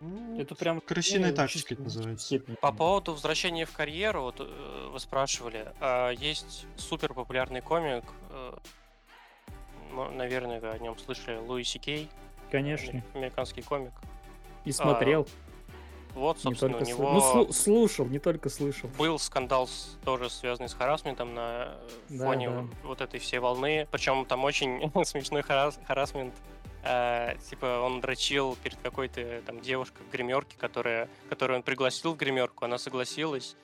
Ну, 0.00 0.38
Это 0.38 0.54
прям... 0.54 0.80
крысиная 0.82 1.30
ну, 1.30 1.36
тактика 1.36 1.58
чисто 1.58 1.74
это 1.74 1.82
называется. 1.84 2.38
По 2.60 2.70
поводу 2.72 3.12
возвращения 3.12 3.64
в 3.64 3.72
карьеру, 3.72 4.22
вот 4.22 4.36
э, 4.40 4.88
вы 4.92 5.00
спрашивали, 5.00 5.72
а, 5.80 6.10
есть 6.10 6.66
супер 6.76 7.14
популярный 7.14 7.62
комик, 7.62 8.04
э, 8.30 8.52
ну, 9.92 10.10
наверное, 10.10 10.60
вы 10.60 10.68
о 10.68 10.78
нем 10.78 10.98
слышали, 10.98 11.38
Луи 11.38 11.64
Си 11.64 11.78
Кей, 11.78 12.10
Конечно. 12.50 13.02
американский 13.14 13.62
комик. 13.62 13.92
И 14.66 14.72
смотрел, 14.72 15.26
Вот, 16.16 16.36
не 16.38 16.42
собственно, 16.42 16.72
только 16.78 16.84
у 16.84 16.88
него 16.88 17.12
Ну, 17.12 17.18
слу- 17.20 17.52
слушал, 17.52 18.06
не 18.06 18.18
только 18.18 18.48
слышал. 18.48 18.88
был 18.98 19.18
скандал 19.18 19.68
с- 19.68 19.98
тоже 20.04 20.30
связанный 20.30 20.68
с 20.70 20.74
харасментом 20.74 21.34
на 21.34 21.74
э, 21.76 21.88
Да, 22.08 22.24
фоне 22.26 22.48
да. 22.50 22.64
вот 22.84 23.00
этой 23.02 23.20
всей 23.20 23.38
волны. 23.38 23.86
Причем 23.92 24.24
там 24.24 24.42
очень 24.44 24.80
смешной 25.04 25.42
харас- 25.42 25.78
харасмент. 25.86 26.34
Э, 26.84 27.34
типа 27.50 27.80
он 27.80 28.00
дрочил 28.00 28.56
перед 28.62 28.78
какой-то 28.78 29.42
там 29.44 29.60
девушкой 29.60 30.04
в 30.06 30.10
гримерке, 30.10 30.56
которая, 30.58 31.08
которую 31.28 31.58
он 31.58 31.62
пригласил 31.62 32.14
в 32.14 32.16
гримерку, 32.16 32.64
она 32.64 32.78
согласилась. 32.78 33.54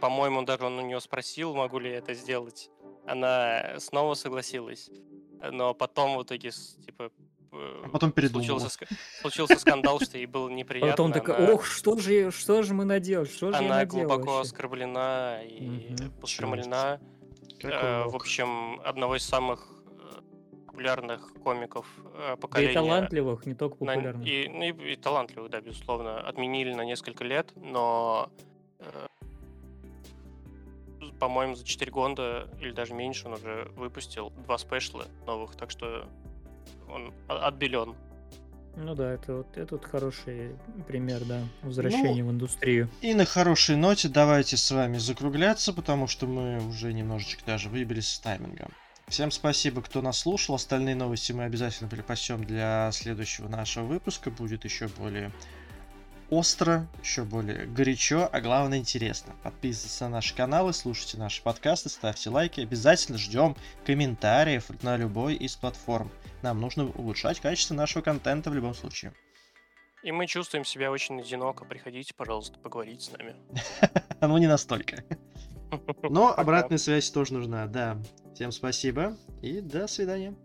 По-моему, 0.00 0.42
даже 0.42 0.64
он 0.64 0.78
у 0.78 0.82
нее 0.82 1.00
спросил, 1.00 1.54
могу 1.54 1.78
ли 1.78 1.90
я 1.90 1.98
это 1.98 2.14
сделать. 2.14 2.70
Она 3.06 3.78
снова 3.80 4.14
согласилась. 4.14 4.90
Но 5.52 5.74
потом 5.74 6.16
в 6.16 6.22
итоге, 6.22 6.50
типа, 6.50 7.10
А 7.52 7.88
потом 7.90 8.12
передумала. 8.12 8.58
случился, 8.58 8.86
случился 9.20 9.58
скандал, 9.58 10.00
что 10.00 10.18
ей 10.18 10.26
было 10.26 10.48
А 10.48 10.52
неприятно. 10.52 10.90
потом 10.92 11.12
такая, 11.12 11.52
ох, 11.52 11.64
что 11.64 11.96
же, 11.98 12.30
что 12.30 12.62
же 12.62 12.74
мы 12.74 12.84
наделали, 12.84 13.26
что 13.28 13.52
же 13.52 13.58
она 13.58 13.84
глубоко 13.84 14.32
вообще?» 14.36 14.40
оскорблена 14.50 15.42
и 15.44 15.96
Э, 17.62 18.02
он 18.04 18.10
в 18.10 18.16
общем, 18.16 18.80
одного 18.84 19.16
из 19.16 19.22
самых 19.24 19.66
э, 19.88 20.20
популярных 20.66 21.32
комиков 21.42 21.86
э, 22.04 22.18
Да 22.28 22.32
и 22.34 22.36
поколения. 22.36 22.74
талантливых, 22.74 23.46
не 23.46 23.54
только 23.54 23.82
на- 23.82 23.94
популярных. 23.94 24.26
и, 24.26 24.48
ну, 24.48 24.62
и- 24.62 24.92
и 24.92 24.96
талантливых, 24.96 25.50
да, 25.50 25.60
безусловно, 25.62 26.20
отменили 26.20 26.74
на 26.74 26.82
несколько 26.84 27.24
лет, 27.24 27.50
но, 27.56 28.30
э, 28.80 29.06
по-моему, 31.18 31.54
за 31.54 31.64
4 31.64 31.90
года 31.90 32.48
или 32.60 32.72
даже 32.72 32.92
меньше 32.92 33.26
он 33.26 33.34
уже 33.34 33.70
выпустил 33.76 34.30
два 34.30 34.58
спешла 34.58 35.06
новых, 35.26 35.56
так 35.56 35.70
что 35.70 36.06
он 36.88 37.12
отбелен. 37.28 37.94
Ну 38.76 38.94
да, 38.94 39.12
это 39.12 39.36
вот 39.36 39.56
это 39.56 39.76
вот 39.76 39.86
хороший 39.86 40.50
пример, 40.86 41.24
да, 41.24 41.40
возвращения 41.62 42.22
Ну, 42.22 42.28
в 42.28 42.32
индустрию. 42.32 42.90
И 43.00 43.14
на 43.14 43.24
хорошей 43.24 43.76
ноте 43.76 44.08
давайте 44.08 44.58
с 44.58 44.70
вами 44.70 44.98
закругляться, 44.98 45.72
потому 45.72 46.06
что 46.06 46.26
мы 46.26 46.58
уже 46.68 46.92
немножечко 46.92 47.42
даже 47.46 47.70
выбились 47.70 48.08
с 48.08 48.20
таймингом. 48.20 48.70
Всем 49.08 49.30
спасибо, 49.30 49.82
кто 49.82 50.02
нас 50.02 50.18
слушал. 50.18 50.56
Остальные 50.56 50.96
новости 50.96 51.32
мы 51.32 51.44
обязательно 51.44 51.88
припасем 51.88 52.44
для 52.44 52.90
следующего 52.92 53.48
нашего 53.48 53.84
выпуска. 53.84 54.30
Будет 54.30 54.64
еще 54.64 54.88
более 54.88 55.32
остро, 56.30 56.86
еще 57.02 57.24
более 57.24 57.66
горячо, 57.66 58.28
а 58.30 58.40
главное 58.40 58.78
интересно. 58.78 59.34
Подписывайтесь 59.42 60.00
на 60.00 60.08
наши 60.08 60.34
каналы, 60.34 60.72
слушайте 60.72 61.18
наши 61.18 61.42
подкасты, 61.42 61.88
ставьте 61.88 62.30
лайки. 62.30 62.60
Обязательно 62.60 63.18
ждем 63.18 63.56
комментариев 63.84 64.70
на 64.82 64.96
любой 64.96 65.34
из 65.34 65.56
платформ. 65.56 66.10
Нам 66.42 66.60
нужно 66.60 66.86
улучшать 66.90 67.40
качество 67.40 67.74
нашего 67.74 68.02
контента 68.02 68.50
в 68.50 68.54
любом 68.54 68.74
случае. 68.74 69.12
И 70.02 70.12
мы 70.12 70.28
чувствуем 70.28 70.64
себя 70.64 70.92
очень 70.92 71.20
одиноко. 71.20 71.64
Приходите, 71.64 72.14
пожалуйста, 72.14 72.58
поговорить 72.60 73.02
с 73.02 73.10
нами. 73.10 73.34
Ну, 74.20 74.38
не 74.38 74.46
настолько. 74.46 75.04
Но 76.02 76.32
обратная 76.32 76.78
связь 76.78 77.10
тоже 77.10 77.34
нужна, 77.34 77.66
да. 77.66 78.00
Всем 78.34 78.52
спасибо 78.52 79.16
и 79.42 79.60
до 79.60 79.88
свидания. 79.88 80.36